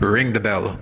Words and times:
Ring 0.00 0.32
the 0.32 0.40
bell. 0.40 0.78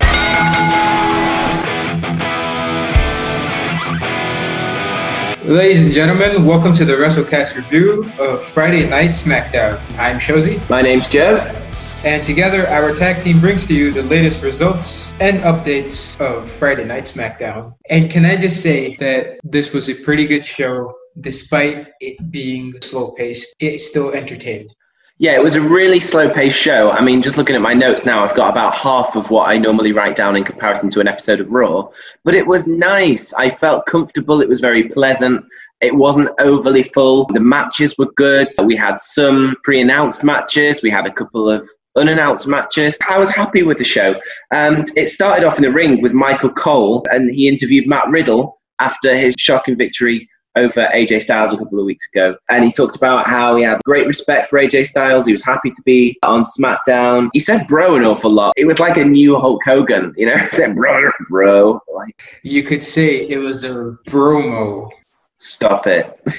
Ladies 5.44 5.84
and 5.84 5.92
gentlemen, 5.92 6.46
welcome 6.46 6.74
to 6.74 6.84
the 6.86 6.94
WrestleCast 6.94 7.56
review 7.56 8.04
of 8.18 8.42
Friday 8.42 8.88
Night 8.88 9.10
SmackDown. 9.10 9.78
I'm 9.98 10.18
Shozy, 10.18 10.58
My 10.70 10.80
name's 10.80 11.06
Joe. 11.08 11.36
and 12.04 12.24
together 12.24 12.66
our 12.68 12.94
tag 12.94 13.22
team 13.22 13.40
brings 13.40 13.66
to 13.66 13.74
you 13.74 13.92
the 13.92 14.02
latest 14.04 14.42
results 14.42 15.14
and 15.20 15.40
updates 15.40 16.18
of 16.18 16.50
Friday 16.50 16.84
Night 16.84 17.04
SmackDown. 17.04 17.74
And 17.90 18.10
can 18.10 18.24
I 18.24 18.36
just 18.36 18.62
say 18.62 18.96
that 18.96 19.38
this 19.44 19.74
was 19.74 19.90
a 19.90 19.94
pretty 19.94 20.26
good 20.26 20.46
show, 20.46 20.94
despite 21.20 21.88
it 22.00 22.16
being 22.30 22.72
slow 22.80 23.12
paced, 23.12 23.54
it 23.60 23.78
still 23.80 24.12
entertained. 24.12 24.74
Yeah, 25.24 25.36
it 25.36 25.42
was 25.42 25.54
a 25.54 25.60
really 25.62 26.00
slow 26.00 26.28
paced 26.28 26.58
show. 26.58 26.90
I 26.90 27.00
mean, 27.00 27.22
just 27.22 27.38
looking 27.38 27.56
at 27.56 27.62
my 27.62 27.72
notes 27.72 28.04
now, 28.04 28.22
I've 28.22 28.36
got 28.36 28.50
about 28.50 28.74
half 28.74 29.16
of 29.16 29.30
what 29.30 29.48
I 29.48 29.56
normally 29.56 29.90
write 29.90 30.16
down 30.16 30.36
in 30.36 30.44
comparison 30.44 30.90
to 30.90 31.00
an 31.00 31.08
episode 31.08 31.40
of 31.40 31.50
Raw. 31.50 31.88
But 32.24 32.34
it 32.34 32.46
was 32.46 32.66
nice. 32.66 33.32
I 33.32 33.48
felt 33.48 33.86
comfortable. 33.86 34.42
It 34.42 34.50
was 34.50 34.60
very 34.60 34.86
pleasant. 34.86 35.42
It 35.80 35.94
wasn't 35.94 36.28
overly 36.40 36.82
full. 36.82 37.24
The 37.24 37.40
matches 37.40 37.96
were 37.96 38.12
good. 38.16 38.48
We 38.62 38.76
had 38.76 39.00
some 39.00 39.56
pre 39.64 39.80
announced 39.80 40.22
matches, 40.24 40.82
we 40.82 40.90
had 40.90 41.06
a 41.06 41.10
couple 41.10 41.48
of 41.48 41.70
unannounced 41.96 42.46
matches. 42.46 42.94
I 43.08 43.18
was 43.18 43.30
happy 43.30 43.62
with 43.62 43.78
the 43.78 43.84
show. 43.84 44.20
And 44.52 44.90
it 44.94 45.08
started 45.08 45.46
off 45.46 45.56
in 45.56 45.62
the 45.62 45.72
ring 45.72 46.02
with 46.02 46.12
Michael 46.12 46.50
Cole, 46.50 47.02
and 47.10 47.30
he 47.30 47.48
interviewed 47.48 47.88
Matt 47.88 48.10
Riddle 48.10 48.60
after 48.78 49.16
his 49.16 49.34
shocking 49.38 49.78
victory 49.78 50.28
over 50.56 50.88
AJ 50.94 51.22
Styles 51.22 51.52
a 51.52 51.56
couple 51.56 51.78
of 51.78 51.84
weeks 51.84 52.06
ago. 52.12 52.36
And 52.48 52.64
he 52.64 52.72
talked 52.72 52.96
about 52.96 53.26
how 53.26 53.56
he 53.56 53.62
had 53.62 53.80
great 53.84 54.06
respect 54.06 54.48
for 54.48 54.58
AJ 54.58 54.86
Styles. 54.88 55.26
He 55.26 55.32
was 55.32 55.44
happy 55.44 55.70
to 55.70 55.82
be 55.82 56.16
on 56.22 56.44
SmackDown. 56.44 57.30
He 57.32 57.40
said 57.40 57.66
bro 57.66 57.96
an 57.96 58.04
awful 58.04 58.30
lot. 58.30 58.54
It 58.56 58.66
was 58.66 58.78
like 58.78 58.96
a 58.96 59.04
new 59.04 59.38
Hulk 59.38 59.62
Hogan, 59.64 60.14
you 60.16 60.26
know, 60.26 60.36
he 60.38 60.48
said 60.50 60.76
bro, 60.76 61.10
bro. 61.28 61.80
Like, 61.92 62.40
You 62.42 62.62
could 62.62 62.84
say 62.84 63.28
it 63.28 63.38
was 63.38 63.64
a 63.64 63.96
bromo. 64.06 64.90
Stop 65.36 65.86
it. 65.86 66.18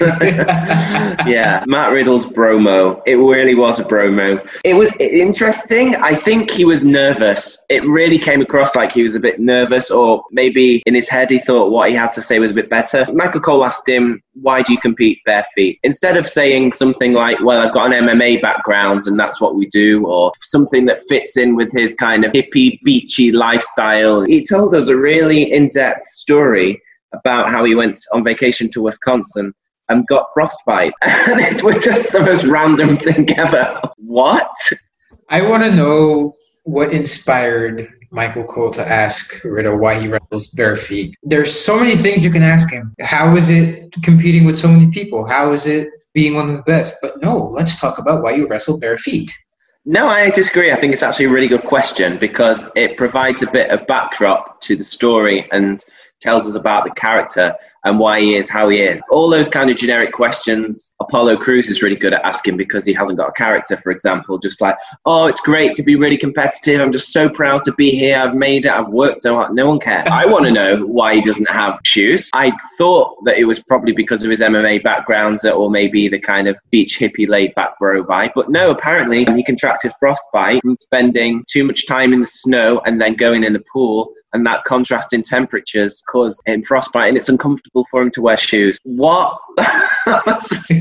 yeah, 1.26 1.62
Matt 1.66 1.92
Riddle's 1.92 2.26
bromo. 2.26 3.02
It 3.06 3.16
really 3.16 3.54
was 3.54 3.78
a 3.78 3.84
bromo. 3.84 4.38
It 4.64 4.74
was 4.74 4.92
interesting. 4.98 5.94
I 5.96 6.14
think 6.14 6.50
he 6.50 6.64
was 6.64 6.82
nervous. 6.82 7.58
It 7.68 7.84
really 7.84 8.18
came 8.18 8.40
across 8.40 8.74
like 8.74 8.92
he 8.92 9.02
was 9.02 9.14
a 9.14 9.20
bit 9.20 9.38
nervous, 9.38 9.90
or 9.90 10.24
maybe 10.30 10.82
in 10.86 10.94
his 10.94 11.08
head 11.08 11.30
he 11.30 11.38
thought 11.38 11.70
what 11.70 11.90
he 11.90 11.96
had 11.96 12.12
to 12.14 12.22
say 12.22 12.38
was 12.38 12.50
a 12.50 12.54
bit 12.54 12.70
better. 12.70 13.06
Michael 13.12 13.40
Cole 13.40 13.64
asked 13.64 13.88
him, 13.88 14.22
Why 14.34 14.62
do 14.62 14.72
you 14.72 14.78
compete 14.78 15.20
bare 15.24 15.46
feet? 15.54 15.78
Instead 15.82 16.16
of 16.16 16.28
saying 16.28 16.72
something 16.72 17.12
like, 17.12 17.38
Well, 17.42 17.60
I've 17.60 17.74
got 17.74 17.92
an 17.92 18.06
MMA 18.06 18.40
background 18.40 19.02
and 19.06 19.20
that's 19.20 19.40
what 19.40 19.54
we 19.56 19.66
do, 19.66 20.06
or 20.06 20.32
something 20.40 20.86
that 20.86 21.02
fits 21.08 21.36
in 21.36 21.54
with 21.54 21.70
his 21.72 21.94
kind 21.94 22.24
of 22.24 22.32
hippie, 22.32 22.80
beachy 22.82 23.30
lifestyle, 23.30 24.24
he 24.24 24.44
told 24.44 24.74
us 24.74 24.88
a 24.88 24.96
really 24.96 25.52
in 25.52 25.68
depth 25.68 26.06
story 26.12 26.80
about 27.12 27.50
how 27.50 27.64
he 27.64 27.74
went 27.74 28.00
on 28.12 28.24
vacation 28.24 28.70
to 28.70 28.82
Wisconsin 28.82 29.52
and 29.88 30.06
got 30.06 30.26
frostbite. 30.34 30.92
And 31.02 31.40
it 31.40 31.62
was 31.62 31.78
just 31.78 32.12
the 32.12 32.20
most 32.20 32.44
random 32.44 32.96
thing 32.98 33.30
ever. 33.38 33.80
What? 33.96 34.56
I 35.28 35.48
want 35.48 35.64
to 35.64 35.74
know 35.74 36.34
what 36.64 36.92
inspired 36.92 37.88
Michael 38.10 38.44
Cole 38.44 38.70
to 38.72 38.86
ask 38.86 39.44
Riddle 39.44 39.78
why 39.78 40.00
he 40.00 40.08
wrestles 40.08 40.48
bare 40.50 40.76
feet. 40.76 41.14
There's 41.22 41.52
so 41.52 41.78
many 41.78 41.96
things 41.96 42.24
you 42.24 42.30
can 42.30 42.42
ask 42.42 42.72
him. 42.72 42.94
How 43.00 43.36
is 43.36 43.50
it 43.50 43.92
competing 44.02 44.44
with 44.44 44.56
so 44.56 44.68
many 44.68 44.90
people? 44.90 45.26
How 45.26 45.52
is 45.52 45.66
it 45.66 45.88
being 46.14 46.34
one 46.34 46.48
of 46.48 46.56
the 46.56 46.62
best? 46.62 46.96
But 47.02 47.20
no, 47.22 47.36
let's 47.36 47.80
talk 47.80 47.98
about 47.98 48.22
why 48.22 48.32
you 48.32 48.48
wrestle 48.48 48.78
bare 48.78 48.98
feet. 48.98 49.32
No, 49.84 50.08
I 50.08 50.30
disagree. 50.30 50.72
I 50.72 50.76
think 50.76 50.92
it's 50.92 51.02
actually 51.02 51.26
a 51.26 51.30
really 51.30 51.46
good 51.46 51.62
question 51.62 52.18
because 52.18 52.64
it 52.74 52.96
provides 52.96 53.42
a 53.42 53.50
bit 53.50 53.70
of 53.70 53.86
backdrop 53.86 54.60
to 54.62 54.74
the 54.74 54.82
story 54.82 55.48
and 55.52 55.84
tells 56.20 56.46
us 56.46 56.54
about 56.54 56.84
the 56.84 56.90
character 56.92 57.54
and 57.84 57.98
why 57.98 58.20
he 58.20 58.34
is 58.34 58.48
how 58.48 58.68
he 58.68 58.80
is. 58.80 59.00
All 59.10 59.30
those 59.30 59.48
kind 59.48 59.70
of 59.70 59.76
generic 59.76 60.12
questions 60.12 60.94
Apollo 61.00 61.36
Crews 61.36 61.68
is 61.68 61.82
really 61.82 61.96
good 61.96 62.12
at 62.14 62.24
asking 62.24 62.56
because 62.56 62.84
he 62.84 62.92
hasn't 62.92 63.18
got 63.18 63.28
a 63.28 63.32
character, 63.32 63.76
for 63.76 63.92
example. 63.92 64.38
Just 64.38 64.60
like, 64.60 64.76
oh, 65.04 65.26
it's 65.26 65.40
great 65.40 65.74
to 65.74 65.82
be 65.82 65.94
really 65.94 66.16
competitive. 66.16 66.80
I'm 66.80 66.90
just 66.90 67.12
so 67.12 67.28
proud 67.28 67.62
to 67.64 67.72
be 67.74 67.90
here. 67.90 68.18
I've 68.18 68.34
made 68.34 68.64
it. 68.64 68.72
I've 68.72 68.88
worked 68.88 69.22
so 69.22 69.34
hard. 69.34 69.54
No 69.54 69.66
one 69.66 69.78
cares. 69.78 70.08
I 70.10 70.26
want 70.26 70.46
to 70.46 70.50
know 70.50 70.84
why 70.86 71.14
he 71.14 71.20
doesn't 71.20 71.48
have 71.50 71.78
shoes. 71.84 72.28
I 72.34 72.52
thought 72.78 73.16
that 73.24 73.38
it 73.38 73.44
was 73.44 73.60
probably 73.60 73.92
because 73.92 74.24
of 74.24 74.30
his 74.30 74.40
MMA 74.40 74.82
background 74.82 75.40
or 75.44 75.70
maybe 75.70 76.08
the 76.08 76.18
kind 76.18 76.48
of 76.48 76.58
beach 76.70 76.98
hippie 76.98 77.28
laid 77.28 77.54
back 77.54 77.78
bro 77.78 78.04
vibe. 78.04 78.32
But 78.34 78.50
no, 78.50 78.70
apparently 78.70 79.26
he 79.34 79.44
contracted 79.44 79.92
frostbite 80.00 80.62
from 80.62 80.76
spending 80.80 81.44
too 81.50 81.62
much 81.62 81.86
time 81.86 82.12
in 82.12 82.20
the 82.20 82.26
snow 82.26 82.80
and 82.86 83.00
then 83.00 83.14
going 83.14 83.44
in 83.44 83.52
the 83.52 83.62
pool 83.72 84.12
and 84.36 84.46
that 84.46 84.64
contrast 84.64 85.14
in 85.14 85.22
temperatures 85.22 86.02
caused 86.06 86.42
him 86.44 86.62
frostbite 86.62 87.08
and 87.08 87.16
it's 87.16 87.30
uncomfortable 87.30 87.86
for 87.90 88.02
him 88.02 88.10
to 88.10 88.20
wear 88.20 88.36
shoes. 88.36 88.78
What? 88.84 89.38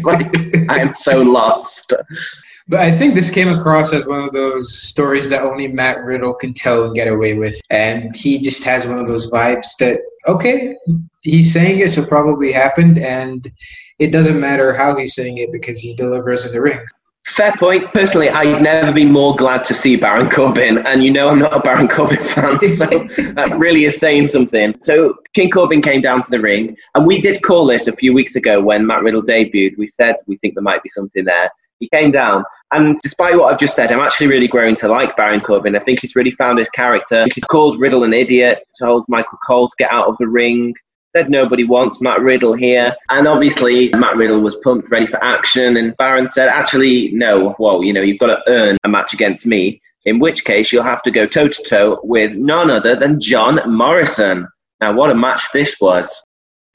Like, 0.04 0.36
I 0.70 0.80
am 0.80 0.92
so 0.92 1.22
lost. 1.22 1.92
But 2.68 2.80
I 2.80 2.92
think 2.92 3.16
this 3.16 3.32
came 3.32 3.48
across 3.48 3.92
as 3.94 4.06
one 4.06 4.22
of 4.22 4.32
those 4.34 4.82
stories 4.84 5.30
that 5.30 5.42
only 5.42 5.68
Matt 5.68 6.04
Riddle 6.04 6.34
can 6.36 6.54
tell 6.54 6.84
and 6.84 6.94
get 6.94 7.08
away 7.08 7.34
with. 7.34 7.60
And 7.72 8.16
he 8.16 8.38
just 8.38 8.64
has 8.66 8.86
one 8.86 9.00
of 9.00 9.08
those 9.08 9.32
vibes 9.32 9.76
that, 9.80 10.00
okay, 10.28 10.76
he's 11.22 11.52
saying 11.52 11.80
it, 11.80 11.90
so 11.90 12.06
probably 12.06 12.52
happened. 12.52 13.00
And 13.00 13.50
it 13.98 14.12
doesn't 14.12 14.40
matter 14.40 14.74
how 14.74 14.96
he's 14.96 15.16
saying 15.16 15.38
it 15.38 15.52
because 15.52 15.80
he 15.80 15.96
delivers 15.96 16.46
in 16.46 16.52
the 16.52 16.62
ring. 16.62 16.86
Fair 17.26 17.54
point. 17.58 17.92
Personally, 17.92 18.30
I'd 18.30 18.62
never 18.62 18.92
be 18.92 19.04
more 19.04 19.36
glad 19.36 19.64
to 19.66 19.74
see 19.74 19.96
Baron 19.96 20.30
Corbin, 20.30 20.86
and 20.86 21.04
you 21.04 21.12
know 21.12 21.30
I'm 21.30 21.40
not 21.40 21.56
a 21.56 21.60
Baron 21.60 21.88
Corbin 21.88 22.24
fan, 22.24 22.60
so 22.76 22.86
that 22.86 23.56
really 23.58 23.86
is 23.86 23.98
saying 23.98 24.28
something. 24.28 24.76
So 24.84 25.16
King 25.34 25.50
Corbin 25.50 25.82
came 25.82 26.02
down 26.02 26.22
to 26.22 26.30
the 26.30 26.40
ring, 26.40 26.78
and 26.94 27.06
we 27.06 27.20
did 27.20 27.42
call 27.42 27.66
this 27.66 27.88
a 27.88 27.94
few 27.94 28.14
weeks 28.14 28.36
ago 28.36 28.62
when 28.62 28.86
Matt 28.86 29.02
Riddle 29.02 29.24
debuted. 29.24 29.76
We 29.78 29.88
said 29.88 30.16
we 30.28 30.36
think 30.36 30.54
there 30.54 30.64
might 30.64 30.84
be 30.84 30.90
something 30.90 31.26
there. 31.26 31.50
He 31.80 31.90
came 31.90 32.12
down, 32.12 32.46
and 32.72 32.96
despite 33.02 33.36
what 33.38 33.52
I've 33.52 33.60
just 33.60 33.76
said, 33.76 33.92
I'm 33.92 34.00
actually 34.00 34.28
really 34.28 34.48
growing 34.48 34.76
to 34.76 34.88
like 34.88 35.18
Baron 35.18 35.42
Corbin. 35.42 35.76
I 35.76 35.80
think 35.80 36.02
he's 36.02 36.16
really 36.16 36.32
found 36.32 36.60
his 36.60 36.70
character. 36.70 37.26
He's 37.34 37.44
called 37.46 37.82
Riddle 37.82 38.04
an 38.04 38.14
idiot, 38.14 38.60
told 38.80 39.04
Michael 39.10 39.40
Cole 39.46 39.68
to 39.68 39.76
get 39.80 39.92
out 39.92 40.08
of 40.08 40.16
the 40.20 40.28
ring, 40.28 40.76
said 41.16 41.30
nobody 41.30 41.64
wants 41.64 42.02
Matt 42.02 42.20
Riddle 42.22 42.54
here. 42.54 42.94
And 43.10 43.28
obviously, 43.28 43.90
Matt 43.96 44.18
Riddle 44.18 44.42
was 44.42 44.56
pumped, 44.58 44.92
ready 44.92 45.08
for 45.08 45.24
action. 45.24 45.78
And 45.78 45.96
Baron 45.98 46.28
said, 46.28 46.50
actually, 46.50 47.12
no, 47.14 47.56
well, 47.58 47.84
you 47.84 47.94
know, 47.94 48.02
you've 48.02 48.20
got 48.20 48.28
to 48.28 48.42
earn 48.48 48.78
a 48.84 48.90
match 48.90 49.14
against 49.14 49.46
me, 49.46 49.82
in 50.04 50.20
which 50.20 50.44
case 50.44 50.72
you'll 50.72 50.84
have 50.84 51.04
to 51.04 51.12
go 51.12 51.26
toe 51.26 51.48
to 51.48 51.64
toe 51.64 52.00
with 52.04 52.36
none 52.36 52.70
other 52.70 52.96
than 52.96 53.22
John 53.22 53.60
Morrison. 53.66 54.48
Now, 54.82 54.92
what 54.94 55.10
a 55.10 55.16
match 55.16 55.42
this 55.54 55.78
was. 55.80 56.14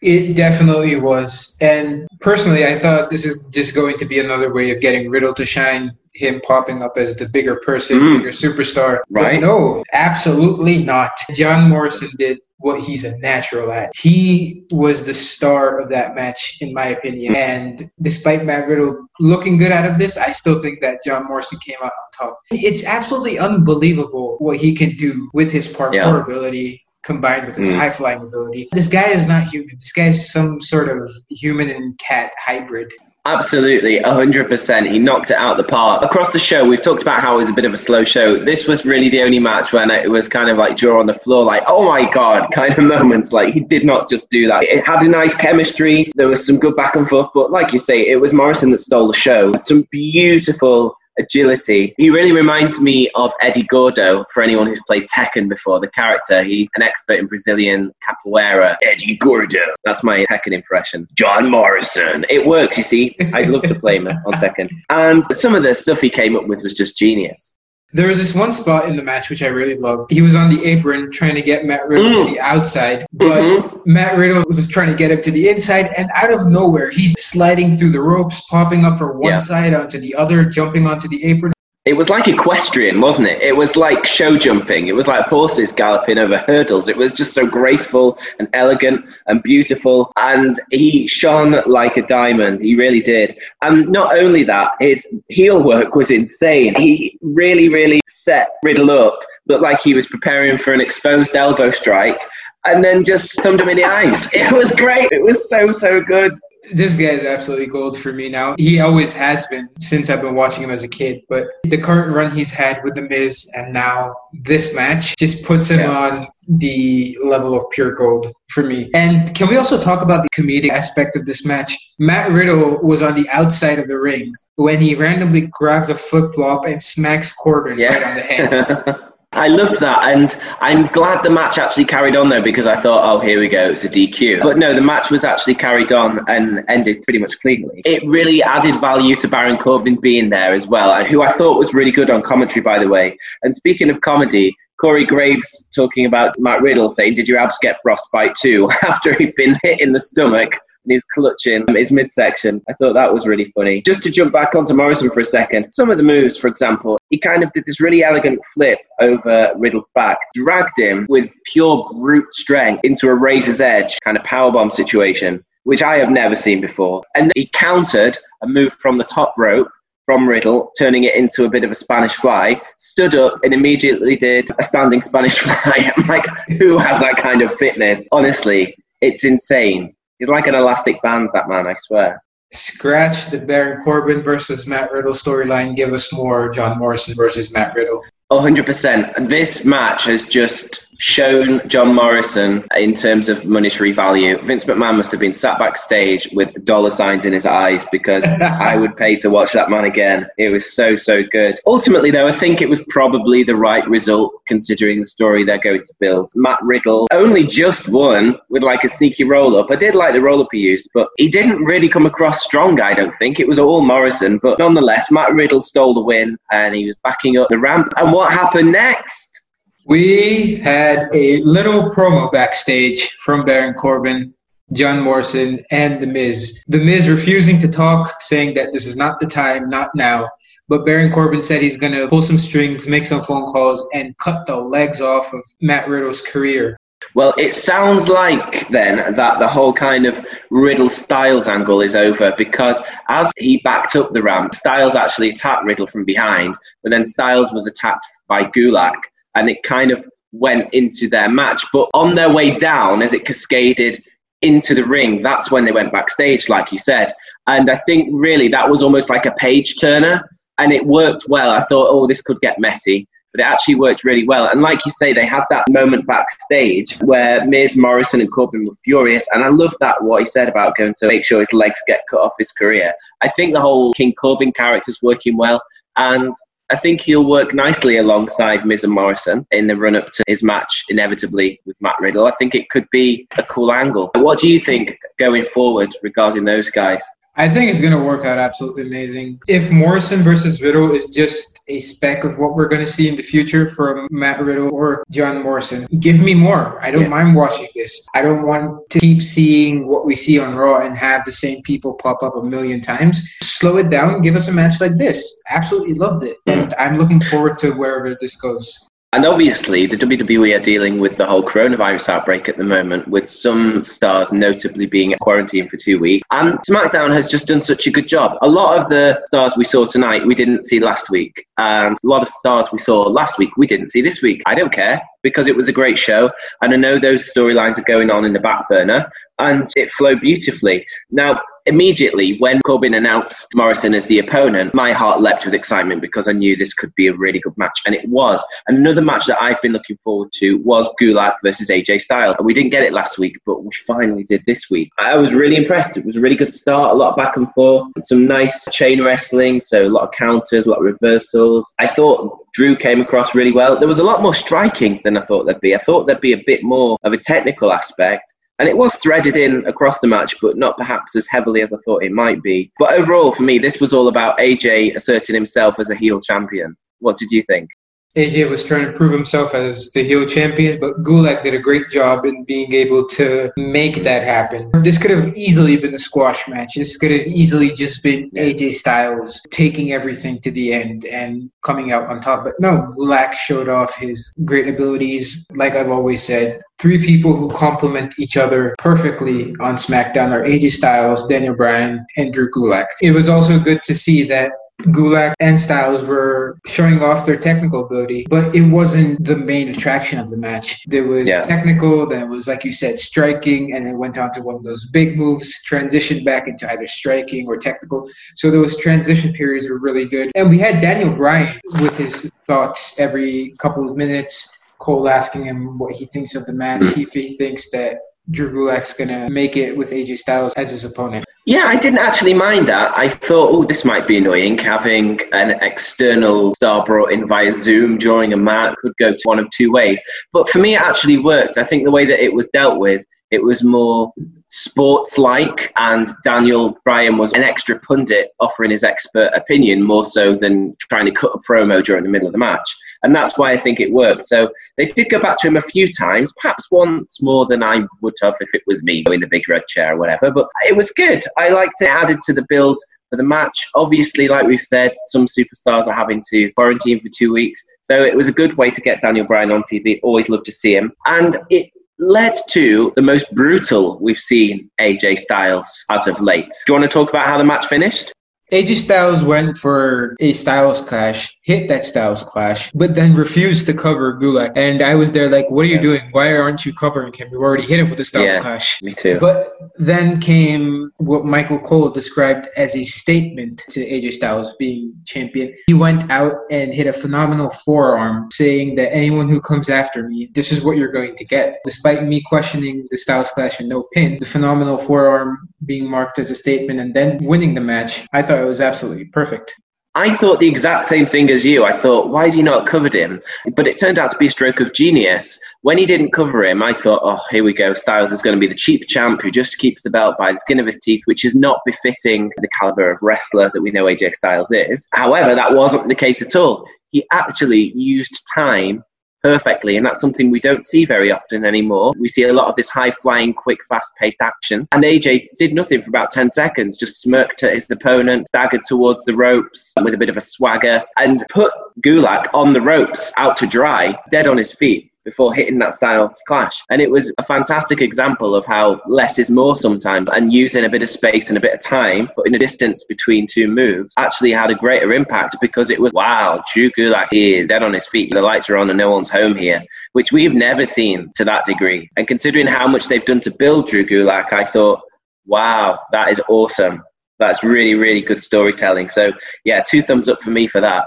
It 0.01 0.35
definitely 0.35 0.99
was. 0.99 1.59
And 1.61 2.09
personally, 2.21 2.67
I 2.67 2.79
thought 2.79 3.11
this 3.11 3.27
is 3.27 3.45
just 3.53 3.75
going 3.75 3.99
to 3.99 4.07
be 4.07 4.19
another 4.19 4.51
way 4.51 4.71
of 4.71 4.81
getting 4.81 5.11
Riddle 5.11 5.35
to 5.35 5.45
shine, 5.45 5.95
him 6.15 6.41
popping 6.41 6.83
up 6.83 6.93
as 6.97 7.15
the 7.17 7.29
bigger 7.29 7.57
person, 7.57 8.01
Mm. 8.01 8.17
bigger 8.17 8.31
superstar. 8.31 9.01
Right. 9.11 9.39
But 9.39 9.47
no, 9.47 9.85
absolutely 9.93 10.83
not. 10.83 11.11
John 11.35 11.69
Morrison 11.69 12.09
did 12.17 12.39
what 12.61 12.81
he's 12.81 13.05
a 13.05 13.17
natural 13.19 13.73
at. 13.73 13.91
He 13.95 14.65
was 14.71 15.05
the 15.07 15.15
star 15.15 15.79
of 15.81 15.89
that 15.91 16.15
match, 16.15 16.59
in 16.61 16.73
my 16.75 16.87
opinion. 16.87 17.35
And 17.35 17.91
despite 18.03 18.45
Matt 18.45 18.69
Riddle 18.69 19.07
looking 19.19 19.57
good 19.59 19.73
out 19.73 19.91
of 19.91 19.99
this, 19.99 20.17
I 20.17 20.33
still 20.33 20.61
think 20.61 20.81
that 20.81 21.03
John 21.05 21.27
Morrison 21.27 21.59
came 21.65 21.77
out 21.83 21.93
on 21.93 22.27
top. 22.29 22.39
It's 22.51 22.85
absolutely 22.85 23.39
unbelievable 23.39 24.37
what 24.39 24.59
he 24.59 24.75
can 24.75 24.97
do 24.97 25.31
with 25.33 25.51
his 25.51 25.69
parkour 25.69 25.95
Yeah. 25.95 26.21
ability 26.21 26.85
combined 27.03 27.47
with 27.47 27.57
his 27.57 27.71
Mm. 27.71 27.77
high 27.79 27.91
flying 27.91 28.21
ability. 28.23 28.69
This 28.73 28.89
guy 28.89 29.09
is 29.09 29.27
not 29.27 29.45
human. 29.49 29.75
This 29.79 29.93
guy 29.93 30.09
is 30.09 30.31
some 30.31 30.61
sort 30.61 30.89
of 30.91 31.11
human 31.31 31.71
and 31.71 31.99
cat 31.99 32.33
hybrid. 32.45 32.93
Absolutely, 33.27 33.99
100%. 33.99 34.91
He 34.91 34.99
knocked 34.99 35.31
it 35.31 35.37
out 35.37 35.59
the 35.59 35.65
park. 35.65 36.03
Across 36.03 36.33
the 36.33 36.39
show, 36.39 36.67
we've 36.67 36.81
talked 36.81 37.03
about 37.03 37.21
how 37.21 37.35
it 37.35 37.39
was 37.39 37.51
a 37.51 37.53
bit 37.53 37.67
of 37.67 37.75
a 37.75 37.77
slow 37.77 38.03
show. 38.03 38.43
This 38.43 38.67
was 38.67 38.87
really 38.87 39.11
the 39.11 39.21
only 39.21 39.39
match 39.39 39.75
when 39.75 39.91
it 39.91 40.11
was 40.11 40.27
kind 40.27 40.49
of 40.49 40.57
like 40.57 40.79
draw 40.79 41.01
on 41.01 41.07
the 41.07 41.13
floor, 41.13 41.45
like, 41.45 41.63
oh 41.67 41.87
my 41.87 42.11
God, 42.11 42.49
kind 42.55 42.73
of 42.73 42.85
moments. 42.85 43.31
Like, 43.31 43.53
he 43.53 43.61
did 43.61 43.85
not 43.85 44.09
just 44.09 44.31
do 44.31 44.47
that. 44.49 44.63
It 44.65 44.87
had 44.87 45.03
a 45.03 45.09
nice 45.09 45.35
chemistry. 45.35 46.11
There 46.15 46.29
was 46.29 46.47
some 46.47 46.59
good 46.59 46.75
back 46.77 46.97
and 46.97 47.07
forth. 47.07 47.29
But 47.35 47.51
like 47.51 47.75
you 47.75 47.79
say, 47.79 48.09
it 48.09 48.17
was 48.17 48.33
Morrison 48.33 48.71
that 48.71 48.79
stole 48.79 49.09
the 49.09 49.15
show. 49.15 49.53
Some 49.63 49.87
beautiful 49.91 50.97
agility. 51.21 51.95
He 51.97 52.11
really 52.11 52.33
reminds 52.33 52.81
me 52.81 53.09
of 53.15 53.33
Eddie 53.41 53.65
Gordo 53.65 54.25
for 54.33 54.43
anyone 54.43 54.67
who's 54.67 54.83
played 54.87 55.07
Tekken 55.09 55.49
before. 55.49 55.81
The 55.81 55.89
character, 55.89 56.43
he's 56.43 56.69
an 56.77 56.83
expert 56.83 57.19
in 57.19 57.27
Brazilian 57.27 57.93
capoeira. 58.07 58.77
Eddie 58.83 59.17
Gordo. 59.17 59.61
That's 59.85 60.03
my 60.03 60.25
Tekken 60.25 60.53
impression. 60.53 61.07
John 61.15 61.51
Morrison. 61.51 62.27
It 62.29 62.47
works, 62.47 62.77
you 62.77 62.83
see. 62.83 63.17
I'd 63.35 63.49
love 63.49 63.63
to 63.63 63.75
play 63.75 63.97
him 63.97 64.09
on 64.09 64.33
Tekken. 64.35 64.71
And 64.89 65.25
some 65.37 65.55
of 65.55 65.63
the 65.63 65.75
stuff 65.75 66.01
he 66.01 66.11
came 66.11 66.37
up 66.37 66.47
with 66.47 66.63
was 66.63 66.75
just 66.75 66.97
genius. 66.97 67.57
There 67.93 68.07
was 68.07 68.19
this 68.19 68.35
one 68.35 68.53
spot 68.53 68.89
in 68.89 68.95
the 68.97 69.03
match 69.03 69.31
which 69.31 69.43
I 69.43 69.49
really 69.49 69.75
loved. 69.77 70.13
He 70.13 70.23
was 70.23 70.35
on 70.37 70.49
the 70.49 70.65
apron 70.65 71.11
trying 71.11 71.35
to 71.35 71.43
get 71.43 71.65
Matt 71.65 71.89
Riddle 71.89 72.11
Mm. 72.13 72.25
to 72.27 72.31
the 72.33 72.41
outside, 72.41 73.05
but 73.13 73.43
Mhm. 73.43 73.81
Matt 73.87 74.17
Riddle 74.17 74.45
was 74.47 74.67
trying 74.69 74.89
to 74.91 74.95
get 74.95 75.11
him 75.11 75.21
to 75.23 75.31
the 75.33 75.49
inside, 75.49 75.91
and 75.97 76.09
out 76.15 76.33
of 76.33 76.47
nowhere, 76.47 76.91
he's 76.91 77.15
sliding 77.21 77.75
through 77.77 77.91
the 77.91 78.01
ropes, 78.01 78.43
popping 78.49 78.85
up 78.85 78.97
from 78.97 79.19
one 79.19 79.33
Yeah. 79.33 79.37
side 79.39 79.75
onto 79.75 79.99
the 79.99 80.15
other, 80.15 80.45
jumping 80.45 80.87
onto 80.87 81.09
the 81.09 81.25
apron. 81.25 81.53
It 81.87 81.95
was 81.95 82.11
like 82.11 82.29
equestrian, 82.29 83.01
wasn't 83.01 83.29
it? 83.29 83.41
It 83.41 83.57
was 83.57 83.75
like 83.75 84.05
show 84.05 84.37
jumping. 84.37 84.89
It 84.89 84.95
was 84.95 85.09
like 85.09 85.25
horses 85.27 85.73
galloping 85.73 86.19
over 86.19 86.37
hurdles. 86.47 86.89
It 86.89 86.97
was 86.97 87.11
just 87.15 87.33
so 87.33 87.47
graceful 87.47 88.19
and 88.39 88.49
elegant 88.53 89.07
and 89.29 89.43
beautiful. 89.43 90.13
And 90.19 90.61
he 90.71 91.07
shone 91.07 91.63
like 91.67 91.97
a 91.97 92.03
diamond. 92.03 92.61
He 92.61 92.77
really 92.77 93.01
did. 93.01 93.39
And 93.63 93.89
not 93.89 94.19
only 94.19 94.45
that, 94.45 94.73
his 94.79 95.07
heel 95.29 95.63
work 95.63 95.95
was 95.95 96.11
insane. 96.11 96.75
He 96.75 97.19
really, 97.23 97.71
really 97.71 98.03
set 98.07 98.51
Riddle 98.63 98.91
up. 98.91 99.19
Looked 99.47 99.63
like 99.63 99.81
he 99.81 99.95
was 99.95 100.07
preparing 100.07 100.59
for 100.59 100.75
an 100.75 100.83
exposed 100.83 101.35
elbow 101.35 101.71
strike 101.71 102.21
and 102.67 102.85
then 102.85 103.05
just 103.05 103.41
thumbed 103.41 103.63
him 103.63 103.71
in 103.71 103.79
the 103.79 103.85
eyes. 103.85 104.29
It 104.35 104.53
was 104.53 104.71
great. 104.73 105.11
It 105.13 105.23
was 105.23 105.49
so, 105.49 105.73
so 105.73 106.03
good 106.03 106.35
this 106.73 106.97
guy 106.97 107.07
is 107.07 107.25
absolutely 107.25 107.67
gold 107.67 107.99
for 107.99 108.13
me 108.13 108.29
now. 108.29 108.55
He 108.59 108.81
always 108.81 109.13
has 109.15 109.47
been 109.47 109.69
since 109.79 110.11
I've 110.11 110.21
been 110.21 110.35
watching 110.35 110.65
him 110.65 110.71
as 110.71 110.83
a 110.83 110.89
kid. 110.89 111.21
But 111.29 111.47
the 111.65 111.79
current 111.79 112.15
run 112.15 112.31
he's 112.31 112.51
had 112.51 112.83
with 112.85 112.95
The 112.95 113.03
Miz 113.03 113.51
and 113.55 113.73
now 113.73 114.15
this 114.33 114.75
match 114.75 115.17
just 115.17 115.45
puts 115.45 115.69
him 115.69 115.81
yeah. 115.81 115.91
on 115.91 116.27
the 116.49 117.17
level 117.25 117.55
of 117.55 117.63
pure 117.71 117.93
gold 117.93 118.33
for 118.51 118.63
me. 118.63 118.91
And 118.95 119.35
can 119.35 119.49
we 119.49 119.57
also 119.57 119.81
talk 119.81 120.03
about 120.03 120.23
the 120.23 120.31
comedic 120.31 120.71
aspect 120.71 121.17
of 121.17 121.27
this 121.27 121.47
match? 121.47 121.77
Matt 121.99 122.31
Riddle 122.31 122.79
was 122.83 123.03
on 123.03 123.15
the 123.15 123.29
outside 123.31 123.79
of 123.79 123.89
the 123.89 123.99
ring 123.99 124.33
when 124.57 124.81
he 124.81 124.95
randomly 124.95 125.49
grabs 125.51 125.89
a 125.89 125.95
flip 125.95 126.33
flop 126.35 126.67
and 126.67 126.83
smacks 126.83 127.33
Corbin 127.33 127.79
yeah. 127.79 127.95
right 127.95 128.03
on 128.03 128.17
the 128.17 128.23
head. 128.23 128.97
I 129.33 129.47
loved 129.47 129.79
that, 129.79 130.03
and 130.09 130.37
I'm 130.61 130.89
glad 130.89 131.23
the 131.23 131.31
match 131.31 131.57
actually 131.57 131.85
carried 131.85 132.17
on 132.17 132.29
though 132.31 132.43
because 132.43 132.67
I 132.67 132.75
thought, 132.75 133.05
oh, 133.05 133.21
here 133.21 133.39
we 133.39 133.47
go, 133.47 133.71
it's 133.71 133.85
a 133.85 133.89
DQ. 133.89 134.41
But 134.41 134.59
no, 134.59 134.75
the 134.75 134.81
match 134.81 135.13
was 135.13 135.23
actually 135.23 135.55
carried 135.55 135.93
on 135.93 136.29
and 136.29 136.65
ended 136.69 137.05
pretty 137.05 137.21
much 137.21 137.39
cleanly. 137.41 137.81
It 137.85 138.03
really 138.07 138.43
added 138.43 138.81
value 138.81 139.15
to 139.17 139.29
Baron 139.29 139.57
Corbin 139.57 140.01
being 140.01 140.31
there 140.31 140.53
as 140.53 140.67
well, 140.67 141.05
who 141.05 141.23
I 141.23 141.31
thought 141.31 141.59
was 141.59 141.73
really 141.73 141.93
good 141.93 142.11
on 142.11 142.23
commentary, 142.23 142.61
by 142.61 142.81
the 142.81 142.89
way. 142.89 143.17
And 143.45 143.55
speaking 143.55 143.89
of 143.89 144.01
comedy, 144.01 144.57
Corey 144.81 145.07
Graves 145.07 145.65
talking 145.73 146.07
about 146.07 146.37
Matt 146.41 146.61
Riddle 146.61 146.89
saying, 146.89 147.15
Did 147.15 147.29
your 147.29 147.39
abs 147.39 147.57
get 147.63 147.79
frostbite 147.85 148.35
too? 148.35 148.69
After 148.83 149.15
he'd 149.17 149.37
been 149.37 149.57
hit 149.63 149.81
in 149.81 149.93
the 149.93 150.01
stomach 150.01 150.59
and 150.85 150.93
he's 150.93 151.05
clutching 151.05 151.65
um, 151.69 151.77
his 151.77 151.93
midsection. 151.93 152.63
I 152.69 152.73
thought 152.75 152.95
that 152.95 153.13
was 153.13 153.27
really 153.27 153.53
funny. 153.55 153.83
Just 153.83 154.03
to 154.05 154.11
jump 154.11 154.33
back 154.33 154.55
onto 154.55 154.75
Morrison 154.75 155.11
for 155.11 155.21
a 155.21 155.25
second, 155.25 155.73
some 155.73 155.91
of 155.91 155.97
the 155.97 156.03
moves, 156.03 156.37
for 156.37 156.49
example, 156.49 156.99
he 157.11 157.19
kind 157.19 157.43
of 157.43 157.53
did 157.53 157.65
this 157.67 157.81
really 157.81 158.03
elegant 158.03 158.41
flip 158.55 158.79
over 159.01 159.53
Riddle's 159.57 159.87
back, 159.95 160.19
dragged 160.35 160.79
him 160.79 161.07
with 161.09 161.29
pure 161.53 161.89
brute 161.95 162.33
strength 162.33 162.81
into 162.85 163.09
a 163.09 163.15
razor's 163.15 163.61
edge 163.61 163.99
kind 164.05 164.17
of 164.17 164.23
powerbomb 164.25 164.73
situation, 164.73 165.45
which 165.65 165.83
I 165.83 165.97
have 165.97 166.11
never 166.11 166.35
seen 166.35 166.61
before. 166.61 167.03
And 167.15 167.33
he 167.35 167.51
countered 167.53 168.19
a 168.43 168.47
move 168.47 168.75
from 168.81 168.99
the 168.99 169.05
top 169.05 169.35
rope 169.37 169.69
from 170.07 170.29
Riddle, 170.29 170.73
turning 170.77 171.05
it 171.05 171.15
into 171.15 171.45
a 171.45 171.49
bit 171.49 171.63
of 171.63 171.71
a 171.71 171.75
Spanish 171.75 172.15
fly, 172.15 172.61
stood 172.79 173.15
up 173.15 173.39
and 173.45 173.55
immediately 173.55 174.17
did 174.17 174.49
a 174.59 174.63
standing 174.63 175.01
Spanish 175.03 175.39
fly. 175.39 175.93
I'm 175.97 176.05
like, 176.07 176.27
who 176.59 176.79
has 176.79 177.01
that 177.01 177.17
kind 177.17 177.43
of 177.43 177.55
fitness? 177.59 178.09
Honestly, 178.11 178.75
it's 179.01 179.23
insane. 179.23 179.95
He's 180.21 180.29
like 180.29 180.47
an 180.47 180.55
elastic 180.55 181.01
band, 181.01 181.31
that 181.33 181.49
man, 181.49 181.67
I 181.67 181.75
swear. 181.75 182.23
Scratch 182.53 183.31
the 183.31 183.41
Baron 183.41 183.81
Corbin 183.83 184.23
versus 184.23 184.67
Matt 184.67 184.93
Riddle 184.93 185.15
storyline. 185.15 185.75
Give 185.75 185.95
us 185.95 186.13
more 186.13 186.51
John 186.51 186.79
Morrison 186.79 187.15
versus 187.17 187.53
Matt 187.53 187.75
Riddle. 187.75 188.03
100%. 188.31 189.29
This 189.29 189.65
match 189.65 190.05
has 190.05 190.25
just 190.25 190.87
shown 191.01 191.67
John 191.67 191.95
Morrison 191.95 192.65
in 192.77 192.95
terms 192.95 193.29
of 193.29 193.45
monetary 193.47 193.91
value. 193.91 194.41
Vince 194.45 194.65
McMahon 194.65 194.97
must 194.97 195.11
have 195.11 195.19
been 195.19 195.35
sat 195.35 195.59
backstage 195.59 196.29
with 196.33 196.53
dollar 196.65 196.91
signs 196.91 197.25
in 197.25 197.33
his 197.33 197.47
eyes 197.47 197.85
because 197.91 198.25
I 198.43 198.77
would 198.77 198.97
pay 198.97 199.17
to 199.17 199.31
watch 199.31 199.53
that 199.53 199.71
man 199.71 199.85
again. 199.85 200.27
It 200.37 200.51
was 200.51 200.71
so, 200.73 200.97
so 200.97 201.23
good. 201.33 201.59
Ultimately, 201.67 202.11
though, 202.11 202.29
I 202.29 202.33
think 202.33 202.61
it 202.61 202.69
was 202.69 202.85
probably 202.89 203.43
the 203.43 203.57
right 203.57 203.87
result 203.89 204.35
considering 204.47 205.01
the 205.01 205.07
story 205.07 205.43
they're 205.43 205.59
going 205.59 205.83
to 205.83 205.95
build. 205.99 206.31
Matt 206.35 206.59
Riddle 206.63 207.09
only 207.13 207.45
just 207.45 207.89
won 207.89 208.39
with 208.51 208.63
like 208.63 208.85
a 208.85 208.89
sneaky 208.89 209.25
roll 209.25 209.57
up. 209.57 209.71
I 209.71 209.77
did 209.77 209.95
like 209.95 210.13
the 210.13 210.21
roll 210.21 210.43
up 210.43 210.49
he 210.53 210.59
used, 210.59 210.89
but 210.93 211.09
he 211.17 211.29
didn't 211.29 211.65
really 211.65 211.89
come 211.89 212.05
across 212.05 212.45
strong, 212.45 212.81
I 212.81 212.93
don't 212.93 213.15
think. 213.15 213.41
It 213.41 213.49
was 213.49 213.59
all 213.59 213.83
Morrison, 213.83 214.39
but 214.39 214.59
nonetheless, 214.59 215.11
Matt 215.11 215.33
Riddle 215.33 215.63
stole 215.63 215.95
the 215.95 216.01
win 216.01 216.37
and 216.53 216.75
he 216.75 216.87
was 216.87 216.97
backing 217.03 217.39
up 217.39 217.49
the 217.49 217.59
ramp. 217.59 217.93
And 217.97 218.13
what 218.21 218.33
happened 218.33 218.71
next? 218.71 219.47
We 219.87 220.57
had 220.57 221.09
a 221.15 221.41
little 221.43 221.91
promo 221.91 222.31
backstage 222.31 223.13
from 223.13 223.47
Baron 223.47 223.73
Corbin, 223.73 224.35
John 224.75 225.01
Morrison, 225.01 225.57
and 225.71 226.03
The 226.03 226.07
Miz. 226.07 226.63
The 226.69 226.85
Miz 226.85 227.09
refusing 227.09 227.59
to 227.61 227.67
talk, 227.69 228.21
saying 228.21 228.53
that 228.55 228.75
this 228.75 228.87
is 228.87 228.95
not 228.95 229.21
the 229.21 229.27
time, 229.27 229.71
not 229.71 229.95
now. 229.95 230.29
But 230.69 230.85
Baron 230.85 231.11
Corbin 231.11 231.41
said 231.41 231.63
he's 231.63 231.79
going 231.79 231.95
to 231.95 232.07
pull 232.09 232.21
some 232.21 232.39
strings, 232.39 232.87
make 232.87 233.07
some 233.07 233.23
phone 233.23 233.47
calls, 233.47 233.89
and 233.95 234.15
cut 234.19 234.45
the 234.45 234.57
legs 234.57 235.01
off 235.01 235.33
of 235.33 235.43
Matt 235.63 235.89
Riddle's 235.89 236.21
career. 236.21 236.77
Well, 237.15 237.35
it 237.37 237.55
sounds 237.55 238.09
like 238.09 238.69
then 238.69 239.15
that 239.15 239.41
the 239.41 239.49
whole 239.49 239.73
kind 239.73 240.07
of 240.07 240.25
Riddle 240.51 240.89
Styles 240.89 241.49
angle 241.49 241.81
is 241.81 241.95
over 241.95 242.33
because 242.39 242.81
as 243.09 243.33
he 243.37 243.59
backed 243.65 243.97
up 243.97 244.13
the 244.13 244.23
ramp, 244.23 244.55
Styles 244.55 244.95
actually 244.95 245.31
attacked 245.31 245.65
Riddle 245.65 245.87
from 245.87 246.05
behind, 246.05 246.57
but 246.83 246.91
then 246.91 247.05
Styles 247.05 247.53
was 247.53 247.67
attacked 247.67 248.07
by 248.29 248.45
Gulak 248.45 248.95
and 249.35 249.49
it 249.49 249.63
kind 249.63 249.91
of 249.91 250.05
went 250.33 250.73
into 250.73 251.09
their 251.09 251.29
match. 251.29 251.65
But 251.73 251.89
on 251.95 252.15
their 252.15 252.33
way 252.33 252.57
down, 252.57 253.03
as 253.03 253.13
it 253.13 253.25
cascaded 253.25 254.03
into 254.43 254.75
the 254.75 254.85
ring, 254.85 255.21
that's 255.21 255.51
when 255.51 255.65
they 255.65 255.73
went 255.73 255.93
backstage, 255.93 256.49
like 256.49 256.73
you 256.73 256.79
said. 256.79 257.15
And 257.47 257.71
I 257.71 257.77
think 257.87 258.09
really 258.13 258.49
that 258.49 258.71
was 258.71 258.83
almost 258.83 259.11
like 259.11 259.27
a 259.27 259.33
page 259.33 259.79
turner, 259.81 260.29
and 260.59 260.73
it 260.73 260.87
worked 260.87 261.25
well. 261.29 261.51
I 261.51 261.63
thought, 261.63 261.89
oh, 261.91 262.07
this 262.07 262.23
could 262.23 262.41
get 262.41 262.59
messy. 262.59 263.09
But 263.33 263.41
it 263.41 263.45
actually 263.45 263.77
worked 263.77 264.03
really 264.03 264.27
well. 264.27 264.49
And 264.49 264.61
like 264.61 264.85
you 264.85 264.91
say, 264.91 265.13
they 265.13 265.27
had 265.27 265.45
that 265.51 265.69
moment 265.71 266.07
backstage 266.07 266.95
where 267.03 267.47
Miz, 267.47 267.77
Morrison, 267.77 268.21
and 268.21 268.33
Corbin 268.33 268.67
were 268.67 268.75
furious. 268.83 269.27
And 269.33 269.45
I 269.45 269.49
love 269.49 269.75
that, 269.81 270.03
what 270.03 270.21
he 270.21 270.27
said 270.27 270.49
about 270.49 270.77
going 270.77 270.95
to 270.99 271.07
make 271.07 271.25
sure 271.25 271.39
his 271.39 271.53
legs 271.53 271.81
get 271.87 272.03
cut 272.11 272.21
off 272.21 272.33
his 272.39 272.51
career. 272.51 272.93
I 273.21 273.29
think 273.29 273.55
the 273.55 273.61
whole 273.61 273.93
King 273.93 274.15
Corbin 274.15 274.53
character 274.53 274.91
is 274.91 275.01
working 275.01 275.37
well. 275.37 275.63
And 275.97 276.35
I 276.73 276.77
think 276.77 277.01
he'll 277.01 277.25
work 277.25 277.53
nicely 277.53 277.99
alongside 277.99 278.65
Miz 278.65 278.85
and 278.85 278.93
Morrison 278.93 279.45
in 279.51 279.67
the 279.67 279.77
run 279.77 279.97
up 279.97 280.13
to 280.13 280.23
his 280.29 280.41
match, 280.43 280.85
inevitably, 280.89 281.61
with 281.67 281.77
Matt 281.81 281.97
Riddle. 282.01 282.27
I 282.27 282.33
think 282.33 282.55
it 282.55 282.71
could 282.71 282.87
be 282.93 283.27
a 283.37 283.43
cool 283.43 283.73
angle. 283.73 284.11
What 284.15 284.39
do 284.39 284.49
you 284.49 284.61
think 284.61 284.97
going 285.19 285.47
forward 285.47 285.97
regarding 286.05 286.45
those 286.45 286.71
guys? 286.71 287.05
I 287.37 287.49
think 287.49 287.71
it's 287.71 287.81
going 287.81 287.93
to 287.93 288.03
work 288.03 288.25
out 288.25 288.39
absolutely 288.39 288.83
amazing. 288.83 289.41
If 289.47 289.71
Morrison 289.71 290.23
versus 290.23 290.61
Riddle 290.61 290.95
is 290.95 291.11
just 291.11 291.61
a 291.69 291.81
speck 291.81 292.25
of 292.25 292.39
what 292.39 292.55
we're 292.55 292.69
going 292.69 292.85
to 292.85 292.91
see 292.91 293.09
in 293.09 293.17
the 293.17 293.23
future 293.23 293.69
from 293.69 294.09
Matt 294.11 294.41
Riddle 294.43 294.75
or 294.75 295.05
John 295.11 295.43
Morrison, 295.43 295.87
give 296.01 296.21
me 296.21 296.35
more. 296.35 296.83
I 296.83 296.91
don't 296.91 297.05
yeah. 297.05 297.09
mind 297.09 297.37
watching 297.37 297.69
this. 297.75 298.07
I 298.15 298.23
don't 298.23 298.47
want 298.47 298.91
to 298.91 298.99
keep 298.99 299.23
seeing 299.23 299.87
what 299.87 300.07
we 300.07 300.17
see 300.17 300.41
on 300.41 300.57
Raw 300.57 300.85
and 300.85 300.97
have 300.99 301.25
the 301.25 301.33
same 301.33 301.63
people 301.63 301.95
pop 301.95 302.23
up 302.23 302.35
a 302.35 302.43
million 302.43 302.81
times. 302.81 303.33
Slow 303.43 303.77
it 303.77 303.91
down. 303.91 304.23
Give 304.23 304.37
us 304.37 304.49
a 304.49 304.53
match 304.53 304.81
like 304.81 304.97
this. 304.97 305.41
Absolutely 305.49 305.95
loved 305.95 306.25
it. 306.25 306.37
And 306.47 306.75
I'm 306.75 306.99
looking 306.99 307.21
forward 307.21 307.59
to 307.61 307.71
wherever 307.71 308.17
this 308.21 308.37
goes. 308.41 308.90
And 309.13 309.27
obviously, 309.27 309.87
the 309.87 309.97
WWE 309.97 310.57
are 310.57 310.63
dealing 310.63 311.01
with 311.01 311.17
the 311.17 311.27
whole 311.27 311.43
coronavirus 311.43 312.11
outbreak 312.11 312.49
at 312.49 312.57
the 312.57 312.63
moment, 312.63 313.09
with 313.09 313.29
some 313.29 313.85
stars 313.85 314.31
notably 314.31 314.87
being 314.87 315.17
quarantined 315.21 315.69
for 315.69 315.77
two 315.77 315.99
weeks. 315.99 316.25
And 316.31 316.61
SmackDown 316.61 317.13
has 317.13 317.27
just 317.27 317.49
done 317.49 317.61
such 317.61 317.89
a 317.89 317.91
good 317.91 318.07
job. 318.07 318.39
A 318.43 318.49
lot 318.49 318.79
of 318.79 318.89
the 318.89 319.21
stars 319.27 319.55
we 319.57 319.65
saw 319.65 319.85
tonight, 319.85 320.25
we 320.25 320.37
didn't 320.37 320.63
see 320.63 320.79
last 320.79 321.11
week. 321.11 321.45
And 321.59 321.99
a 322.05 322.07
lot 322.07 322.23
of 322.23 322.29
stars 322.29 322.69
we 322.73 322.79
saw 322.79 323.03
last 323.03 323.37
week, 323.37 323.57
we 323.57 323.67
didn't 323.67 323.89
see 323.89 324.01
this 324.01 324.23
week. 324.23 324.43
I 324.47 324.55
don't 324.55 324.73
care 324.73 325.03
because 325.23 325.47
it 325.47 325.57
was 325.57 325.69
a 325.69 325.73
great 325.73 325.99
show. 325.99 326.31
And 326.63 326.73
I 326.73 326.77
know 326.77 326.99
those 326.99 327.33
storylines 327.33 327.79
are 327.79 327.83
going 327.83 328.11
on 328.11 328.25
in 328.25 328.33
the 328.33 328.41
back 328.41 328.69
burner 328.69 329.11
and 329.39 329.69
it 329.77 329.91
flowed 329.93 330.21
beautifully. 330.21 330.87
Now, 331.11 331.41
immediately 331.67 332.37
when 332.39 332.61
Corbin 332.61 332.95
announced 332.95 333.49
Morrison 333.55 333.95
as 333.95 334.07
the 334.07 334.19
opponent, 334.19 334.75
my 334.75 334.93
heart 334.93 335.21
leapt 335.21 335.45
with 335.45 335.55
excitement 335.55 336.01
because 336.01 336.29
I 336.29 336.33
knew 336.33 336.57
this 336.57 336.75
could 336.75 336.95
be 336.95 337.07
a 337.07 337.15
really 337.15 337.39
good 337.39 337.57
match. 337.57 337.81
And 337.87 337.95
it 337.95 338.09
was. 338.09 338.45
Another 338.67 339.03
match 339.03 339.27
that 339.27 339.41
I've 339.41 339.61
been 339.63 339.73
looking 339.73 339.99
forward 340.05 340.31
to 340.35 340.59
was 340.59 340.89
Gulak 341.01 341.35
versus 341.45 341.71
AJ 341.71 342.01
Styles. 342.03 342.37
We 342.43 342.55
didn't 342.55 342.71
get 342.71 342.83
it 342.83 342.93
last 342.93 343.19
week, 343.19 343.39
but 343.47 343.65
we 343.65 343.71
finally 343.87 344.25
did 344.25 344.43
this 344.47 344.71
week. 344.71 344.91
I 344.99 345.17
was 345.17 345.33
really 345.33 345.57
impressed. 345.57 345.97
It 345.97 346.05
was 346.05 346.17
a 346.17 346.21
really 346.21 346.37
good 346.37 346.53
start, 346.53 346.93
a 346.93 346.95
lot 346.95 347.11
of 347.11 347.17
back 347.17 347.37
and 347.37 347.51
forth, 347.53 347.89
some 348.01 348.27
nice 348.27 348.65
chain 348.71 349.03
wrestling, 349.03 349.61
so 349.61 349.83
a 349.83 349.89
lot 349.89 350.05
of 350.05 350.13
counters, 350.13 350.67
a 350.67 350.71
lot 350.71 350.79
of 350.79 350.85
reversals. 350.85 351.73
I 351.79 351.87
thought 351.87 352.39
Drew 352.55 352.77
came 352.77 353.01
across 353.01 353.35
really 353.35 353.53
well. 353.53 353.79
There 353.79 353.89
was 353.89 353.99
a 353.99 354.05
lot 354.05 354.23
more 354.23 354.35
striking 354.35 355.01
than 355.05 355.17
I 355.17 355.23
thought 355.23 355.45
there'd 355.45 355.61
be. 355.61 355.75
I 355.75 355.79
thought 355.79 356.07
there'd 356.07 356.21
be 356.21 356.33
a 356.33 356.43
bit 356.47 356.63
more 356.63 356.99
of 357.05 357.13
a 357.13 357.19
technical 357.19 357.73
aspect. 357.73 358.33
And 358.59 358.69
it 358.69 358.77
was 358.77 358.95
threaded 358.97 359.39
in 359.39 359.67
across 359.67 360.01
the 360.01 360.07
match, 360.07 360.35
but 360.43 360.59
not 360.59 360.77
perhaps 360.77 361.17
as 361.17 361.27
heavily 361.27 361.63
as 361.63 361.73
I 361.73 361.79
thought 361.85 362.05
it 362.05 362.13
might 362.13 362.43
be. 362.43 362.71
But 362.79 362.93
overall, 362.93 363.33
for 363.33 363.43
me, 363.43 363.59
this 363.59 363.81
was 363.81 363.95
all 363.95 364.09
about 364.09 364.39
AJ 364.39 364.95
asserting 364.95 365.35
himself 365.35 365.79
as 365.79 365.89
a 365.89 365.95
heel 365.95 366.21
champion. 366.21 366.77
What 366.99 367.17
did 367.17 367.31
you 367.31 367.43
think? 367.43 367.71
AJ 368.17 368.51
was 368.51 368.65
trying 368.65 368.87
to 368.87 368.93
prove 368.93 369.13
himself 369.13 369.55
as 369.55 369.93
the 369.93 370.03
heel 370.03 370.27
champion, 370.27 370.81
but 370.81 371.05
Gulak 371.05 371.45
did 371.45 371.55
a 371.55 371.61
great 371.61 371.91
job 371.91 372.25
in 372.25 372.43
being 372.43 372.73
able 372.73 373.07
to 373.11 373.53
make 373.57 374.03
that 374.03 374.25
happen. 374.25 374.69
This 374.83 374.99
could 375.01 375.13
have 375.13 375.37
easily 375.37 375.77
been 375.77 375.95
a 375.95 375.99
squash 375.99 376.49
match. 376.49 376.73
This 376.75 376.97
could 376.97 377.13
have 377.13 377.29
easily 377.29 377.71
just 377.71 378.03
been 378.03 378.29
AJ 378.33 378.73
Styles 378.73 379.41
taking 379.53 379.93
everything 379.93 380.41
to 380.41 380.51
the 380.51 380.73
end 380.73 381.05
and 381.05 381.53
coming 381.63 381.93
out 381.93 382.07
on 382.07 382.21
top. 382.21 382.43
But 382.43 382.55
no, 382.59 382.85
Gulak 382.99 383.33
showed 383.33 383.69
off 383.69 383.95
his 383.95 384.35
great 384.45 384.69
abilities. 384.69 385.47
Like 385.55 385.75
I've 385.75 385.91
always 385.91 386.25
said, 386.25 386.63
three 386.81 386.99
people 386.99 387.37
who 387.37 387.49
complement 387.51 388.19
each 388.19 388.37
other 388.37 388.75
perfectly 388.79 389.55
on 389.61 389.77
SmackDown 389.77 390.33
are 390.33 390.43
AJ 390.43 390.73
Styles, 390.73 391.29
Daniel 391.29 391.55
Bryan, 391.55 392.05
and 392.17 392.35
Drew 392.35 392.51
Gulak. 392.51 392.87
It 393.03 393.13
was 393.13 393.29
also 393.29 393.57
good 393.59 393.85
to 393.85 393.95
see 393.95 394.25
that 394.25 394.51
Gulak 394.87 395.35
and 395.41 395.59
Styles 395.59 396.05
were 396.05 396.59
showing 396.67 397.03
off 397.03 397.27
their 397.27 397.37
technical 397.37 397.85
ability, 397.85 398.27
but 398.29 398.55
it 398.55 398.63
wasn't 398.63 399.25
the 399.25 399.37
main 399.37 399.69
attraction 399.69 400.19
of 400.19 400.31
the 400.31 400.37
match. 400.37 400.85
There 400.87 401.05
was 401.05 401.29
yeah. 401.29 401.45
technical, 401.47 402.07
then 402.07 402.25
it 402.25 402.29
was, 402.29 402.49
like 402.49 402.65
you 402.65 402.73
said, 402.73 402.99
striking, 402.99 403.75
and 403.75 403.87
it 403.87 403.95
went 403.95 404.19
on 404.19 404.33
to 404.33 404.43
one 404.43 404.55
of 404.55 404.65
those 404.65 404.87
big 404.91 405.17
moves, 405.17 405.63
transitioned 405.69 406.25
back 406.25 406.49
into 406.49 406.71
either 406.71 406.87
striking 406.87 407.47
or 407.47 407.57
technical. 407.57 408.09
So 408.37 408.51
those 408.51 408.79
transition 408.79 409.33
periods 409.33 409.69
were 409.69 409.79
really 409.79 410.07
good. 410.07 410.31
And 410.35 410.51
we 410.51 410.59
had 410.59 410.81
Daniel 410.81 411.11
Bryan 411.11 411.61
with 411.81 411.97
his 411.97 412.31
thoughts 412.47 412.99
every 412.99 413.55
couple 413.61 413.89
of 413.89 413.97
minutes. 413.97 414.57
Cole 414.79 415.09
asking 415.09 415.45
him 415.45 415.79
what 415.79 415.95
he 415.95 416.07
thinks 416.07 416.35
of 416.35 416.47
the 416.47 416.55
match, 416.55 416.83
if 416.97 417.13
he 417.13 417.37
thinks 417.37 417.71
that 417.71 417.99
Drew 418.31 418.53
Gulak's 418.53 418.97
gonna 418.97 419.29
make 419.29 419.57
it 419.57 419.77
with 419.77 419.91
AJ 419.91 420.19
Styles 420.19 420.53
as 420.55 420.71
his 420.71 420.85
opponent. 420.85 421.27
Yeah, 421.51 421.65
I 421.67 421.75
didn't 421.75 421.99
actually 421.99 422.33
mind 422.33 422.69
that. 422.69 422.97
I 422.97 423.09
thought, 423.09 423.51
oh, 423.51 423.65
this 423.65 423.85
might 423.85 424.07
be 424.07 424.17
annoying. 424.19 424.57
Having 424.57 425.19
an 425.33 425.59
external 425.63 426.55
star 426.55 426.87
brought 426.87 427.11
in 427.11 427.27
via 427.27 427.53
Zoom 427.53 427.99
during 427.99 428.33
a 428.33 428.37
match 428.37 428.77
could 428.81 428.93
go 429.01 429.11
to 429.11 429.21
one 429.25 429.41
of 429.41 429.51
two 429.51 429.73
ways. 429.73 430.01
But 430.33 430.49
for 430.49 430.61
me, 430.61 430.77
it 430.77 430.81
actually 430.81 431.19
worked. 431.19 431.59
I 431.59 431.65
think 431.65 431.83
the 431.83 431.91
way 431.91 432.07
that 432.07 432.23
it 432.23 432.33
was 432.33 432.47
dealt 432.53 432.79
with, 432.79 433.05
it 433.31 433.43
was 433.43 433.63
more 433.63 434.13
sports 434.49 435.17
like, 435.17 435.73
and 435.79 436.09
Daniel 436.25 436.77
Bryan 436.85 437.17
was 437.17 437.33
an 437.33 437.43
extra 437.43 437.79
pundit 437.79 438.31
offering 438.41 438.73
his 438.73 438.83
expert 438.83 439.31
opinion 439.35 439.83
more 439.83 440.05
so 440.05 440.35
than 440.35 440.77
trying 440.89 441.07
to 441.07 441.13
cut 441.13 441.33
a 441.35 441.39
promo 441.39 441.85
during 441.85 442.03
the 442.03 442.11
middle 442.11 442.27
of 442.27 442.33
the 442.33 442.39
match. 442.39 442.77
And 443.03 443.15
that's 443.15 443.39
why 443.39 443.53
I 443.53 443.57
think 443.57 443.81
it 443.81 443.93
worked. 443.93 444.27
So 444.27 444.51
they 444.77 444.87
did 444.87 445.09
go 445.09 445.21
back 445.21 445.39
to 445.41 445.47
him 445.47 445.57
a 445.57 445.63
few 445.63 445.91
times, 445.93 446.33
perhaps 446.41 446.71
once 446.71 447.23
more 447.23 447.47
than 447.47 447.63
I 447.63 447.83
would 448.03 448.15
have 448.23 448.35
if 448.41 448.53
it 448.53 448.63
was 448.67 448.83
me 448.83 449.05
in 449.09 449.21
the 449.21 449.27
big 449.27 449.49
red 449.49 449.67
chair 449.69 449.95
or 449.95 449.99
whatever. 449.99 450.31
But 450.31 450.49
it 450.67 450.77
was 450.77 450.91
good. 450.91 451.23
I 451.39 451.51
liked 451.51 451.81
it. 451.81 451.89
Added 451.89 452.21
to 452.23 452.33
the 452.33 452.45
build 452.49 452.79
for 453.09 453.17
the 453.17 453.23
match. 453.23 453.69
Obviously, 453.75 454.29
like 454.29 454.47
we've 454.47 454.61
said, 454.61 454.93
some 455.09 455.27
superstars 455.27 455.87
are 455.87 455.95
having 455.95 456.23
to 456.31 456.53
quarantine 456.53 457.01
for 457.01 457.09
two 457.09 457.33
weeks. 457.33 457.63
So 457.83 458.03
it 458.03 458.17
was 458.17 458.29
a 458.29 458.33
good 458.33 458.57
way 458.57 458.71
to 458.71 458.81
get 458.81 459.01
Daniel 459.01 459.27
Bryan 459.27 459.51
on 459.51 459.63
TV. 459.63 459.99
Always 460.03 460.29
love 460.29 460.45
to 460.45 460.53
see 460.53 460.77
him. 460.77 460.93
And 461.07 461.37
it 461.51 461.71
led 462.01 462.35
to 462.49 462.93
the 462.97 463.03
most 463.03 463.33
brutal 463.35 463.99
we've 464.01 464.19
seen 464.19 464.71
AJ 464.81 465.19
Styles 465.19 465.85
as 465.91 466.07
of 466.07 466.21
late. 466.21 466.49
Do 466.67 466.73
you 466.73 466.81
want 466.81 466.91
to 466.91 466.93
talk 466.93 467.11
about 467.11 467.27
how 467.27 467.39
the 467.39 467.45
match 467.45 467.67
finished? 467.67 468.13
AJ 468.53 468.77
Styles 468.77 469.25
went 469.25 469.57
for 469.57 470.17
a 470.19 470.33
Styles 470.33 470.81
clash, 470.81 471.37
hit 471.45 471.69
that 471.69 471.85
Styles 471.85 472.25
clash, 472.25 472.73
but 472.73 472.97
then 472.97 473.15
refused 473.15 473.67
to 473.67 473.75
cover 473.75 474.19
Gulak. 474.19 474.53
And 474.57 474.83
I 474.83 474.97
was 474.97 475.13
there 475.13 475.29
like, 475.29 475.49
what 475.51 475.63
are 475.63 475.69
you 475.69 475.77
yeah. 475.77 475.81
doing? 475.81 476.01
Why 476.11 476.37
aren't 476.37 476.67
you 476.67 476.73
covering 476.73 477.13
him? 477.13 477.29
You 477.31 477.39
already 477.39 477.63
hit 477.63 477.79
him 477.79 477.89
with 477.89 477.99
the 477.99 478.05
Styles 478.05 478.33
yeah, 478.33 478.41
clash. 478.41 478.83
Me 478.83 478.93
too. 478.93 479.19
But 479.21 479.53
then 479.77 480.21
came 480.21 480.91
what 480.97 481.25
Michael 481.25 481.61
Cole 481.61 481.91
described 481.91 482.49
as 482.57 482.75
a 482.75 482.85
statement 482.85 483.63
to 483.71 483.81
AJ 483.81 484.15
Styles 484.15 484.55
being 484.57 484.95
champion. 485.07 485.55
He 485.67 485.75
went 485.75 486.11
out 486.11 486.33
and 486.51 486.75
hit 486.75 486.89
a 486.89 486.93
phenomenal 486.93 487.51
forearm 487.51 488.29
saying 488.33 488.75
that 488.77 488.93
anyone 488.93 489.29
who 489.29 489.41
comes 489.41 489.71
after 489.71 490.09
me, 490.09 490.29
this 490.35 490.51
is 490.51 490.65
what 490.65 490.77
you're 490.77 490.93
going 490.93 491.15
to 491.17 491.25
get. 491.25 491.59
Despite 491.65 492.03
me 492.03 492.21
questioning 492.27 492.89
the 492.91 492.99
Styles 492.99 493.31
clash 493.31 493.61
and 493.61 493.69
no 493.69 493.85
pin, 493.93 494.19
the 494.19 494.27
phenomenal 494.27 494.79
forearm 494.79 495.49
being 495.67 495.89
marked 495.89 496.19
as 496.19 496.31
a 496.31 496.35
statement 496.35 496.81
and 496.81 496.95
then 496.95 497.19
winning 497.21 497.55
the 497.55 497.61
match, 497.61 498.07
I 498.13 498.23
thought 498.23 498.39
it 498.39 498.47
was 498.47 498.61
absolutely 498.61 499.07
perfect. 499.07 499.55
I 499.97 500.15
thought 500.15 500.39
the 500.39 500.49
exact 500.49 500.87
same 500.87 501.05
thing 501.05 501.31
as 501.31 501.45
you. 501.45 501.65
I 501.65 501.73
thought, 501.73 502.11
why 502.11 502.25
has 502.27 502.35
he 502.35 502.43
not 502.43 502.65
covered 502.65 502.95
him? 502.95 503.21
But 503.57 503.67
it 503.67 503.77
turned 503.77 503.99
out 503.99 504.11
to 504.13 504.19
be 504.19 504.29
a 504.29 504.31
stroke 504.31 504.61
of 504.61 504.73
genius. 504.73 505.37
When 505.63 505.79
he 505.79 505.85
didn't 505.85 506.13
cover 506.13 506.45
him, 506.45 506.63
I 506.63 506.73
thought, 506.73 507.01
oh, 507.03 507.21
here 507.31 507.43
we 507.43 507.53
go. 507.53 507.75
Styles 507.75 508.13
is 508.13 508.23
going 508.23 508.37
to 508.37 508.41
be 508.41 508.47
the 508.47 508.55
cheap 508.55 508.87
champ 508.87 509.21
who 509.21 509.33
just 509.33 509.59
keeps 509.59 509.83
the 509.83 509.91
belt 509.91 510.17
by 510.17 510.31
the 510.31 510.39
skin 510.39 510.61
of 510.61 510.67
his 510.67 510.79
teeth, 510.79 511.03
which 511.07 511.25
is 511.25 511.35
not 511.35 511.59
befitting 511.67 512.31
the 512.37 512.49
caliber 512.61 512.93
of 512.93 512.99
wrestler 513.03 513.51
that 513.53 513.63
we 513.63 513.73
know 513.73 513.87
AJ 513.87 514.15
Styles 514.15 514.53
is. 514.53 514.87
However, 514.95 515.35
that 515.35 515.55
wasn't 515.55 515.89
the 515.89 515.97
case 515.97 516.23
at 516.23 516.37
all. 516.37 516.65
He 516.91 517.05
actually 517.11 517.73
used 517.75 518.23
time 518.33 518.85
perfectly, 519.23 519.77
and 519.77 519.87
that's 519.87 520.01
something 520.01 520.31
we 520.31 520.41
don't 520.41 520.65
see 520.65 520.85
very 520.85 521.11
often 521.11 521.45
anymore. 521.45 521.93
We 521.99 522.09
see 522.09 522.25
a 522.25 522.33
lot 522.33 522.49
of 522.49 522.57
this 522.57 522.69
high 522.69 522.91
flying, 522.91 523.35
quick, 523.35 523.59
fast 523.69 523.93
paced 523.99 524.21
action. 524.21 524.69
And 524.73 524.85
AJ 524.85 525.29
did 525.39 525.55
nothing 525.55 525.83
for 525.83 525.91
about 525.91 526.11
10 526.11 526.31
seconds, 526.31 526.79
just 526.79 527.01
smirked 527.01 527.43
at 527.43 527.55
his 527.55 527.71
opponent, 527.71 528.29
staggered 528.29 528.63
towards 528.67 529.05
the 529.05 529.15
ropes 529.15 529.73
with 529.83 529.95
a 529.95 529.99
bit 529.99 530.09
of 530.09 530.17
a 530.17 530.21
swagger, 530.21 530.83
and 530.99 531.25
put 531.31 531.53
Gulak 531.85 532.27
on 532.35 532.53
the 532.53 532.61
ropes 532.61 533.13
out 533.17 533.37
to 533.39 533.47
dry, 533.47 533.99
dead 534.11 534.27
on 534.27 534.37
his 534.37 534.53
feet 534.53 534.90
before 535.11 535.35
hitting 535.35 535.59
that 535.59 535.75
Styles 535.75 536.23
clash. 536.27 536.63
And 536.71 536.81
it 536.81 536.91
was 536.91 537.13
a 537.19 537.25
fantastic 537.25 537.81
example 537.81 538.35
of 538.35 538.47
how 538.47 538.81
less 538.87 539.19
is 539.19 539.31
more 539.31 539.57
sometimes 539.57 540.09
and 540.13 540.33
using 540.33 540.65
a 540.65 540.69
bit 540.69 540.83
of 540.83 540.89
space 540.89 541.29
and 541.29 541.37
a 541.37 541.41
bit 541.41 541.55
of 541.55 541.61
time, 541.61 542.09
but 542.17 542.27
in 542.27 542.35
a 542.35 542.39
distance 542.39 542.85
between 542.89 543.27
two 543.27 543.49
moves, 543.49 543.93
actually 543.99 544.33
had 544.33 544.51
a 544.51 544.55
greater 544.55 544.93
impact 544.93 545.37
because 545.41 545.71
it 545.71 545.81
was, 545.81 545.93
wow, 545.93 546.43
Drew 546.53 546.71
Gulak 546.71 547.09
is 547.13 547.49
dead 547.49 547.63
on 547.63 547.75
his 547.75 547.87
feet. 547.87 548.13
The 548.15 548.23
lights 548.23 548.49
are 548.49 548.57
on 548.57 548.71
and 548.71 548.79
no 548.79 548.91
one's 548.91 549.11
home 549.11 549.37
here, 549.37 549.63
which 549.93 550.13
we've 550.13 550.35
never 550.35 550.65
seen 550.65 551.11
to 551.17 551.25
that 551.25 551.45
degree. 551.45 551.91
And 551.97 552.07
considering 552.07 552.47
how 552.47 552.69
much 552.69 552.87
they've 552.87 553.05
done 553.05 553.21
to 553.21 553.31
build 553.31 553.69
Drew 553.69 553.85
Gulak, 553.85 554.33
I 554.33 554.45
thought, 554.45 554.81
wow, 555.27 555.79
that 555.93 556.11
is 556.11 556.21
awesome. 556.29 556.83
That's 557.19 557.43
really, 557.43 557.75
really 557.75 558.01
good 558.01 558.23
storytelling. 558.23 558.89
So, 558.89 559.13
yeah, 559.45 559.63
two 559.63 559.83
thumbs 559.83 560.09
up 560.09 560.23
for 560.23 560.31
me 560.31 560.47
for 560.47 560.61
that. 560.61 560.85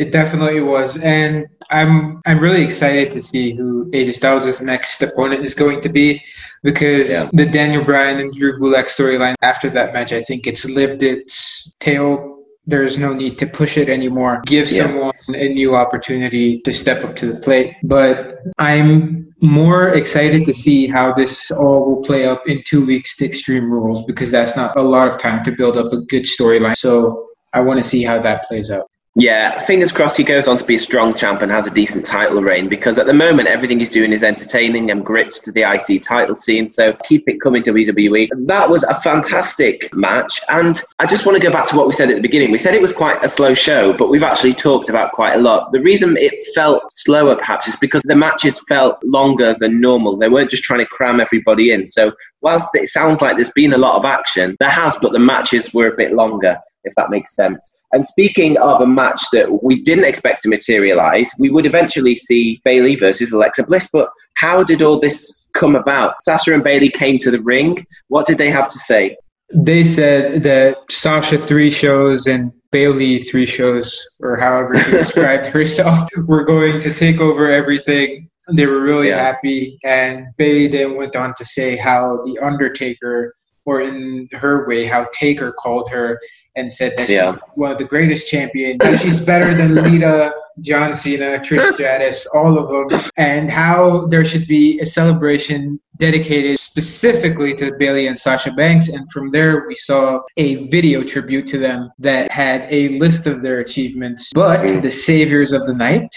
It 0.00 0.12
definitely 0.12 0.62
was, 0.62 0.96
and 1.02 1.46
I'm 1.70 2.22
I'm 2.24 2.38
really 2.38 2.64
excited 2.64 3.12
to 3.12 3.20
see 3.20 3.54
who 3.54 3.90
AJ 3.90 4.14
Styles' 4.14 4.62
next 4.62 5.02
opponent 5.02 5.44
is 5.44 5.54
going 5.54 5.82
to 5.82 5.90
be, 5.90 6.24
because 6.62 7.10
yeah. 7.10 7.28
the 7.34 7.44
Daniel 7.44 7.84
Bryan 7.84 8.18
and 8.18 8.32
Drew 8.32 8.58
Gulak 8.58 8.86
storyline 8.86 9.34
after 9.42 9.68
that 9.68 9.92
match, 9.92 10.14
I 10.14 10.22
think 10.22 10.46
it's 10.46 10.64
lived 10.64 11.02
its 11.02 11.74
tail. 11.80 12.38
There's 12.66 12.96
no 12.96 13.12
need 13.12 13.38
to 13.40 13.46
push 13.46 13.76
it 13.76 13.90
anymore. 13.90 14.40
Give 14.46 14.66
yeah. 14.70 14.86
someone 14.86 15.12
a 15.34 15.48
new 15.52 15.76
opportunity 15.76 16.60
to 16.62 16.72
step 16.72 17.04
up 17.04 17.14
to 17.16 17.26
the 17.26 17.38
plate. 17.38 17.74
But 17.82 18.38
I'm 18.58 19.34
more 19.42 19.90
excited 19.90 20.46
to 20.46 20.54
see 20.54 20.86
how 20.86 21.12
this 21.12 21.50
all 21.50 21.84
will 21.84 22.02
play 22.02 22.26
up 22.26 22.48
in 22.48 22.62
two 22.66 22.86
weeks 22.86 23.18
to 23.18 23.26
Extreme 23.26 23.70
Rules 23.70 24.02
because 24.04 24.30
that's 24.30 24.56
not 24.56 24.76
a 24.78 24.82
lot 24.82 25.08
of 25.08 25.20
time 25.20 25.44
to 25.44 25.52
build 25.52 25.76
up 25.76 25.92
a 25.92 26.00
good 26.06 26.24
storyline. 26.24 26.76
So 26.76 27.26
I 27.52 27.60
want 27.60 27.82
to 27.82 27.84
see 27.84 28.02
how 28.02 28.18
that 28.20 28.44
plays 28.44 28.70
out. 28.70 28.89
Yeah, 29.16 29.58
fingers 29.64 29.90
crossed 29.90 30.16
he 30.16 30.22
goes 30.22 30.46
on 30.46 30.56
to 30.58 30.64
be 30.64 30.76
a 30.76 30.78
strong 30.78 31.14
champ 31.14 31.42
and 31.42 31.50
has 31.50 31.66
a 31.66 31.70
decent 31.70 32.06
title 32.06 32.40
reign 32.42 32.68
because 32.68 32.96
at 32.96 33.06
the 33.06 33.12
moment 33.12 33.48
everything 33.48 33.80
he's 33.80 33.90
doing 33.90 34.12
is 34.12 34.22
entertaining 34.22 34.92
and 34.92 35.04
grits 35.04 35.40
to 35.40 35.50
the 35.50 35.62
IC 35.62 36.04
title 36.04 36.36
scene. 36.36 36.70
So 36.70 36.92
keep 37.08 37.24
it 37.26 37.40
coming, 37.40 37.64
WWE. 37.64 38.28
That 38.46 38.70
was 38.70 38.84
a 38.84 39.00
fantastic 39.00 39.92
match. 39.92 40.40
And 40.48 40.80
I 41.00 41.06
just 41.06 41.26
want 41.26 41.36
to 41.36 41.42
go 41.42 41.52
back 41.52 41.64
to 41.66 41.76
what 41.76 41.88
we 41.88 41.92
said 41.92 42.08
at 42.08 42.14
the 42.14 42.22
beginning. 42.22 42.52
We 42.52 42.58
said 42.58 42.74
it 42.74 42.80
was 42.80 42.92
quite 42.92 43.22
a 43.24 43.26
slow 43.26 43.52
show, 43.52 43.92
but 43.92 44.10
we've 44.10 44.22
actually 44.22 44.52
talked 44.52 44.88
about 44.88 45.10
quite 45.10 45.34
a 45.34 45.40
lot. 45.40 45.72
The 45.72 45.80
reason 45.80 46.16
it 46.16 46.46
felt 46.54 46.84
slower 46.92 47.34
perhaps 47.34 47.66
is 47.66 47.74
because 47.74 48.02
the 48.02 48.14
matches 48.14 48.60
felt 48.68 49.02
longer 49.02 49.56
than 49.58 49.80
normal. 49.80 50.18
They 50.18 50.28
weren't 50.28 50.50
just 50.50 50.62
trying 50.62 50.80
to 50.80 50.86
cram 50.86 51.18
everybody 51.18 51.72
in. 51.72 51.84
So 51.84 52.12
whilst 52.42 52.70
it 52.74 52.88
sounds 52.88 53.20
like 53.20 53.36
there's 53.36 53.50
been 53.50 53.72
a 53.72 53.78
lot 53.78 53.96
of 53.96 54.04
action, 54.04 54.56
there 54.60 54.70
has, 54.70 54.94
but 55.02 55.12
the 55.12 55.18
matches 55.18 55.74
were 55.74 55.88
a 55.88 55.96
bit 55.96 56.12
longer 56.12 56.60
if 56.84 56.94
that 56.96 57.10
makes 57.10 57.34
sense. 57.34 57.76
And 57.92 58.06
speaking 58.06 58.56
of 58.58 58.80
a 58.80 58.86
match 58.86 59.22
that 59.32 59.62
we 59.62 59.82
didn't 59.82 60.04
expect 60.04 60.42
to 60.42 60.48
materialize, 60.48 61.28
we 61.38 61.50
would 61.50 61.66
eventually 61.66 62.16
see 62.16 62.60
Bayley 62.64 62.96
versus 62.96 63.32
Alexa 63.32 63.64
Bliss. 63.64 63.88
But 63.92 64.10
how 64.34 64.62
did 64.62 64.82
all 64.82 64.98
this 64.98 65.44
come 65.54 65.74
about? 65.74 66.22
Sasha 66.22 66.54
and 66.54 66.64
Bayley 66.64 66.90
came 66.90 67.18
to 67.18 67.30
the 67.30 67.40
ring. 67.40 67.86
What 68.08 68.26
did 68.26 68.38
they 68.38 68.50
have 68.50 68.68
to 68.70 68.78
say? 68.78 69.16
They 69.52 69.82
said 69.82 70.44
that 70.44 70.78
Sasha 70.90 71.36
three 71.36 71.70
shows 71.70 72.26
and 72.28 72.52
Bayley 72.70 73.18
three 73.18 73.46
shows, 73.46 74.16
or 74.20 74.36
however 74.36 74.78
she 74.78 74.90
described 74.92 75.48
herself, 75.48 76.08
were 76.26 76.44
going 76.44 76.80
to 76.80 76.94
take 76.94 77.20
over 77.20 77.50
everything. 77.50 78.28
They 78.52 78.66
were 78.66 78.80
really 78.80 79.08
yeah. 79.08 79.18
happy. 79.18 79.78
And 79.82 80.26
Bayley 80.36 80.68
then 80.68 80.96
went 80.96 81.16
on 81.16 81.34
to 81.36 81.44
say 81.44 81.76
how 81.76 82.22
The 82.24 82.38
Undertaker 82.38 83.34
or 83.66 83.80
in 83.80 84.28
her 84.32 84.66
way, 84.66 84.84
how 84.84 85.06
Taker 85.12 85.52
called 85.52 85.90
her 85.90 86.20
and 86.60 86.72
said 86.72 86.96
that 86.96 87.08
yeah. 87.08 87.32
she's 87.32 87.40
one 87.54 87.72
of 87.72 87.78
the 87.78 87.84
greatest 87.84 88.30
champion. 88.30 88.78
she's 88.98 89.24
better 89.24 89.54
than 89.54 89.74
Lita, 89.74 90.32
John 90.60 90.94
Cena, 90.94 91.38
Trish 91.38 91.72
Stratus, 91.72 92.28
all 92.34 92.58
of 92.58 92.90
them, 92.90 93.00
and 93.16 93.50
how 93.50 94.06
there 94.06 94.24
should 94.24 94.46
be 94.46 94.78
a 94.80 94.86
celebration 94.86 95.80
dedicated 95.96 96.58
specifically 96.58 97.54
to 97.54 97.72
Bayley 97.76 98.06
and 98.06 98.18
Sasha 98.18 98.52
Banks. 98.52 98.88
And 98.88 99.10
from 99.10 99.30
there, 99.30 99.66
we 99.66 99.74
saw 99.74 100.20
a 100.36 100.68
video 100.68 101.02
tribute 101.02 101.46
to 101.46 101.58
them 101.58 101.90
that 101.98 102.30
had 102.30 102.66
a 102.70 102.98
list 102.98 103.26
of 103.26 103.42
their 103.42 103.60
achievements. 103.60 104.30
But 104.34 104.60
mm-hmm. 104.60 104.80
the 104.80 104.90
saviors 104.90 105.52
of 105.52 105.66
the 105.66 105.74
night 105.74 106.08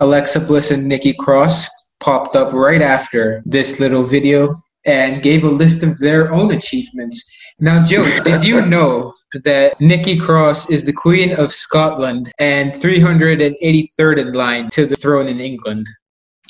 Alexa 0.00 0.40
Bliss 0.40 0.70
and 0.70 0.88
Nikki 0.88 1.12
Cross 1.12 1.68
popped 2.00 2.34
up 2.34 2.52
right 2.52 2.80
after 2.80 3.42
this 3.44 3.80
little 3.80 4.04
video 4.04 4.62
and 4.86 5.22
gave 5.22 5.44
a 5.44 5.48
list 5.48 5.82
of 5.82 5.98
their 5.98 6.32
own 6.32 6.52
achievements. 6.52 7.30
Now, 7.62 7.84
Joe, 7.84 8.08
did 8.20 8.42
you 8.42 8.62
know 8.62 9.12
that 9.44 9.78
Nikki 9.82 10.18
Cross 10.18 10.70
is 10.70 10.86
the 10.86 10.94
Queen 10.94 11.34
of 11.34 11.52
Scotland 11.52 12.32
and 12.38 12.72
383rd 12.72 14.18
in 14.18 14.32
line 14.32 14.70
to 14.70 14.86
the 14.86 14.96
throne 14.96 15.28
in 15.28 15.40
England? 15.40 15.86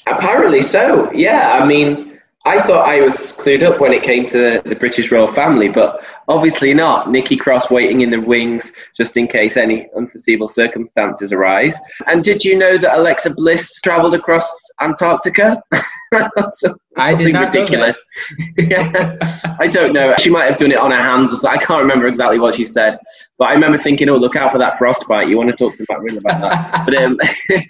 Apparently 0.07 0.63
so. 0.63 1.11
Yeah, 1.11 1.59
I 1.61 1.67
mean, 1.67 2.21
I 2.47 2.63
thought 2.63 2.89
I 2.89 3.01
was 3.01 3.33
cleared 3.33 3.65
up 3.65 3.81
when 3.81 3.93
it 3.93 4.05
came 4.05 4.25
to 4.27 4.63
the 4.65 4.77
British 4.77 5.11
royal 5.11 5.27
family, 5.27 5.69
but 5.69 6.01
obviously 6.29 6.73
not. 6.75 7.11
Nikki 7.11 7.37
Cross 7.37 7.71
waiting 7.71 8.03
in 8.03 8.11
the 8.11 8.21
wings 8.21 8.71
just 8.97 9.17
in 9.17 9.27
case 9.27 9.57
any 9.57 9.89
unforeseeable 9.97 10.47
circumstances 10.49 11.33
arise. 11.33 11.77
And 12.07 12.23
did 12.23 12.45
you 12.45 12.57
know 12.57 12.79
that 12.79 12.97
Alexa 12.97 13.31
Bliss 13.31 13.81
travelled 13.81 14.15
across 14.15 14.49
Antarctica? 14.81 15.61
so, 16.49 16.75
I 16.97 17.15
did 17.15 17.33
not 17.33 17.55
ridiculous. 17.55 18.05
yeah, 18.59 19.17
I 19.61 19.69
don't 19.69 19.93
know. 19.93 20.15
She 20.19 20.29
might 20.29 20.51
have 20.51 20.59
done 20.59 20.73
it 20.73 20.79
on 20.79 20.91
her 20.91 21.01
hands 21.01 21.33
or 21.33 21.37
so. 21.37 21.49
I 21.49 21.57
can't 21.57 21.81
remember 21.81 22.07
exactly 22.07 22.39
what 22.39 22.57
she 22.57 22.65
said, 22.65 22.99
but 23.39 23.49
I 23.49 23.53
remember 23.53 23.79
thinking, 23.79 24.09
"Oh, 24.09 24.17
look 24.17 24.35
out 24.35 24.51
for 24.51 24.59
that 24.59 24.77
frostbite." 24.77 25.29
You 25.29 25.37
want 25.37 25.51
to 25.51 25.57
talk 25.57 25.77
to 25.77 25.87
Matt 25.89 26.01
Riddle 26.01 26.19
about 26.19 26.41
that? 26.41 26.85
but 26.87 26.95
um, 26.97 27.17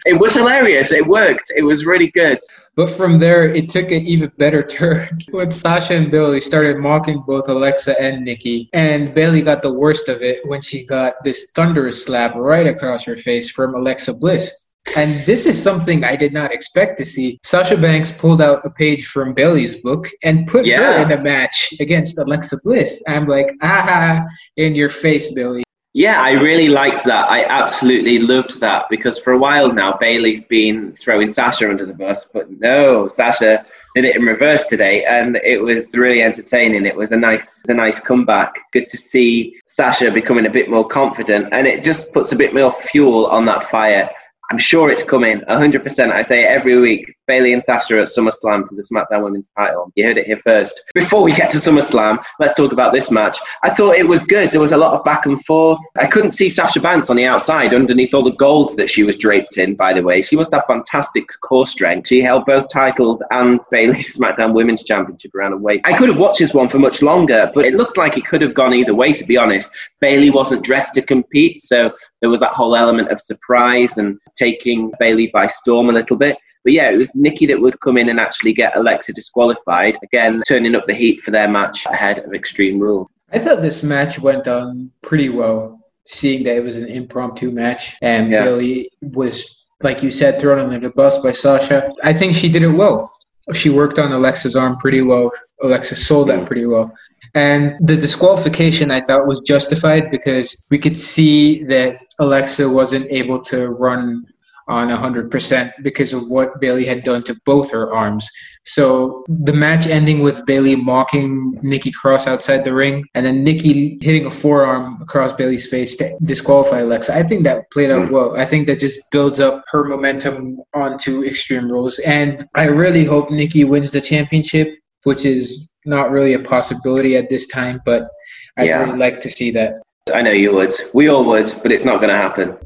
it 0.07 0.19
was 0.19 0.35
hilarious. 0.35 0.91
It 0.91 1.07
worked. 1.07 1.53
It 1.55 1.63
was 1.63 1.85
really 1.85 2.11
good. 2.11 2.39
But 2.77 2.89
from 2.89 3.19
there, 3.19 3.45
it 3.45 3.69
took 3.69 3.91
an 3.91 4.07
even 4.07 4.33
better 4.39 4.67
turn 4.67 5.19
when 5.33 5.51
Sasha 5.51 5.95
and 5.95 6.11
Bayley 6.11 6.41
started 6.41 6.79
mocking 6.79 7.23
both 7.27 7.49
Alexa 7.49 8.01
and 8.01 8.25
Nikki, 8.25 8.71
and 8.73 9.13
Bayley 9.13 9.43
got 9.43 9.63
the 9.63 9.73
worst 9.73 10.09
of 10.09 10.23
it 10.23 10.41
when 10.47 10.63
she 10.63 10.87
got 10.87 11.23
this 11.25 11.51
thunderous 11.55 12.05
slap 12.05 12.35
right 12.37 12.67
across 12.67 13.05
her 13.05 13.17
face 13.17 13.51
from 13.51 13.75
Alexa 13.75 14.15
Bliss. 14.15 14.70
And 14.97 15.21
this 15.25 15.47
is 15.47 15.63
something 15.63 16.05
I 16.05 16.17
did 16.17 16.33
not 16.33 16.53
expect 16.53 16.99
to 16.99 17.05
see. 17.05 17.39
Sasha 17.45 17.77
Banks 17.77 18.17
pulled 18.17 18.41
out 18.41 18.65
a 18.65 18.71
page 18.71 19.07
from 19.07 19.35
Bayley's 19.35 19.81
book 19.81 20.09
and 20.25 20.47
put 20.47 20.67
yeah. 20.67 20.79
her 20.79 21.03
in 21.03 21.13
a 21.13 21.23
match 21.23 21.73
against 21.81 22.19
Alexa 22.19 22.59
Bliss. 22.65 23.03
I'm 23.07 23.29
like, 23.29 23.53
ah, 23.63 24.25
in 24.57 24.75
your 24.75 24.89
face, 24.89 25.33
Bayley. 25.35 25.63
Yeah, 25.93 26.21
I 26.23 26.33
really 26.33 26.69
liked 26.69 27.03
that. 27.05 27.29
I 27.29 27.45
absolutely 27.47 28.21
loved 28.21 28.61
that 28.61 28.85
because 28.89 29.19
for 29.19 29.33
a 29.33 29.39
while 29.39 29.73
now, 29.73 29.99
Bayley's 30.01 30.41
been 30.45 30.95
throwing 30.97 31.29
Sasha 31.29 31.69
under 31.69 31.85
the 31.85 31.95
bus, 31.95 32.27
but 32.27 32.49
no, 32.61 33.09
Sasha 33.09 33.67
did 33.97 34.05
it 34.05 34.15
in 34.15 34.23
reverse 34.23 34.69
today, 34.69 35.05
and 35.05 35.37
it 35.43 35.61
was 35.61 35.97
really 35.97 36.23
entertaining. 36.23 36.87
It 36.87 36.95
was 36.95 37.11
a 37.11 37.17
nice, 37.17 37.63
a 37.69 37.75
nice 37.75 37.99
comeback. 37.99 38.55
Good 38.71 38.87
to 38.87 38.97
see 38.97 39.61
Sasha 39.67 40.13
becoming 40.13 40.47
a 40.47 40.51
bit 40.51 40.71
more 40.71 40.87
confident, 40.87 41.49
and 41.51 41.67
it 41.67 41.83
just 41.83 42.13
puts 42.13 42.31
a 42.31 42.37
bit 42.37 42.55
more 42.55 42.73
fuel 42.83 43.27
on 43.27 43.45
that 43.47 43.69
fire. 43.69 44.09
I'm 44.51 44.59
sure 44.59 44.91
it's 44.91 45.03
coming, 45.03 45.41
100%. 45.43 46.13
I 46.13 46.23
say 46.23 46.43
it 46.45 46.49
every 46.49 46.79
week. 46.79 47.15
Bayley 47.31 47.53
and 47.53 47.63
Sasha 47.63 47.97
at 48.01 48.09
SummerSlam 48.09 48.67
for 48.67 48.75
the 48.75 48.83
SmackDown 48.83 49.23
Women's 49.23 49.51
title. 49.57 49.93
You 49.95 50.05
heard 50.05 50.19
it 50.19 50.27
here 50.27 50.39
first. 50.39 50.83
Before 50.97 51.23
we 51.23 51.33
get 51.33 51.49
to 51.51 51.59
SummerSlam, 51.59 52.19
let's 52.41 52.55
talk 52.55 52.73
about 52.73 52.93
this 52.93 53.09
match. 53.09 53.39
I 53.63 53.71
thought 53.71 53.95
it 53.95 54.09
was 54.09 54.21
good. 54.21 54.51
There 54.51 54.61
was 54.61 54.73
a 54.73 54.77
lot 54.77 54.95
of 54.95 55.05
back 55.05 55.27
and 55.27 55.41
forth. 55.45 55.79
I 55.97 56.09
couldn't 56.09 56.33
see 56.33 56.51
Sasha 56.51 56.81
Banks 56.81 57.09
on 57.09 57.15
the 57.15 57.27
outside 57.27 57.73
underneath 57.73 58.15
all 58.15 58.25
the 58.25 58.33
gold 58.33 58.77
that 58.79 58.91
she 58.91 59.05
was 59.05 59.15
draped 59.15 59.59
in, 59.59 59.77
by 59.77 59.93
the 59.93 60.03
way. 60.03 60.23
She 60.23 60.35
must 60.35 60.53
have 60.53 60.65
fantastic 60.67 61.29
core 61.41 61.69
strength. 61.69 62.09
She 62.09 62.21
held 62.21 62.47
both 62.47 62.69
titles 62.69 63.23
and 63.31 63.61
Bayley's 63.71 64.17
SmackDown 64.17 64.53
Women's 64.53 64.83
Championship 64.83 65.33
around 65.33 65.53
a 65.53 65.57
weight. 65.57 65.83
I 65.85 65.97
could 65.97 66.09
have 66.09 66.19
watched 66.19 66.41
this 66.41 66.53
one 66.53 66.69
for 66.69 66.81
much 66.81 67.01
longer, 67.01 67.49
but 67.55 67.65
it 67.65 67.75
looks 67.75 67.97
like 67.97 68.19
it 68.19 68.27
could 68.27 68.43
have 68.43 68.55
gone 68.55 68.75
either 68.75 68.93
way, 68.93 69.13
to 69.13 69.25
be 69.25 69.37
honest. 69.37 69.69
Bayley 70.01 70.31
wasn't 70.31 70.65
dressed 70.65 70.95
to 70.95 71.03
compete, 71.03 71.61
so 71.61 71.93
there 72.21 72.29
was 72.29 72.41
that 72.41 72.55
whole 72.55 72.75
element 72.75 73.13
of 73.13 73.21
surprise 73.21 73.99
and 73.99 74.19
taking 74.37 74.91
Bayley 74.99 75.29
by 75.29 75.47
storm 75.47 75.91
a 75.91 75.93
little 75.93 76.17
bit. 76.17 76.37
But 76.65 76.75
yeah, 76.75 76.91
it 76.91 76.97
was 76.97 77.15
Nikki 77.15 77.47
that 77.47 77.61
would 77.61 77.81
come 77.81 77.97
in 77.97 78.09
and 78.09 78.21
actually 78.21 78.53
get 78.53 78.77
Alexa 78.77 79.13
disqualified. 79.13 79.99
Again, 80.03 80.43
turning 80.47 80.75
up 80.75 80.87
the 80.87 80.95
heat 80.95 81.23
for 81.23 81.31
their 81.31 81.49
match 81.49 81.87
ahead 81.87 82.19
of 82.19 82.35
Extreme 82.35 82.79
Rules. 82.79 83.09
I 83.33 83.39
thought 83.39 83.63
this 83.63 83.83
match 83.83 84.19
went 84.19 84.49
on 84.49 84.91
pretty 85.03 85.29
well, 85.29 85.81
seeing 86.07 86.43
that 86.45 86.57
it 86.57 86.65
was 86.65 86.77
an 86.77 86.89
impromptu 86.89 87.51
match 87.51 87.97
and 88.03 88.31
yeah. 88.31 88.45
Bayley 88.45 88.91
was, 89.01 89.65
like 89.83 90.03
you 90.03 90.11
said, 90.11 90.41
thrown 90.41 90.59
under 90.59 90.81
the 90.81 90.91
bus 90.91 91.23
by 91.23 91.33
Sasha. 91.33 91.93
I 92.03 92.13
think 92.13 92.35
she 92.35 92.49
did 92.49 92.63
it 92.63 92.69
well. 92.69 93.13
She 93.55 93.71
worked 93.71 93.99
on 93.99 94.13
Alexa's 94.13 94.57
arm 94.57 94.77
pretty 94.77 95.03
well. 95.03 95.31
Alexa 95.63 95.97
sold 95.97 96.29
that 96.29 96.41
mm. 96.41 96.47
pretty 96.47 96.67
well. 96.67 96.93
And 97.35 97.77
the 97.87 97.97
disqualification 97.97 98.91
I 98.91 99.01
thought 99.01 99.27
was 99.27 99.43
justified 99.43 100.11
because 100.11 100.67
we 100.69 100.79
could 100.79 100.97
see 100.97 101.63
that 101.65 101.97
Alexa 102.19 102.69
wasn't 102.69 103.07
able 103.11 103.41
to 103.43 103.69
run 103.69 104.27
on 104.71 104.89
100% 104.89 105.73
because 105.83 106.13
of 106.13 106.29
what 106.29 106.61
Bayley 106.61 106.87
had 106.87 107.03
done 107.03 107.23
to 107.25 107.37
both 107.45 107.71
her 107.73 107.93
arms. 107.93 108.29
So 108.65 109.25
the 109.29 109.53
match 109.53 109.87
ending 109.87 110.21
with 110.21 110.47
Bayley 110.47 110.77
mocking 110.77 111.59
Nikki 111.63 111.91
Cross 111.91 112.29
outside 112.29 112.65
the 112.65 112.73
ring 112.73 113.05
and 113.15 113.27
then 113.27 113.43
Nikki 113.43 113.99
hitting 114.01 114.27
a 114.27 114.31
forearm 114.31 115.03
across 115.03 115.33
Bayley's 115.33 115.69
face 115.69 115.97
to 115.97 116.17
disqualify 116.23 116.79
Alexa. 116.81 117.15
I 117.15 117.25
think 117.25 117.43
that 117.45 117.71
played 117.73 117.91
out 117.91 118.09
hmm. 118.09 118.15
well. 118.15 118.39
I 118.39 118.47
think 118.47 118.69
that 118.69 118.79
just 118.79 119.01
builds 119.11 119.41
up 119.41 119.65
her 119.69 119.83
momentum 119.85 120.61
onto 120.73 121.25
Extreme 121.25 121.69
Rules. 121.69 121.99
And 122.01 122.47
I 122.55 122.67
really 122.67 123.05
hope 123.05 123.31
Nikki 123.31 123.65
wins 123.65 123.91
the 123.91 124.01
championship, 124.01 124.69
which 125.03 125.25
is 125.25 125.69
not 125.85 126.13
really 126.13 126.35
a 126.35 126.39
possibility 126.39 127.17
at 127.17 127.29
this 127.29 127.49
time, 127.49 127.81
but 127.85 128.09
I'd 128.57 128.69
yeah. 128.69 128.85
really 128.85 128.99
like 128.99 129.21
to 129.21 129.31
see 129.31 129.51
that. 129.53 129.75
I 130.11 130.23
know 130.23 130.31
you 130.31 130.53
would. 130.55 130.73
We 130.93 131.09
all 131.09 131.25
would, 131.25 131.55
but 131.63 131.73
it's 131.73 131.85
not 131.85 132.01
going 132.01 132.11
to 132.11 132.17
happen. 132.17 132.57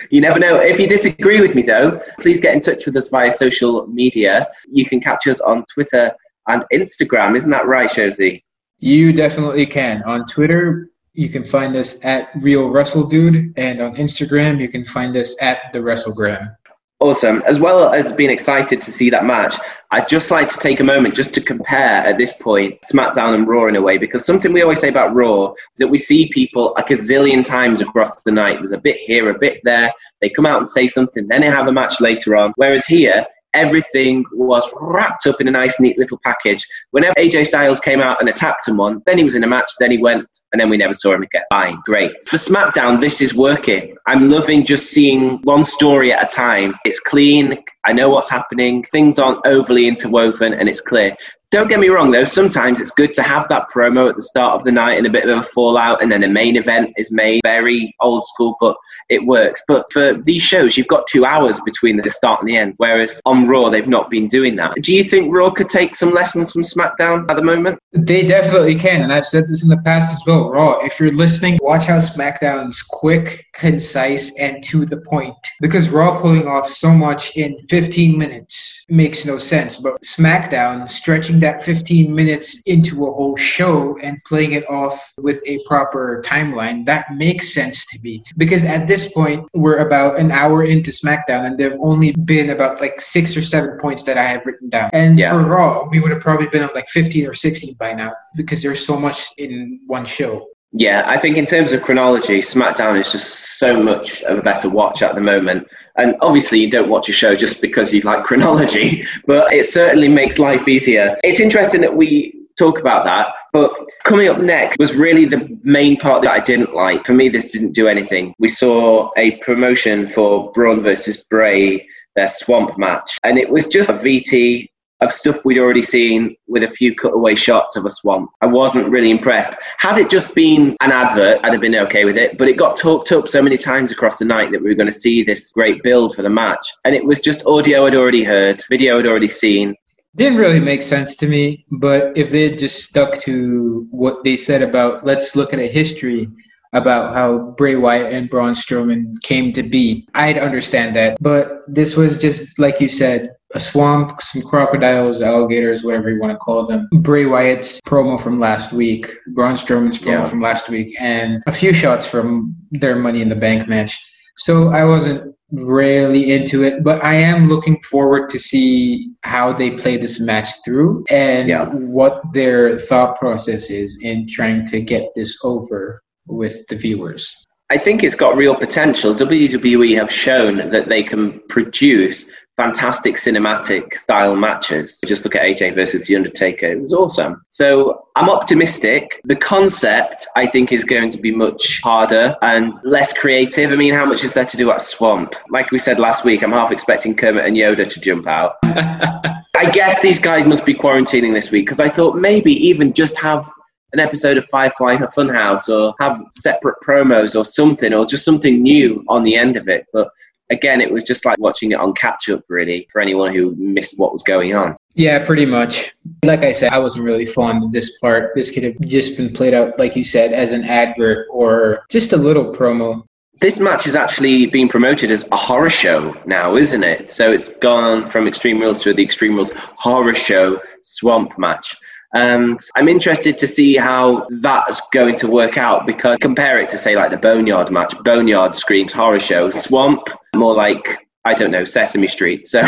you 0.10 0.20
never 0.20 0.38
know. 0.38 0.56
If 0.56 0.78
you 0.78 0.88
disagree 0.88 1.40
with 1.40 1.54
me, 1.54 1.62
though, 1.62 2.00
please 2.20 2.40
get 2.40 2.54
in 2.54 2.60
touch 2.60 2.86
with 2.86 2.96
us 2.96 3.08
via 3.08 3.32
social 3.32 3.86
media. 3.86 4.48
You 4.70 4.84
can 4.84 5.00
catch 5.00 5.26
us 5.26 5.40
on 5.40 5.64
Twitter 5.72 6.12
and 6.46 6.64
Instagram. 6.72 7.36
Isn't 7.36 7.50
that 7.50 7.66
right, 7.66 7.90
Shozy? 7.90 8.42
You 8.78 9.12
definitely 9.12 9.66
can. 9.66 10.02
On 10.04 10.26
Twitter, 10.26 10.90
you 11.12 11.28
can 11.28 11.42
find 11.42 11.76
us 11.76 12.04
at 12.04 12.30
Real 12.36 12.68
Wrestle 12.68 13.08
Dude, 13.08 13.52
and 13.56 13.80
on 13.80 13.96
Instagram, 13.96 14.60
you 14.60 14.68
can 14.68 14.84
find 14.84 15.16
us 15.16 15.34
at 15.42 15.72
The 15.72 15.80
WrestleGram. 15.80 16.56
Awesome. 17.00 17.42
As 17.46 17.60
well 17.60 17.92
as 17.92 18.12
being 18.12 18.30
excited 18.30 18.80
to 18.80 18.90
see 18.90 19.08
that 19.10 19.24
match, 19.24 19.54
I'd 19.92 20.08
just 20.08 20.32
like 20.32 20.48
to 20.48 20.58
take 20.58 20.80
a 20.80 20.84
moment 20.84 21.14
just 21.14 21.32
to 21.34 21.40
compare 21.40 22.04
at 22.04 22.18
this 22.18 22.32
point 22.32 22.76
SmackDown 22.92 23.34
and 23.34 23.46
Raw 23.46 23.68
in 23.68 23.76
a 23.76 23.80
way, 23.80 23.98
because 23.98 24.24
something 24.24 24.52
we 24.52 24.62
always 24.62 24.80
say 24.80 24.88
about 24.88 25.14
Raw 25.14 25.52
is 25.52 25.78
that 25.78 25.86
we 25.86 25.98
see 25.98 26.28
people 26.30 26.74
like 26.76 26.90
a 26.90 26.94
zillion 26.94 27.44
times 27.44 27.80
across 27.80 28.20
the 28.22 28.32
night. 28.32 28.56
There's 28.56 28.72
a 28.72 28.78
bit 28.78 28.96
here, 28.96 29.30
a 29.30 29.38
bit 29.38 29.60
there. 29.62 29.92
They 30.20 30.28
come 30.28 30.44
out 30.44 30.58
and 30.58 30.66
say 30.66 30.88
something, 30.88 31.28
then 31.28 31.42
they 31.42 31.46
have 31.46 31.68
a 31.68 31.72
match 31.72 32.00
later 32.00 32.36
on. 32.36 32.52
Whereas 32.56 32.84
here, 32.84 33.24
everything 33.54 34.24
was 34.32 34.68
wrapped 34.80 35.26
up 35.26 35.40
in 35.40 35.48
a 35.48 35.50
nice, 35.50 35.78
neat 35.80 35.98
little 35.98 36.20
package. 36.24 36.64
Whenever 36.90 37.14
AJ 37.14 37.46
Styles 37.46 37.80
came 37.80 38.00
out 38.00 38.20
and 38.20 38.28
attacked 38.28 38.64
someone, 38.64 39.02
then 39.06 39.18
he 39.18 39.24
was 39.24 39.34
in 39.34 39.44
a 39.44 39.46
match, 39.46 39.70
then 39.80 39.90
he 39.90 39.98
went, 39.98 40.26
and 40.52 40.60
then 40.60 40.68
we 40.68 40.76
never 40.76 40.94
saw 40.94 41.14
him 41.14 41.22
again. 41.22 41.42
Fine, 41.50 41.80
great. 41.84 42.12
For 42.28 42.36
SmackDown, 42.36 43.00
this 43.00 43.20
is 43.20 43.34
working. 43.34 43.96
I'm 44.06 44.30
loving 44.30 44.64
just 44.64 44.90
seeing 44.90 45.40
one 45.42 45.64
story 45.64 46.12
at 46.12 46.22
a 46.22 46.34
time. 46.34 46.74
It's 46.84 47.00
clean. 47.00 47.58
I 47.86 47.92
know 47.92 48.10
what's 48.10 48.30
happening. 48.30 48.84
Things 48.92 49.18
aren't 49.18 49.46
overly 49.46 49.88
interwoven, 49.88 50.54
and 50.54 50.68
it's 50.68 50.80
clear. 50.80 51.16
Don't 51.50 51.68
get 51.68 51.80
me 51.80 51.88
wrong, 51.88 52.10
though. 52.10 52.26
Sometimes 52.26 52.78
it's 52.78 52.90
good 52.90 53.14
to 53.14 53.22
have 53.22 53.48
that 53.48 53.68
promo 53.74 54.10
at 54.10 54.16
the 54.16 54.22
start 54.22 54.54
of 54.54 54.64
the 54.64 54.72
night 54.72 54.98
and 54.98 55.06
a 55.06 55.10
bit 55.10 55.26
of 55.26 55.38
a 55.38 55.42
fallout, 55.42 56.02
and 56.02 56.12
then 56.12 56.22
a 56.22 56.28
main 56.28 56.56
event 56.56 56.92
is 56.98 57.10
made 57.10 57.40
very 57.42 57.94
old 58.00 58.24
school, 58.24 58.54
but 58.60 58.76
it 59.08 59.24
works. 59.26 59.62
But 59.66 59.90
for 59.92 60.14
these 60.14 60.42
shows, 60.42 60.76
you've 60.76 60.86
got 60.86 61.06
two 61.06 61.24
hours 61.24 61.60
between 61.64 61.96
the 61.96 62.10
start 62.10 62.40
and 62.40 62.48
the 62.48 62.56
end, 62.56 62.74
whereas 62.76 63.20
on 63.24 63.46
Raw, 63.46 63.68
they've 63.68 63.88
not 63.88 64.10
been 64.10 64.28
doing 64.28 64.56
that. 64.56 64.74
Do 64.82 64.94
you 64.94 65.04
think 65.04 65.32
Raw 65.32 65.50
could 65.50 65.68
take 65.68 65.94
some 65.94 66.12
lessons 66.12 66.52
from 66.52 66.62
SmackDown 66.62 67.30
at 67.30 67.36
the 67.36 67.44
moment? 67.44 67.78
They 67.92 68.26
definitely 68.26 68.74
can, 68.74 69.02
and 69.02 69.12
I've 69.12 69.26
said 69.26 69.44
this 69.48 69.62
in 69.62 69.70
the 69.70 69.80
past 69.82 70.12
as 70.12 70.22
well. 70.26 70.50
Raw, 70.50 70.78
if 70.80 71.00
you're 71.00 71.10
listening, 71.10 71.58
watch 71.62 71.86
how 71.86 71.96
SmackDown's 71.96 72.82
quick, 72.82 73.46
concise, 73.54 74.38
and 74.38 74.62
to 74.64 74.84
the 74.84 74.98
point. 74.98 75.34
Because 75.62 75.88
Raw 75.88 76.20
pulling 76.20 76.46
off 76.46 76.68
so 76.68 76.92
much 76.92 77.34
in 77.38 77.56
15 77.70 78.18
minutes 78.18 78.84
makes 78.90 79.24
no 79.24 79.38
sense, 79.38 79.78
but 79.78 80.02
SmackDown 80.02 80.88
stretching 80.90 81.40
that 81.40 81.62
15 81.62 82.14
minutes 82.14 82.62
into 82.66 83.06
a 83.06 83.12
whole 83.12 83.36
show 83.36 83.98
and 84.02 84.22
playing 84.26 84.52
it 84.52 84.68
off 84.68 85.14
with 85.18 85.42
a 85.46 85.58
proper 85.66 86.22
timeline, 86.26 86.84
that 86.84 87.06
makes 87.14 87.54
sense 87.54 87.86
to 87.86 87.98
me. 88.02 88.22
Because 88.36 88.64
at 88.64 88.86
this 88.86 89.12
point, 89.14 89.48
we're 89.54 89.78
about 89.78 90.18
an 90.18 90.30
hour 90.30 90.62
into 90.62 90.90
SmackDown 90.90 91.46
and 91.46 91.56
there've 91.56 91.80
only 91.80 92.12
been 92.12 92.50
about 92.50 92.82
like 92.82 93.00
six 93.00 93.34
or 93.34 93.42
seven 93.42 93.78
points 93.78 94.04
that 94.04 94.18
I 94.18 94.24
have 94.24 94.44
written 94.44 94.68
down. 94.68 94.90
And 94.92 95.18
yeah. 95.18 95.30
for 95.30 95.42
Raw, 95.42 95.88
we 95.88 96.00
would 96.00 96.10
have 96.10 96.20
probably 96.20 96.48
been 96.48 96.64
on 96.64 96.70
like 96.74 96.88
15 96.88 97.26
or 97.26 97.32
16 97.32 97.77
by 97.78 97.92
now 97.92 98.12
because 98.36 98.62
there's 98.62 98.84
so 98.84 98.98
much 98.98 99.26
in 99.38 99.80
one 99.86 100.04
show. 100.04 100.46
Yeah, 100.72 101.04
I 101.06 101.18
think 101.18 101.38
in 101.38 101.46
terms 101.46 101.72
of 101.72 101.82
chronology, 101.82 102.40
SmackDown 102.40 103.00
is 103.00 103.10
just 103.10 103.58
so 103.58 103.82
much 103.82 104.22
of 104.24 104.38
a 104.38 104.42
better 104.42 104.68
watch 104.68 105.00
at 105.00 105.14
the 105.14 105.20
moment. 105.20 105.66
And 105.96 106.14
obviously, 106.20 106.60
you 106.60 106.70
don't 106.70 106.90
watch 106.90 107.08
a 107.08 107.12
show 107.12 107.34
just 107.34 107.62
because 107.62 107.92
you 107.92 108.02
like 108.02 108.24
chronology, 108.26 109.06
but 109.26 109.50
it 109.50 109.64
certainly 109.64 110.08
makes 110.08 110.38
life 110.38 110.68
easier. 110.68 111.16
It's 111.24 111.40
interesting 111.40 111.80
that 111.80 111.96
we 111.96 112.34
talk 112.58 112.78
about 112.78 113.06
that. 113.06 113.28
But 113.54 113.70
coming 114.04 114.28
up 114.28 114.40
next 114.40 114.78
was 114.78 114.94
really 114.94 115.24
the 115.24 115.48
main 115.62 115.96
part 115.96 116.22
that 116.24 116.32
I 116.32 116.40
didn't 116.40 116.74
like. 116.74 117.06
For 117.06 117.14
me, 117.14 117.30
this 117.30 117.50
didn't 117.50 117.72
do 117.72 117.88
anything. 117.88 118.34
We 118.38 118.48
saw 118.48 119.10
a 119.16 119.36
promotion 119.38 120.06
for 120.06 120.52
Braun 120.52 120.82
versus 120.82 121.16
Bray 121.16 121.86
their 122.18 122.28
swamp 122.28 122.76
match. 122.76 123.16
And 123.24 123.38
it 123.38 123.48
was 123.48 123.66
just 123.66 123.90
a 123.90 123.94
VT 123.94 124.68
of 125.00 125.12
stuff 125.12 125.44
we'd 125.44 125.58
already 125.58 125.82
seen 125.82 126.34
with 126.46 126.64
a 126.64 126.70
few 126.70 126.94
cutaway 126.94 127.34
shots 127.34 127.76
of 127.76 127.84
a 127.86 127.90
swamp. 127.90 128.30
I 128.40 128.46
wasn't 128.46 128.88
really 128.88 129.10
impressed. 129.10 129.54
Had 129.78 129.98
it 129.98 130.10
just 130.10 130.34
been 130.34 130.76
an 130.80 130.92
advert, 130.92 131.40
I'd 131.44 131.52
have 131.52 131.60
been 131.60 131.76
okay 131.76 132.04
with 132.04 132.16
it. 132.16 132.36
But 132.36 132.48
it 132.48 132.56
got 132.56 132.76
talked 132.76 133.12
up 133.12 133.28
so 133.28 133.40
many 133.40 133.56
times 133.56 133.92
across 133.92 134.18
the 134.18 134.24
night 134.24 134.50
that 134.52 134.62
we 134.62 134.68
were 134.68 134.74
going 134.74 134.90
to 134.90 134.98
see 134.98 135.22
this 135.22 135.52
great 135.52 135.82
build 135.82 136.16
for 136.16 136.22
the 136.22 136.30
match. 136.30 136.66
And 136.84 136.94
it 136.94 137.04
was 137.04 137.20
just 137.20 137.46
audio 137.46 137.86
I'd 137.86 137.94
already 137.94 138.24
heard, 138.24 138.62
video 138.68 138.98
I'd 138.98 139.06
already 139.06 139.28
seen. 139.28 139.74
Didn't 140.16 140.38
really 140.38 140.60
make 140.60 140.82
sense 140.82 141.16
to 141.18 141.28
me, 141.28 141.64
but 141.70 142.16
if 142.16 142.30
they 142.30 142.50
had 142.50 142.58
just 142.58 142.84
stuck 142.84 143.20
to 143.20 143.86
what 143.90 144.24
they 144.24 144.36
said 144.36 144.62
about 144.62 145.04
let's 145.04 145.36
look 145.36 145.52
at 145.52 145.60
a 145.60 145.68
history 145.68 146.28
about 146.72 147.14
how 147.14 147.54
Bray 147.56 147.76
Wyatt 147.76 148.12
and 148.12 148.28
Braun 148.28 148.54
Strowman 148.54 149.20
came 149.22 149.52
to 149.52 149.62
be, 149.62 150.06
I'd 150.14 150.38
understand 150.38 150.96
that. 150.96 151.18
But 151.20 151.62
this 151.66 151.96
was 151.96 152.18
just, 152.18 152.58
like 152.58 152.80
you 152.80 152.88
said, 152.88 153.30
a 153.54 153.60
swamp, 153.60 154.20
some 154.20 154.42
crocodiles, 154.42 155.22
alligators, 155.22 155.84
whatever 155.84 156.10
you 156.10 156.20
want 156.20 156.32
to 156.32 156.36
call 156.38 156.66
them. 156.66 156.88
Bray 157.00 157.24
Wyatt's 157.24 157.80
promo 157.82 158.20
from 158.20 158.38
last 158.38 158.72
week, 158.72 159.10
Braun 159.28 159.56
Strowman's 159.56 159.98
promo 159.98 160.22
yeah. 160.22 160.24
from 160.24 160.40
last 160.40 160.68
week, 160.68 160.94
and 160.98 161.42
a 161.46 161.52
few 161.52 161.72
shots 161.72 162.06
from 162.06 162.54
their 162.70 162.96
Money 162.96 163.22
in 163.22 163.28
the 163.28 163.36
Bank 163.36 163.68
match. 163.68 163.98
So 164.36 164.68
I 164.68 164.84
wasn't 164.84 165.34
really 165.50 166.30
into 166.30 166.62
it, 166.62 166.84
but 166.84 167.02
I 167.02 167.14
am 167.14 167.48
looking 167.48 167.80
forward 167.82 168.28
to 168.30 168.38
see 168.38 169.12
how 169.22 169.52
they 169.52 169.70
play 169.70 169.96
this 169.96 170.20
match 170.20 170.48
through 170.64 171.04
and 171.10 171.48
yeah. 171.48 171.66
what 171.70 172.22
their 172.34 172.78
thought 172.78 173.18
process 173.18 173.70
is 173.70 174.00
in 174.02 174.28
trying 174.28 174.66
to 174.66 174.80
get 174.80 175.14
this 175.14 175.38
over 175.42 176.02
with 176.26 176.66
the 176.68 176.76
viewers. 176.76 177.44
I 177.70 177.76
think 177.76 178.02
it's 178.02 178.14
got 178.14 178.36
real 178.36 178.54
potential. 178.54 179.14
WWE 179.14 179.94
have 179.96 180.10
shown 180.10 180.70
that 180.70 180.88
they 180.88 181.02
can 181.02 181.38
produce 181.48 182.24
fantastic 182.58 183.14
cinematic 183.14 183.96
style 183.96 184.34
matches. 184.34 184.98
Just 185.06 185.24
look 185.24 185.36
at 185.36 185.42
AJ 185.42 185.76
versus 185.76 186.06
The 186.06 186.16
Undertaker. 186.16 186.66
It 186.66 186.82
was 186.82 186.92
awesome. 186.92 187.40
So 187.50 188.08
I'm 188.16 188.28
optimistic. 188.28 189.20
The 189.24 189.36
concept, 189.36 190.26
I 190.36 190.46
think, 190.46 190.72
is 190.72 190.82
going 190.82 191.10
to 191.10 191.18
be 191.18 191.34
much 191.34 191.80
harder 191.82 192.36
and 192.42 192.74
less 192.82 193.12
creative. 193.12 193.70
I 193.70 193.76
mean, 193.76 193.94
how 193.94 194.04
much 194.04 194.24
is 194.24 194.32
there 194.32 194.44
to 194.44 194.56
do 194.56 194.72
at 194.72 194.82
Swamp? 194.82 195.34
Like 195.50 195.70
we 195.70 195.78
said 195.78 196.00
last 196.00 196.24
week, 196.24 196.42
I'm 196.42 196.52
half 196.52 196.72
expecting 196.72 197.14
Kermit 197.14 197.46
and 197.46 197.56
Yoda 197.56 197.88
to 197.88 198.00
jump 198.00 198.26
out. 198.26 198.56
I 198.64 199.70
guess 199.72 200.00
these 200.00 200.18
guys 200.18 200.44
must 200.44 200.66
be 200.66 200.74
quarantining 200.74 201.32
this 201.32 201.52
week 201.52 201.66
because 201.66 201.80
I 201.80 201.88
thought 201.88 202.16
maybe 202.16 202.52
even 202.52 202.92
just 202.92 203.18
have 203.18 203.48
an 203.92 204.00
episode 204.00 204.36
of 204.36 204.44
Firefly 204.46 204.96
Funhouse 204.96 205.68
or 205.68 205.94
have 206.00 206.20
separate 206.32 206.76
promos 206.86 207.38
or 207.38 207.44
something 207.44 207.94
or 207.94 208.04
just 208.04 208.24
something 208.24 208.62
new 208.62 209.04
on 209.08 209.22
the 209.22 209.36
end 209.36 209.56
of 209.56 209.68
it. 209.68 209.86
But 209.92 210.08
again, 210.50 210.80
it 210.80 210.92
was 210.92 211.04
just 211.04 211.24
like 211.24 211.38
watching 211.38 211.72
it 211.72 211.80
on 211.80 211.94
catch 211.94 212.28
up, 212.28 212.44
really, 212.48 212.88
for 212.92 213.00
anyone 213.00 213.34
who 213.34 213.54
missed 213.56 213.98
what 213.98 214.12
was 214.12 214.22
going 214.22 214.54
on. 214.54 214.76
Yeah, 214.94 215.24
pretty 215.24 215.46
much. 215.46 215.92
Like 216.24 216.42
I 216.42 216.52
said, 216.52 216.72
I 216.72 216.78
wasn't 216.78 217.04
really 217.04 217.26
fond 217.26 217.62
of 217.62 217.72
this 217.72 217.98
part. 217.98 218.32
This 218.34 218.50
could 218.50 218.64
have 218.64 218.80
just 218.80 219.16
been 219.16 219.32
played 219.32 219.54
out, 219.54 219.78
like 219.78 219.94
you 219.94 220.04
said, 220.04 220.32
as 220.32 220.52
an 220.52 220.64
advert 220.64 221.28
or 221.30 221.84
just 221.88 222.12
a 222.12 222.16
little 222.16 222.52
promo. 222.52 223.04
This 223.40 223.60
match 223.60 223.86
is 223.86 223.94
actually 223.94 224.46
being 224.46 224.68
promoted 224.68 225.12
as 225.12 225.24
a 225.30 225.36
horror 225.36 225.70
show 225.70 226.16
now, 226.26 226.56
isn't 226.56 226.82
it? 226.82 227.12
So 227.12 227.30
it's 227.30 227.48
gone 227.48 228.10
from 228.10 228.26
Extreme 228.26 228.58
Rules 228.58 228.80
to 228.80 228.92
the 228.92 229.04
Extreme 229.04 229.36
Rules 229.36 229.52
Horror 229.54 230.14
Show 230.14 230.60
Swamp 230.82 231.38
match. 231.38 231.76
And 232.14 232.58
I'm 232.76 232.88
interested 232.88 233.36
to 233.38 233.46
see 233.46 233.76
how 233.76 234.26
that's 234.40 234.80
going 234.92 235.16
to 235.16 235.28
work 235.28 235.58
out 235.58 235.86
because 235.86 236.16
compare 236.18 236.58
it 236.58 236.68
to, 236.70 236.78
say, 236.78 236.96
like 236.96 237.10
the 237.10 237.18
Boneyard 237.18 237.70
match. 237.70 237.94
Boneyard 238.02 238.56
screams 238.56 238.92
horror 238.92 239.20
show. 239.20 239.50
Swamp, 239.50 240.08
more 240.34 240.54
like, 240.54 241.06
I 241.24 241.34
don't 241.34 241.50
know, 241.50 241.64
Sesame 241.64 242.06
Street. 242.06 242.48
So 242.48 242.62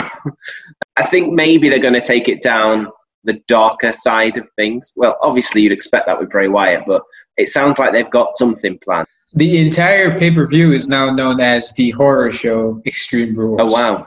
I 0.96 1.07
think 1.07 1.33
maybe 1.33 1.68
they're 1.68 1.79
going 1.79 1.94
to 1.94 2.00
take 2.03 2.29
it 2.29 2.42
down 2.42 2.88
the 3.24 3.40
darker 3.48 3.92
side 3.92 4.37
of 4.37 4.46
things. 4.57 4.92
Well, 4.96 5.16
obviously, 5.22 5.62
you'd 5.62 5.72
expect 5.72 6.07
that 6.07 6.18
with 6.18 6.31
Bray 6.31 6.48
Wyatt, 6.48 6.85
but 6.87 7.03
it 7.37 7.48
sounds 7.48 7.79
like 7.79 7.92
they've 7.92 8.11
got 8.11 8.33
something 8.33 8.79
planned. 8.79 9.07
The 9.33 9.59
entire 9.59 10.18
pay 10.18 10.31
per 10.33 10.46
view 10.46 10.72
is 10.72 10.88
now 10.88 11.11
known 11.11 11.40
as 11.40 11.72
the 11.74 11.90
horror 11.90 12.31
show 12.31 12.83
Extreme 12.85 13.37
Rules. 13.37 13.61
Oh, 13.62 13.70
wow. 13.72 14.07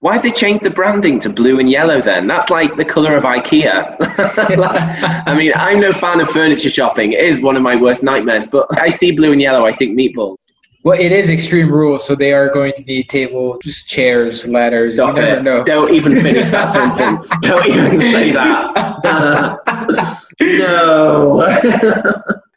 Why 0.00 0.12
have 0.14 0.22
they 0.22 0.30
changed 0.30 0.62
the 0.62 0.70
branding 0.70 1.18
to 1.20 1.28
blue 1.28 1.58
and 1.58 1.68
yellow 1.68 2.00
then? 2.00 2.28
That's 2.28 2.50
like 2.50 2.76
the 2.76 2.84
colour 2.84 3.16
of 3.16 3.24
IKEA. 3.24 3.96
I 5.26 5.34
mean, 5.36 5.52
I'm 5.56 5.80
no 5.80 5.92
fan 5.92 6.20
of 6.20 6.28
furniture 6.28 6.70
shopping. 6.70 7.14
It 7.14 7.24
is 7.24 7.40
one 7.40 7.56
of 7.56 7.62
my 7.62 7.74
worst 7.74 8.04
nightmares, 8.04 8.46
but 8.46 8.68
I 8.80 8.90
see 8.90 9.10
blue 9.10 9.32
and 9.32 9.40
yellow, 9.40 9.66
I 9.66 9.72
think 9.72 9.98
meatballs. 9.98 10.36
Well, 10.84 10.98
it 10.98 11.10
is 11.10 11.28
extreme 11.28 11.72
rules, 11.72 12.06
so 12.06 12.14
they 12.14 12.32
are 12.32 12.48
going 12.48 12.72
to 12.74 12.84
need 12.84 13.08
tables, 13.08 13.58
chairs, 13.88 14.46
ladders. 14.46 14.94
Stop 14.94 15.16
you 15.16 15.22
never 15.22 15.40
it. 15.40 15.42
know. 15.42 15.64
Don't 15.64 15.92
even 15.92 16.12
finish 16.22 16.48
that 16.52 16.72
sentence. 16.72 17.28
Don't 17.40 17.66
even 17.66 17.98
say 17.98 18.30
that. 18.30 20.22
no. 20.40 21.42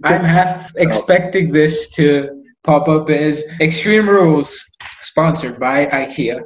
I'm 0.04 0.22
half 0.22 0.72
expecting 0.76 1.52
this 1.52 1.90
to 1.96 2.44
pop 2.64 2.88
up 2.88 3.10
as 3.10 3.44
Extreme 3.60 4.08
Rules, 4.08 4.64
sponsored 5.02 5.60
by 5.60 5.88
IKEA. 5.88 6.44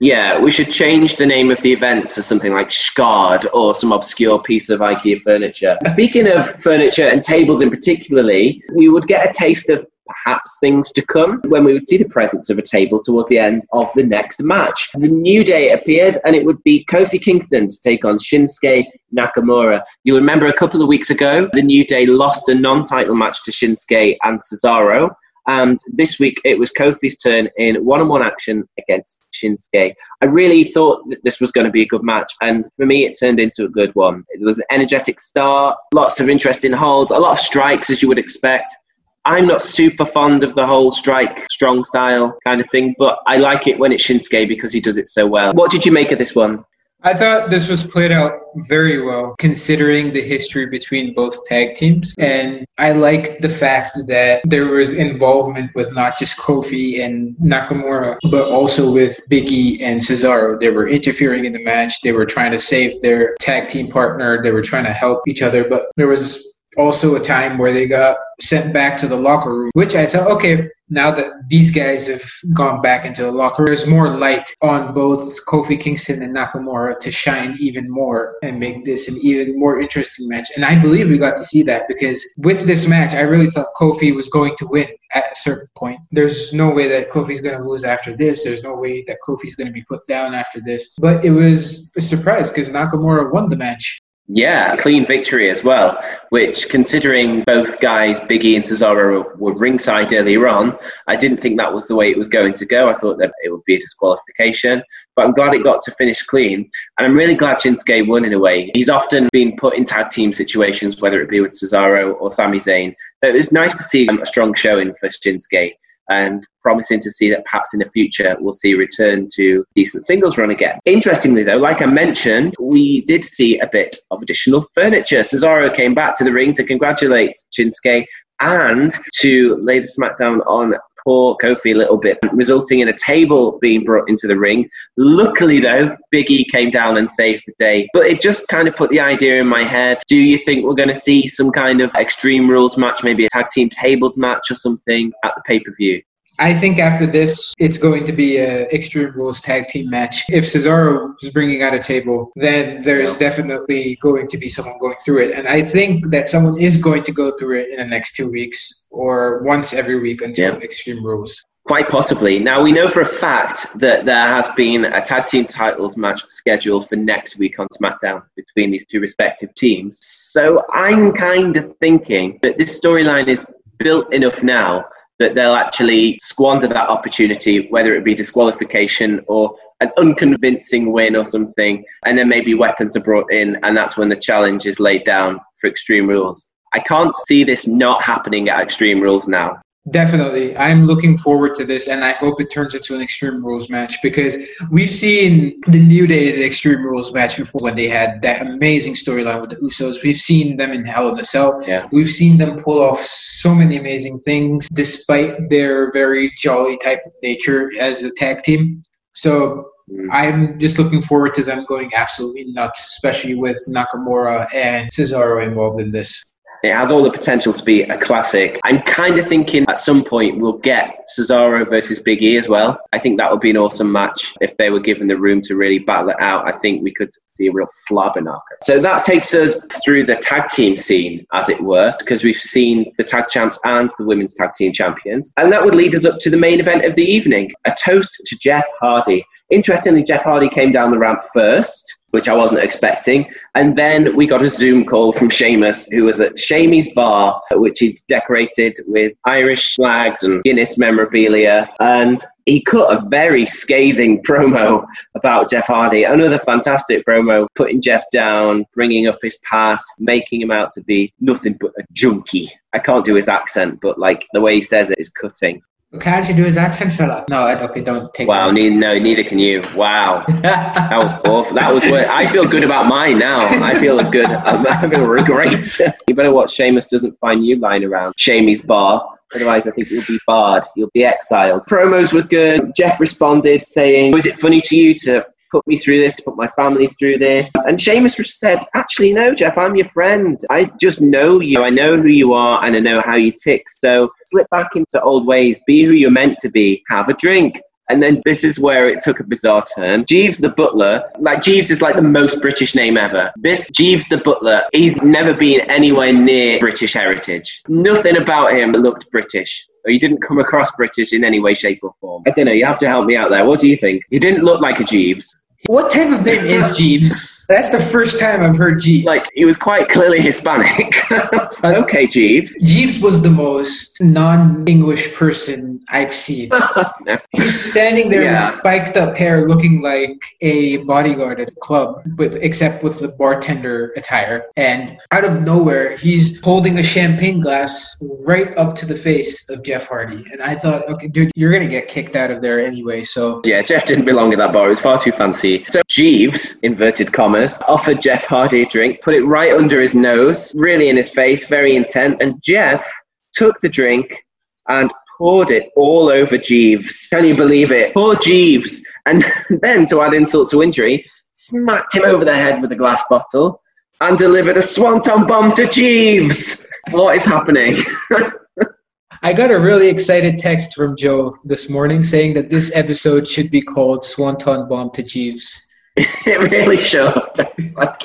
Yeah, 0.00 0.40
we 0.40 0.50
should 0.50 0.70
change 0.70 1.16
the 1.16 1.26
name 1.26 1.50
of 1.50 1.60
the 1.60 1.74
event 1.74 2.08
to 2.10 2.22
something 2.22 2.54
like 2.54 2.72
Skard 2.72 3.46
or 3.52 3.74
some 3.74 3.92
obscure 3.92 4.42
piece 4.42 4.70
of 4.70 4.80
IKEA 4.80 5.20
furniture. 5.20 5.76
Speaking 5.92 6.26
of 6.26 6.54
furniture 6.62 7.06
and 7.06 7.22
tables 7.22 7.60
in 7.60 7.68
particularly, 7.68 8.62
we 8.74 8.88
would 8.88 9.06
get 9.06 9.28
a 9.28 9.32
taste 9.34 9.68
of 9.68 9.86
perhaps 10.24 10.56
things 10.58 10.90
to 10.92 11.02
come 11.02 11.42
when 11.48 11.64
we 11.64 11.74
would 11.74 11.86
see 11.86 11.98
the 11.98 12.08
presence 12.08 12.48
of 12.48 12.56
a 12.56 12.62
table 12.62 12.98
towards 13.02 13.28
the 13.28 13.38
end 13.38 13.62
of 13.72 13.90
the 13.94 14.02
next 14.02 14.42
match. 14.42 14.88
The 14.94 15.08
New 15.08 15.44
Day 15.44 15.72
appeared 15.72 16.18
and 16.24 16.34
it 16.34 16.46
would 16.46 16.62
be 16.62 16.86
Kofi 16.86 17.20
Kingston 17.20 17.68
to 17.68 17.80
take 17.82 18.04
on 18.06 18.18
Shinsuke 18.18 18.86
Nakamura. 19.14 19.82
You 20.04 20.16
remember 20.16 20.46
a 20.46 20.52
couple 20.56 20.80
of 20.80 20.88
weeks 20.88 21.10
ago, 21.10 21.46
the 21.52 21.62
New 21.62 21.84
Day 21.84 22.06
lost 22.06 22.48
a 22.48 22.54
non-title 22.54 23.16
match 23.16 23.42
to 23.44 23.50
Shinsuke 23.50 24.16
and 24.22 24.40
Cesaro. 24.40 25.10
And 25.50 25.80
this 25.88 26.20
week 26.20 26.40
it 26.44 26.60
was 26.60 26.70
Kofi's 26.70 27.16
turn 27.16 27.48
in 27.56 27.84
one 27.84 28.00
on 28.00 28.06
one 28.06 28.22
action 28.22 28.68
against 28.78 29.26
Shinsuke. 29.34 29.94
I 30.22 30.24
really 30.24 30.62
thought 30.62 31.02
that 31.10 31.24
this 31.24 31.40
was 31.40 31.50
going 31.50 31.64
to 31.64 31.72
be 31.72 31.82
a 31.82 31.86
good 31.86 32.04
match, 32.04 32.32
and 32.40 32.66
for 32.76 32.86
me, 32.86 33.04
it 33.04 33.18
turned 33.18 33.40
into 33.40 33.64
a 33.64 33.68
good 33.68 33.92
one. 33.96 34.24
It 34.28 34.44
was 34.44 34.58
an 34.58 34.64
energetic 34.70 35.20
start, 35.20 35.76
lots 35.92 36.20
of 36.20 36.28
interesting 36.28 36.70
holds, 36.72 37.10
a 37.10 37.16
lot 37.16 37.32
of 37.32 37.40
strikes, 37.40 37.90
as 37.90 38.00
you 38.00 38.06
would 38.06 38.18
expect. 38.18 38.76
I'm 39.24 39.48
not 39.48 39.60
super 39.60 40.04
fond 40.04 40.44
of 40.44 40.54
the 40.54 40.64
whole 40.64 40.92
strike 40.92 41.50
strong 41.50 41.82
style 41.82 42.38
kind 42.46 42.60
of 42.60 42.70
thing, 42.70 42.94
but 42.96 43.18
I 43.26 43.38
like 43.38 43.66
it 43.66 43.76
when 43.76 43.90
it's 43.90 44.04
Shinsuke 44.04 44.46
because 44.46 44.72
he 44.72 44.80
does 44.80 44.98
it 44.98 45.08
so 45.08 45.26
well. 45.26 45.50
What 45.54 45.72
did 45.72 45.84
you 45.84 45.90
make 45.90 46.12
of 46.12 46.18
this 46.20 46.36
one? 46.36 46.64
I 47.02 47.14
thought 47.14 47.48
this 47.48 47.68
was 47.68 47.86
played 47.86 48.12
out 48.12 48.32
very 48.56 49.00
well 49.00 49.34
considering 49.38 50.12
the 50.12 50.20
history 50.20 50.66
between 50.66 51.14
both 51.14 51.34
tag 51.46 51.74
teams. 51.74 52.14
And 52.18 52.66
I 52.78 52.92
liked 52.92 53.40
the 53.40 53.48
fact 53.48 53.96
that 54.06 54.42
there 54.44 54.68
was 54.70 54.92
involvement 54.92 55.70
with 55.74 55.94
not 55.94 56.18
just 56.18 56.38
Kofi 56.38 57.02
and 57.02 57.34
Nakamura, 57.36 58.16
but 58.30 58.50
also 58.50 58.92
with 58.92 59.18
Biggie 59.30 59.82
and 59.82 60.00
Cesaro. 60.00 60.60
They 60.60 60.70
were 60.70 60.88
interfering 60.88 61.46
in 61.46 61.52
the 61.52 61.64
match. 61.64 62.02
They 62.02 62.12
were 62.12 62.26
trying 62.26 62.52
to 62.52 62.58
save 62.58 63.00
their 63.00 63.34
tag 63.40 63.68
team 63.68 63.88
partner. 63.88 64.42
They 64.42 64.52
were 64.52 64.62
trying 64.62 64.84
to 64.84 64.92
help 64.92 65.26
each 65.26 65.42
other. 65.42 65.68
But 65.68 65.90
there 65.96 66.08
was 66.08 66.46
also 66.76 67.16
a 67.16 67.20
time 67.20 67.58
where 67.58 67.72
they 67.72 67.86
got 67.86 68.16
sent 68.40 68.72
back 68.72 68.98
to 69.00 69.06
the 69.06 69.16
locker 69.16 69.54
room, 69.54 69.70
which 69.74 69.94
I 69.94 70.06
thought, 70.06 70.30
okay, 70.30 70.68
now 70.90 71.10
that 71.12 71.30
these 71.48 71.70
guys 71.70 72.08
have 72.08 72.22
gone 72.54 72.82
back 72.82 73.04
into 73.06 73.22
the 73.22 73.32
locker, 73.32 73.64
there's 73.64 73.86
more 73.86 74.16
light 74.16 74.48
on 74.60 74.92
both 74.92 75.20
Kofi 75.46 75.80
Kingston 75.80 76.22
and 76.22 76.34
Nakamura 76.34 76.98
to 77.00 77.10
shine 77.10 77.56
even 77.60 77.88
more 77.88 78.36
and 78.42 78.58
make 78.58 78.84
this 78.84 79.08
an 79.08 79.18
even 79.22 79.58
more 79.58 79.80
interesting 79.80 80.28
match. 80.28 80.48
And 80.56 80.64
I 80.64 80.80
believe 80.80 81.08
we 81.08 81.18
got 81.18 81.36
to 81.36 81.44
see 81.44 81.62
that 81.64 81.84
because 81.88 82.24
with 82.38 82.66
this 82.66 82.88
match, 82.88 83.14
I 83.14 83.20
really 83.20 83.50
thought 83.50 83.68
Kofi 83.76 84.14
was 84.14 84.28
going 84.28 84.56
to 84.56 84.66
win 84.66 84.88
at 85.14 85.24
a 85.32 85.36
certain 85.36 85.68
point. 85.76 86.00
There's 86.10 86.52
no 86.52 86.70
way 86.70 86.88
that 86.88 87.10
Kofi's 87.10 87.40
going 87.40 87.56
to 87.56 87.64
lose 87.64 87.84
after 87.84 88.16
this. 88.16 88.44
There's 88.44 88.64
no 88.64 88.74
way 88.74 89.04
that 89.06 89.18
Kofi's 89.26 89.54
going 89.54 89.68
to 89.68 89.72
be 89.72 89.84
put 89.84 90.06
down 90.06 90.34
after 90.34 90.60
this. 90.60 90.94
But 90.98 91.24
it 91.24 91.30
was 91.30 91.92
a 91.96 92.02
surprise 92.02 92.50
because 92.50 92.68
Nakamura 92.68 93.32
won 93.32 93.48
the 93.48 93.56
match. 93.56 94.00
Yeah, 94.32 94.76
clean 94.76 95.06
victory 95.06 95.50
as 95.50 95.64
well, 95.64 96.00
which 96.28 96.68
considering 96.68 97.42
both 97.48 97.80
guys, 97.80 98.20
Biggie 98.20 98.54
and 98.54 98.64
Cesaro, 98.64 99.36
were 99.38 99.58
ringside 99.58 100.12
earlier 100.12 100.46
on, 100.46 100.78
I 101.08 101.16
didn't 101.16 101.38
think 101.38 101.58
that 101.58 101.74
was 101.74 101.88
the 101.88 101.96
way 101.96 102.12
it 102.12 102.16
was 102.16 102.28
going 102.28 102.54
to 102.54 102.64
go. 102.64 102.88
I 102.88 102.94
thought 102.94 103.18
that 103.18 103.32
it 103.42 103.50
would 103.50 103.64
be 103.64 103.74
a 103.74 103.80
disqualification, 103.80 104.84
but 105.16 105.24
I'm 105.24 105.32
glad 105.32 105.54
it 105.54 105.64
got 105.64 105.82
to 105.82 105.90
finish 105.92 106.22
clean. 106.22 106.70
And 106.96 107.08
I'm 107.08 107.16
really 107.16 107.34
glad 107.34 107.58
Shinsuke 107.58 108.06
won 108.06 108.24
in 108.24 108.32
a 108.32 108.38
way. 108.38 108.70
He's 108.72 108.88
often 108.88 109.26
been 109.32 109.56
put 109.56 109.76
in 109.76 109.84
tag 109.84 110.10
team 110.10 110.32
situations, 110.32 111.00
whether 111.00 111.20
it 111.20 111.28
be 111.28 111.40
with 111.40 111.58
Cesaro 111.60 112.14
or 112.20 112.30
Sami 112.30 112.58
Zayn. 112.58 112.94
So 113.24 113.30
it 113.30 113.34
was 113.34 113.50
nice 113.50 113.76
to 113.78 113.82
see 113.82 114.08
a 114.08 114.26
strong 114.26 114.54
showing 114.54 114.94
for 115.00 115.08
Shinsuke 115.08 115.74
and 116.10 116.46
promising 116.62 117.00
to 117.00 117.10
see 117.10 117.30
that 117.30 117.44
perhaps 117.44 117.72
in 117.72 117.80
the 117.80 117.88
future 117.90 118.36
we'll 118.40 118.52
see 118.52 118.72
a 118.72 118.76
return 118.76 119.26
to 119.34 119.64
decent 119.74 120.04
singles 120.04 120.36
run 120.36 120.50
again. 120.50 120.78
Interestingly, 120.84 121.42
though, 121.42 121.56
like 121.56 121.80
I 121.80 121.86
mentioned, 121.86 122.54
we 122.60 123.00
did 123.02 123.24
see 123.24 123.58
a 123.60 123.68
bit 123.68 123.96
of 124.10 124.20
additional 124.20 124.66
furniture. 124.76 125.20
Cesaro 125.20 125.74
came 125.74 125.94
back 125.94 126.16
to 126.18 126.24
the 126.24 126.32
ring 126.32 126.52
to 126.54 126.64
congratulate 126.64 127.34
Shinsuke 127.56 128.04
and 128.40 128.92
to 129.20 129.56
lay 129.62 129.78
the 129.80 129.88
smackdown 129.98 130.40
on 130.46 130.74
poor 131.10 131.36
Kofi 131.42 131.74
a 131.74 131.78
little 131.78 131.96
bit, 131.96 132.18
resulting 132.32 132.78
in 132.78 132.88
a 132.88 132.96
table 132.96 133.58
being 133.60 133.82
brought 133.82 134.08
into 134.08 134.28
the 134.28 134.38
ring. 134.38 134.70
Luckily, 134.96 135.60
though, 135.60 135.96
Big 136.12 136.30
E 136.30 136.44
came 136.44 136.70
down 136.70 136.96
and 136.96 137.10
saved 137.10 137.42
the 137.48 137.54
day. 137.58 137.88
But 137.92 138.06
it 138.06 138.20
just 138.20 138.46
kind 138.46 138.68
of 138.68 138.76
put 138.76 138.90
the 138.90 139.00
idea 139.00 139.40
in 139.40 139.48
my 139.48 139.64
head 139.64 139.98
do 140.06 140.16
you 140.16 140.38
think 140.38 140.64
we're 140.64 140.74
going 140.74 140.88
to 140.88 140.94
see 140.94 141.26
some 141.26 141.50
kind 141.50 141.80
of 141.80 141.92
Extreme 141.96 142.48
Rules 142.48 142.76
match, 142.76 143.02
maybe 143.02 143.26
a 143.26 143.28
tag 143.30 143.46
team 143.50 143.68
tables 143.68 144.16
match 144.16 144.52
or 144.52 144.54
something 144.54 145.10
at 145.24 145.32
the 145.34 145.42
pay 145.46 145.58
per 145.58 145.74
view? 145.76 146.00
I 146.38 146.54
think 146.54 146.78
after 146.78 147.06
this, 147.06 147.52
it's 147.58 147.76
going 147.76 148.04
to 148.04 148.12
be 148.12 148.36
a 148.36 148.68
Extreme 148.68 149.12
Rules 149.14 149.40
tag 149.40 149.66
team 149.66 149.90
match. 149.90 150.24
If 150.30 150.44
Cesaro 150.44 151.12
is 151.22 151.30
bringing 151.30 151.62
out 151.62 151.74
a 151.74 151.80
table, 151.80 152.30
then 152.36 152.82
there's 152.82 153.20
yeah. 153.20 153.28
definitely 153.28 153.98
going 154.00 154.28
to 154.28 154.38
be 154.38 154.48
someone 154.48 154.78
going 154.78 154.96
through 155.04 155.24
it. 155.24 155.32
And 155.32 155.48
I 155.48 155.62
think 155.62 156.10
that 156.12 156.28
someone 156.28 156.60
is 156.60 156.80
going 156.80 157.02
to 157.02 157.12
go 157.12 157.32
through 157.36 157.62
it 157.62 157.70
in 157.70 157.76
the 157.78 157.84
next 157.84 158.14
two 158.14 158.30
weeks 158.30 158.79
or 158.90 159.42
once 159.42 159.72
every 159.72 160.00
week 160.00 160.22
until 160.22 160.54
yeah. 160.54 160.60
Extreme 160.60 161.04
Rules. 161.04 161.44
Quite 161.66 161.88
possibly. 161.88 162.38
Now, 162.38 162.62
we 162.62 162.72
know 162.72 162.88
for 162.88 163.02
a 163.02 163.06
fact 163.06 163.66
that 163.78 164.04
there 164.04 164.26
has 164.26 164.48
been 164.56 164.86
a 164.86 165.00
tag 165.02 165.26
team 165.26 165.44
titles 165.44 165.96
match 165.96 166.22
scheduled 166.28 166.88
for 166.88 166.96
next 166.96 167.38
week 167.38 167.58
on 167.58 167.68
SmackDown 167.68 168.22
between 168.34 168.70
these 168.70 168.86
two 168.86 168.98
respective 168.98 169.54
teams. 169.54 169.98
So 170.02 170.64
I'm 170.72 171.12
kind 171.12 171.56
of 171.56 171.76
thinking 171.76 172.38
that 172.42 172.58
this 172.58 172.80
storyline 172.80 173.28
is 173.28 173.46
built 173.78 174.12
enough 174.12 174.42
now 174.42 174.84
that 175.20 175.34
they'll 175.34 175.54
actually 175.54 176.18
squander 176.22 176.66
that 176.66 176.88
opportunity, 176.88 177.68
whether 177.68 177.94
it 177.94 178.04
be 178.04 178.14
disqualification 178.14 179.20
or 179.28 179.54
an 179.80 179.90
unconvincing 179.98 180.92
win 180.92 181.14
or 181.14 181.24
something, 181.24 181.84
and 182.04 182.18
then 182.18 182.28
maybe 182.28 182.54
weapons 182.54 182.96
are 182.96 183.00
brought 183.02 183.30
in, 183.32 183.56
and 183.62 183.76
that's 183.76 183.96
when 183.96 184.08
the 184.08 184.16
challenge 184.16 184.66
is 184.66 184.80
laid 184.80 185.04
down 185.04 185.38
for 185.60 185.68
Extreme 185.68 186.08
Rules. 186.08 186.49
I 186.72 186.80
can't 186.80 187.14
see 187.26 187.44
this 187.44 187.66
not 187.66 188.02
happening 188.02 188.48
at 188.48 188.60
Extreme 188.60 189.00
Rules 189.00 189.28
now. 189.28 189.60
Definitely. 189.90 190.56
I'm 190.58 190.84
looking 190.84 191.16
forward 191.16 191.54
to 191.54 191.64
this 191.64 191.88
and 191.88 192.04
I 192.04 192.12
hope 192.12 192.38
it 192.40 192.50
turns 192.50 192.74
into 192.74 192.94
an 192.94 193.00
Extreme 193.00 193.44
Rules 193.44 193.70
match 193.70 193.96
because 194.02 194.36
we've 194.70 194.90
seen 194.90 195.58
the 195.68 195.80
New 195.80 196.06
Day 196.06 196.32
the 196.32 196.44
Extreme 196.44 196.82
Rules 196.82 197.14
match 197.14 197.38
before 197.38 197.62
when 197.62 197.76
they 197.76 197.88
had 197.88 198.20
that 198.22 198.42
amazing 198.42 198.92
storyline 198.92 199.40
with 199.40 199.50
the 199.50 199.56
Usos. 199.56 200.02
We've 200.02 200.18
seen 200.18 200.58
them 200.58 200.72
in 200.72 200.84
Hell 200.84 201.08
in 201.08 201.18
a 201.18 201.24
Cell. 201.24 201.64
Yeah. 201.66 201.88
We've 201.92 202.10
seen 202.10 202.36
them 202.36 202.58
pull 202.58 202.78
off 202.78 203.00
so 203.00 203.54
many 203.54 203.78
amazing 203.78 204.18
things 204.18 204.68
despite 204.74 205.48
their 205.48 205.90
very 205.92 206.30
jolly 206.36 206.76
type 206.76 207.00
of 207.06 207.12
nature 207.22 207.70
as 207.80 208.02
a 208.02 208.10
tag 208.16 208.42
team. 208.42 208.82
So 209.14 209.70
mm. 209.90 210.08
I'm 210.12 210.58
just 210.58 210.78
looking 210.78 211.00
forward 211.00 211.32
to 211.34 211.42
them 211.42 211.64
going 211.66 211.90
absolutely 211.96 212.52
nuts, 212.52 212.80
especially 212.96 213.34
with 213.34 213.58
Nakamura 213.66 214.46
and 214.54 214.90
Cesaro 214.90 215.42
involved 215.42 215.80
in 215.80 215.90
this. 215.90 216.22
It 216.62 216.74
has 216.74 216.92
all 216.92 217.02
the 217.02 217.10
potential 217.10 217.52
to 217.54 217.64
be 217.64 217.82
a 217.82 217.96
classic. 217.96 218.60
I'm 218.64 218.82
kind 218.82 219.18
of 219.18 219.26
thinking 219.26 219.64
at 219.68 219.78
some 219.78 220.04
point 220.04 220.38
we'll 220.38 220.58
get 220.58 221.06
Cesaro 221.16 221.68
versus 221.68 221.98
Big 221.98 222.22
E 222.22 222.36
as 222.36 222.48
well. 222.48 222.78
I 222.92 222.98
think 222.98 223.18
that 223.18 223.30
would 223.30 223.40
be 223.40 223.50
an 223.50 223.56
awesome 223.56 223.90
match 223.90 224.34
if 224.42 224.56
they 224.58 224.68
were 224.68 224.80
given 224.80 225.08
the 225.08 225.16
room 225.16 225.40
to 225.42 225.56
really 225.56 225.78
battle 225.78 226.10
it 226.10 226.20
out. 226.20 226.46
I 226.46 226.52
think 226.52 226.82
we 226.82 226.92
could 226.92 227.10
see 227.26 227.46
a 227.46 227.52
real 227.52 227.66
slobber 227.86 228.20
knocker. 228.20 228.58
So 228.62 228.80
that 228.80 229.04
takes 229.04 229.32
us 229.32 229.56
through 229.82 230.04
the 230.04 230.16
tag 230.16 230.50
team 230.50 230.76
scene, 230.76 231.26
as 231.32 231.48
it 231.48 231.62
were, 231.62 231.94
because 231.98 232.22
we've 232.22 232.36
seen 232.36 232.92
the 232.98 233.04
tag 233.04 233.28
champs 233.28 233.58
and 233.64 233.90
the 233.98 234.04
women's 234.04 234.34
tag 234.34 234.54
team 234.54 234.72
champions. 234.72 235.32
And 235.38 235.50
that 235.52 235.64
would 235.64 235.74
lead 235.74 235.94
us 235.94 236.04
up 236.04 236.18
to 236.20 236.30
the 236.30 236.36
main 236.36 236.60
event 236.60 236.84
of 236.84 236.94
the 236.94 237.04
evening 237.04 237.52
a 237.64 237.74
toast 237.82 238.20
to 238.26 238.36
Jeff 238.36 238.66
Hardy. 238.80 239.24
Interestingly, 239.50 240.04
Jeff 240.04 240.22
Hardy 240.22 240.48
came 240.48 240.72
down 240.72 240.90
the 240.90 240.98
ramp 240.98 241.22
first 241.32 241.99
which 242.10 242.28
I 242.28 242.34
wasn't 242.34 242.60
expecting. 242.60 243.30
And 243.54 243.76
then 243.76 244.16
we 244.16 244.26
got 244.26 244.42
a 244.42 244.48
Zoom 244.48 244.84
call 244.84 245.12
from 245.12 245.30
Sheamus, 245.30 245.86
who 245.86 246.04
was 246.04 246.20
at 246.20 246.38
Shamey's 246.38 246.92
bar, 246.94 247.40
which 247.52 247.78
he'd 247.80 247.98
decorated 248.08 248.76
with 248.86 249.12
Irish 249.24 249.74
flags 249.74 250.22
and 250.22 250.42
Guinness 250.44 250.78
memorabilia. 250.78 251.68
And 251.80 252.22
he 252.46 252.62
cut 252.62 252.92
a 252.92 253.08
very 253.08 253.46
scathing 253.46 254.22
promo 254.28 254.86
about 255.14 255.50
Jeff 255.50 255.66
Hardy. 255.66 256.04
Another 256.04 256.38
fantastic 256.38 257.04
promo, 257.06 257.46
putting 257.54 257.80
Jeff 257.80 258.04
down, 258.12 258.64
bringing 258.74 259.06
up 259.06 259.18
his 259.22 259.38
past, 259.48 259.84
making 259.98 260.40
him 260.40 260.50
out 260.50 260.72
to 260.72 260.82
be 260.82 261.12
nothing 261.20 261.56
but 261.60 261.72
a 261.78 261.84
junkie. 261.92 262.50
I 262.72 262.78
can't 262.78 263.04
do 263.04 263.14
his 263.14 263.28
accent, 263.28 263.80
but 263.80 263.98
like 263.98 264.26
the 264.32 264.40
way 264.40 264.56
he 264.56 264.62
says 264.62 264.90
it 264.90 264.98
is 264.98 265.08
cutting. 265.08 265.62
Can't 265.98 266.28
you 266.28 266.36
do 266.36 266.44
his 266.44 266.56
accent, 266.56 266.92
fella? 266.92 267.24
No, 267.28 267.48
okay, 267.48 267.82
don't 267.82 268.14
take. 268.14 268.28
Wow, 268.28 268.52
neither, 268.52 268.76
no, 268.76 268.96
neither 268.96 269.24
can 269.24 269.40
you. 269.40 269.60
Wow, 269.74 270.24
that 270.40 270.96
was 270.96 271.12
awful. 271.24 271.56
That 271.56 271.74
was 271.74 271.82
what 271.86 272.06
I 272.08 272.30
feel 272.30 272.46
good 272.46 272.62
about 272.62 272.86
mine 272.86 273.18
now. 273.18 273.40
I 273.40 273.76
feel 273.76 273.98
good. 274.08 274.26
I 274.30 274.88
feel 274.88 275.24
great. 275.24 275.80
you 276.08 276.14
better 276.14 276.30
watch 276.30 276.54
Sheamus 276.54 276.86
doesn't 276.86 277.18
find 277.18 277.44
you 277.44 277.56
lying 277.56 277.82
around 277.82 278.14
Shamey's 278.16 278.60
bar. 278.60 279.18
Otherwise, 279.34 279.66
I 279.66 279.72
think 279.72 279.90
you'll 279.90 280.04
be 280.06 280.20
barred. 280.28 280.64
You'll 280.76 280.90
be 280.94 281.04
exiled. 281.04 281.64
Promos 281.66 282.12
were 282.12 282.22
good. 282.22 282.70
Jeff 282.76 283.00
responded 283.00 283.66
saying, 283.66 284.12
"Was 284.12 284.26
it 284.26 284.38
funny 284.38 284.60
to 284.60 284.76
you 284.76 284.94
to 285.00 285.26
put 285.50 285.66
me 285.66 285.76
through 285.76 285.98
this, 285.98 286.14
to 286.16 286.22
put 286.22 286.36
my 286.36 286.48
family 286.48 286.86
through 286.86 287.18
this. 287.18 287.50
And 287.66 287.80
Sheamus 287.80 288.16
said, 288.38 288.60
Actually, 288.74 289.12
no, 289.12 289.34
Jeff, 289.34 289.58
I'm 289.58 289.76
your 289.76 289.88
friend. 289.88 290.40
I 290.50 290.64
just 290.80 291.00
know 291.00 291.40
you. 291.40 291.62
I 291.62 291.70
know 291.70 291.96
who 291.96 292.08
you 292.08 292.32
are 292.32 292.64
and 292.64 292.76
I 292.76 292.80
know 292.80 293.02
how 293.04 293.16
you 293.16 293.32
tick. 293.32 293.68
So 293.68 294.10
slip 294.26 294.48
back 294.50 294.68
into 294.74 295.00
old 295.02 295.26
ways, 295.26 295.60
be 295.66 295.84
who 295.84 295.92
you're 295.92 296.10
meant 296.10 296.38
to 296.38 296.48
be, 296.48 296.82
have 296.88 297.08
a 297.08 297.14
drink. 297.14 297.60
And 297.88 298.00
then 298.00 298.22
this 298.24 298.44
is 298.44 298.60
where 298.60 298.88
it 298.88 299.02
took 299.02 299.18
a 299.18 299.24
bizarre 299.24 299.64
turn. 299.74 300.04
Jeeves 300.06 300.38
the 300.38 300.50
Butler, 300.50 301.02
like 301.18 301.42
Jeeves 301.42 301.70
is 301.70 301.82
like 301.82 301.96
the 301.96 302.02
most 302.02 302.40
British 302.40 302.76
name 302.76 302.96
ever. 302.96 303.32
This 303.36 303.68
Jeeves 303.70 304.08
the 304.08 304.18
Butler, 304.18 304.62
he's 304.72 304.94
never 305.02 305.34
been 305.34 305.62
anywhere 305.62 306.12
near 306.12 306.60
British 306.60 306.92
heritage. 306.92 307.62
Nothing 307.66 308.16
about 308.16 308.52
him 308.52 308.70
looked 308.70 309.10
British 309.10 309.66
or 309.84 309.90
you 309.90 309.98
didn't 309.98 310.20
come 310.22 310.38
across 310.38 310.70
British 310.72 311.12
in 311.12 311.24
any 311.24 311.40
way, 311.40 311.54
shape, 311.54 311.80
or 311.82 311.94
form. 312.00 312.22
I 312.26 312.30
don't 312.30 312.46
know. 312.46 312.52
You 312.52 312.66
have 312.66 312.78
to 312.80 312.88
help 312.88 313.06
me 313.06 313.16
out 313.16 313.30
there. 313.30 313.44
What 313.44 313.60
do 313.60 313.68
you 313.68 313.76
think? 313.76 314.02
He 314.10 314.18
didn't 314.18 314.44
look 314.44 314.60
like 314.60 314.80
a 314.80 314.84
Jeeves. 314.84 315.34
What 315.66 315.90
type 315.90 316.10
of 316.18 316.24
name 316.24 316.44
is 316.46 316.76
Jeeves? 316.76 317.39
That's 317.50 317.70
the 317.70 317.80
first 317.80 318.20
time 318.20 318.44
I've 318.44 318.56
heard 318.56 318.80
Jeeves. 318.80 319.04
Like, 319.04 319.22
he 319.34 319.44
was 319.44 319.56
quite 319.56 319.88
clearly 319.88 320.20
Hispanic. 320.20 320.94
okay, 321.64 322.06
Jeeves. 322.06 322.56
Jeeves 322.62 323.02
was 323.02 323.24
the 323.24 323.30
most 323.30 324.00
non 324.00 324.64
English 324.68 325.12
person 325.16 325.84
I've 325.88 326.14
seen. 326.14 326.48
no. 327.00 327.18
He's 327.32 327.70
standing 327.72 328.08
there 328.08 328.22
yeah. 328.22 328.50
with 328.50 328.60
spiked 328.60 328.96
up 328.96 329.16
hair 329.16 329.48
looking 329.48 329.82
like 329.82 330.24
a 330.42 330.76
bodyguard 330.84 331.40
at 331.40 331.50
a 331.50 331.54
club, 331.56 332.00
with, 332.18 332.36
except 332.36 332.84
with 332.84 333.00
the 333.00 333.08
bartender 333.08 333.92
attire. 333.96 334.44
And 334.56 334.96
out 335.10 335.24
of 335.24 335.42
nowhere, 335.42 335.96
he's 335.96 336.40
holding 336.42 336.78
a 336.78 336.84
champagne 336.84 337.40
glass 337.40 338.00
right 338.28 338.56
up 338.56 338.76
to 338.76 338.86
the 338.86 338.96
face 338.96 339.50
of 339.50 339.64
Jeff 339.64 339.88
Hardy. 339.88 340.24
And 340.30 340.40
I 340.40 340.54
thought, 340.54 340.88
okay, 340.88 341.08
dude, 341.08 341.32
you're 341.34 341.50
going 341.50 341.64
to 341.64 341.68
get 341.68 341.88
kicked 341.88 342.14
out 342.14 342.30
of 342.30 342.42
there 342.42 342.64
anyway. 342.64 343.02
So. 343.02 343.42
Yeah, 343.44 343.62
Jeff 343.62 343.86
didn't 343.86 344.04
belong 344.04 344.32
in 344.32 344.38
that 344.38 344.52
bar. 344.52 344.66
It 344.66 344.70
was 344.70 344.80
far 344.80 345.00
too 345.00 345.10
fancy. 345.10 345.64
So, 345.68 345.80
Jeeves, 345.88 346.54
inverted 346.62 347.12
commas, 347.12 347.39
offered 347.68 348.00
Jeff 348.00 348.24
Hardy 348.24 348.62
a 348.62 348.66
drink, 348.66 349.00
put 349.02 349.14
it 349.14 349.24
right 349.24 349.54
under 349.54 349.80
his 349.80 349.94
nose, 349.94 350.52
really 350.54 350.88
in 350.88 350.96
his 350.96 351.08
face, 351.08 351.46
very 351.46 351.76
intense. 351.76 352.20
And 352.20 352.42
Jeff 352.42 352.86
took 353.32 353.60
the 353.60 353.68
drink 353.68 354.24
and 354.68 354.90
poured 355.18 355.50
it 355.50 355.70
all 355.76 356.08
over 356.08 356.38
Jeeves. 356.38 357.08
Can 357.08 357.24
you 357.24 357.36
believe 357.36 357.72
it? 357.72 357.94
Poor 357.94 358.16
Jeeves. 358.16 358.82
And 359.06 359.24
then, 359.62 359.86
to 359.86 360.02
add 360.02 360.14
insult 360.14 360.50
to 360.50 360.62
injury, 360.62 361.04
smacked 361.34 361.94
him 361.94 362.04
over 362.04 362.24
the 362.24 362.34
head 362.34 362.60
with 362.60 362.72
a 362.72 362.76
glass 362.76 363.02
bottle 363.08 363.62
and 364.00 364.18
delivered 364.18 364.56
a 364.56 364.62
swanton 364.62 365.26
bomb 365.26 365.52
to 365.54 365.66
Jeeves. 365.66 366.66
What 366.90 367.16
is 367.16 367.24
happening? 367.24 367.76
I 369.22 369.34
got 369.34 369.50
a 369.50 369.58
really 369.58 369.88
excited 369.88 370.38
text 370.38 370.74
from 370.74 370.96
Joe 370.96 371.36
this 371.44 371.68
morning 371.68 372.04
saying 372.04 372.32
that 372.34 372.48
this 372.48 372.74
episode 372.74 373.28
should 373.28 373.50
be 373.50 373.60
called 373.60 374.02
Swanton 374.02 374.66
Bomb 374.66 374.90
to 374.92 375.02
Jeeves. 375.02 375.69
it 376.26 376.50
really 376.50 376.76
showed. 376.76 377.38
I 377.38 377.52
was 377.56 377.74
like, 377.76 378.02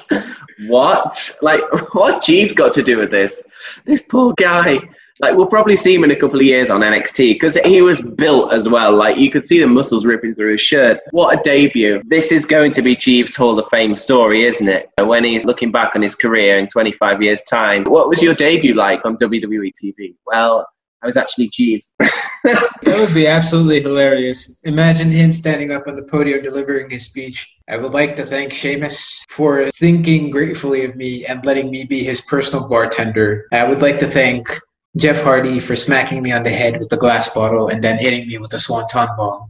what? 0.67 1.31
Like, 1.41 1.61
what's 1.93 2.25
Jeeves 2.25 2.53
got 2.53 2.73
to 2.73 2.83
do 2.83 2.97
with 2.97 3.11
this? 3.11 3.43
This 3.85 4.01
poor 4.01 4.33
guy. 4.37 4.79
Like, 5.21 5.37
we'll 5.37 5.47
probably 5.47 5.77
see 5.77 5.95
him 5.95 6.03
in 6.03 6.11
a 6.11 6.15
couple 6.15 6.41
of 6.41 6.45
years 6.45 6.69
on 6.69 6.81
NXT 6.81 7.35
because 7.35 7.55
he 7.63 7.81
was 7.81 8.01
built 8.01 8.51
as 8.51 8.67
well. 8.67 8.93
Like, 8.93 9.17
you 9.17 9.31
could 9.31 9.45
see 9.45 9.61
the 9.61 9.67
muscles 9.67 10.05
ripping 10.05 10.35
through 10.35 10.51
his 10.51 10.61
shirt. 10.61 10.99
What 11.11 11.39
a 11.39 11.41
debut. 11.41 12.01
This 12.05 12.33
is 12.33 12.45
going 12.45 12.73
to 12.73 12.81
be 12.81 12.97
Jeeves' 12.97 13.33
Hall 13.33 13.57
of 13.57 13.69
Fame 13.69 13.95
story, 13.95 14.43
isn't 14.43 14.67
it? 14.67 14.89
When 15.01 15.23
he's 15.23 15.45
looking 15.45 15.71
back 15.71 15.95
on 15.95 16.01
his 16.01 16.15
career 16.15 16.59
in 16.59 16.67
25 16.67 17.21
years' 17.21 17.41
time. 17.43 17.85
What 17.85 18.09
was 18.09 18.21
your 18.21 18.33
debut 18.33 18.73
like 18.73 19.05
on 19.05 19.15
WWE 19.17 19.71
TV? 19.81 20.15
Well, 20.25 20.67
I 21.05 21.07
was 21.07 21.17
actually 21.17 21.49
Jeeves. 21.49 21.93
that 21.99 22.73
would 22.83 23.13
be 23.13 23.27
absolutely 23.27 23.79
hilarious. 23.79 24.59
Imagine 24.63 25.11
him 25.11 25.35
standing 25.35 25.71
up 25.71 25.87
on 25.87 25.93
the 25.93 26.01
podium 26.01 26.41
delivering 26.41 26.89
his 26.89 27.05
speech. 27.05 27.59
I 27.69 27.77
would 27.77 27.93
like 27.93 28.15
to 28.15 28.23
thank 28.23 28.51
Sheamus 28.51 29.23
for 29.29 29.69
thinking 29.69 30.31
gratefully 30.31 30.83
of 30.83 30.95
me 30.95 31.23
and 31.27 31.45
letting 31.45 31.69
me 31.69 31.85
be 31.85 32.03
his 32.03 32.21
personal 32.21 32.67
bartender. 32.67 33.45
I 33.51 33.65
would 33.65 33.83
like 33.83 33.99
to 33.99 34.07
thank 34.07 34.49
Jeff 34.97 35.21
Hardy 35.21 35.59
for 35.59 35.75
smacking 35.75 36.23
me 36.23 36.31
on 36.31 36.41
the 36.41 36.49
head 36.49 36.79
with 36.79 36.91
a 36.91 36.97
glass 36.97 37.31
bottle 37.31 37.67
and 37.67 37.83
then 37.83 37.99
hitting 37.99 38.27
me 38.27 38.39
with 38.39 38.55
a 38.55 38.59
swanton 38.59 39.07
bomb. 39.15 39.47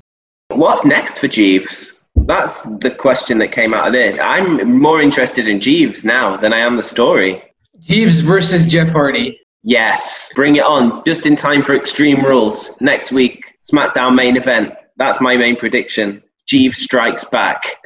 What's 0.50 0.84
next 0.84 1.20
for 1.20 1.30
Jeeves? 1.30 1.94
That's 2.18 2.64
the 2.82 2.92
question 2.92 3.38
that 3.38 3.54
came 3.54 3.74
out 3.74 3.88
of 3.88 3.94
this. 3.94 4.18
I'm 4.22 4.78
more 4.78 5.02
interested 5.02 5.48
in 5.48 5.62
Jeeves 5.62 6.04
now 6.04 6.36
than 6.36 6.52
I 6.52 6.60
am 6.60 6.76
the 6.76 6.84
story. 6.84 7.42
Jeeves 7.80 8.20
versus 8.20 8.66
Jeff 8.66 8.90
Hardy. 8.90 9.40
Yes, 9.68 10.30
bring 10.36 10.58
it 10.58 10.64
on 10.64 11.02
just 11.08 11.26
in 11.26 11.36
time 11.36 11.64
for 11.64 11.74
Extreme 11.74 12.24
Rules 12.24 12.70
next 12.82 13.12
week. 13.12 13.56
SmackDown 13.64 14.14
main 14.14 14.38
event. 14.38 14.76
That's 14.98 15.20
my 15.20 15.36
main 15.38 15.56
prediction. 15.56 16.22
Jeeves 16.46 16.78
strikes 16.78 17.24
back. 17.24 17.84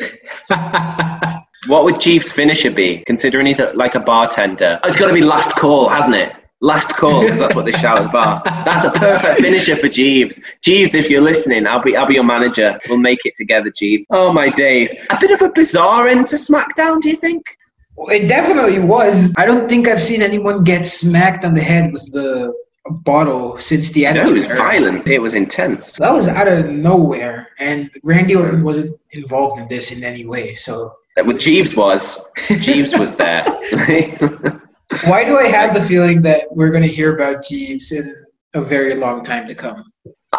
what 1.68 1.86
would 1.86 2.02
Jeeves' 2.02 2.34
finisher 2.34 2.70
be, 2.70 3.02
considering 3.08 3.46
he's 3.46 3.62
a, 3.62 3.72
like 3.76 3.96
a 3.96 4.02
bartender? 4.02 4.78
It's 4.84 4.98
got 4.98 5.08
to 5.08 5.14
be 5.14 5.22
last 5.22 5.52
call, 5.56 5.88
hasn't 5.88 6.16
it? 6.16 6.34
Last 6.60 6.90
call, 6.98 7.22
because 7.22 7.40
that's 7.40 7.56
what 7.56 7.64
they 7.64 7.72
shout 7.72 7.98
at 7.98 8.04
the 8.04 8.10
bar. 8.10 8.42
That's 8.66 8.84
a 8.84 8.92
perfect 8.92 9.40
finisher 9.40 9.78
for 9.78 9.88
Jeeves. 9.88 10.38
Jeeves, 10.62 10.94
if 10.94 11.10
you're 11.10 11.22
listening, 11.22 11.66
I'll 11.66 11.82
be 11.82 11.96
I'll 11.96 12.06
be 12.06 12.16
your 12.16 12.26
manager. 12.26 12.78
We'll 12.90 12.98
make 12.98 13.26
it 13.26 13.36
together, 13.36 13.72
Jeeves. 13.74 14.06
Oh 14.10 14.34
my 14.34 14.50
days! 14.50 14.94
A 15.12 15.18
bit 15.18 15.32
of 15.32 15.42
a 15.42 15.50
bizarre 15.50 16.10
end 16.10 16.28
to 16.28 16.36
SmackDown, 16.36 17.00
do 17.00 17.08
you 17.08 17.16
think? 17.16 17.46
It 18.08 18.28
definitely 18.28 18.80
was. 18.80 19.34
I 19.38 19.46
don't 19.46 19.68
think 19.70 19.88
I've 19.88 20.02
seen 20.02 20.22
anyone 20.22 20.64
get 20.64 20.88
smacked 20.88 21.44
on 21.44 21.54
the 21.54 21.62
head 21.62 21.92
with 21.92 22.12
the 22.14 22.54
bottle 22.90 23.58
since 23.58 23.92
the 23.92 24.06
end. 24.06 24.16
No, 24.16 24.24
it 24.24 24.34
was 24.34 24.46
violent. 24.46 25.08
It 25.10 25.22
was 25.22 25.34
intense. 25.34 25.94
That 25.94 26.12
was 26.12 26.28
out 26.28 26.48
of 26.48 26.70
nowhere, 26.70 27.50
and 27.60 27.90
Randy 28.04 28.36
Orton 28.36 28.64
wasn't 28.64 29.00
involved 29.12 29.60
in 29.60 29.68
this 29.68 29.96
in 29.96 30.04
any 30.04 30.26
way. 30.26 30.54
So, 30.54 30.94
well, 31.18 31.38
Jeeves 31.38 31.76
was. 31.76 32.20
Jeeves 32.62 32.94
was 32.98 33.16
there. 33.16 33.44
Why 35.06 35.24
do 35.24 35.38
I 35.38 35.48
have 35.48 35.74
the 35.74 35.82
feeling 35.82 36.22
that 36.24 36.46
we're 36.52 36.72
going 36.72 36.84
to 36.84 36.90
hear 36.90 37.14
about 37.16 37.44
Jeeves 37.44 37.92
in 37.92 38.16
a 38.54 38.62
very 38.62 38.96
long 38.96 39.24
time 39.24 39.48
to 39.48 39.56
come? 39.56 39.92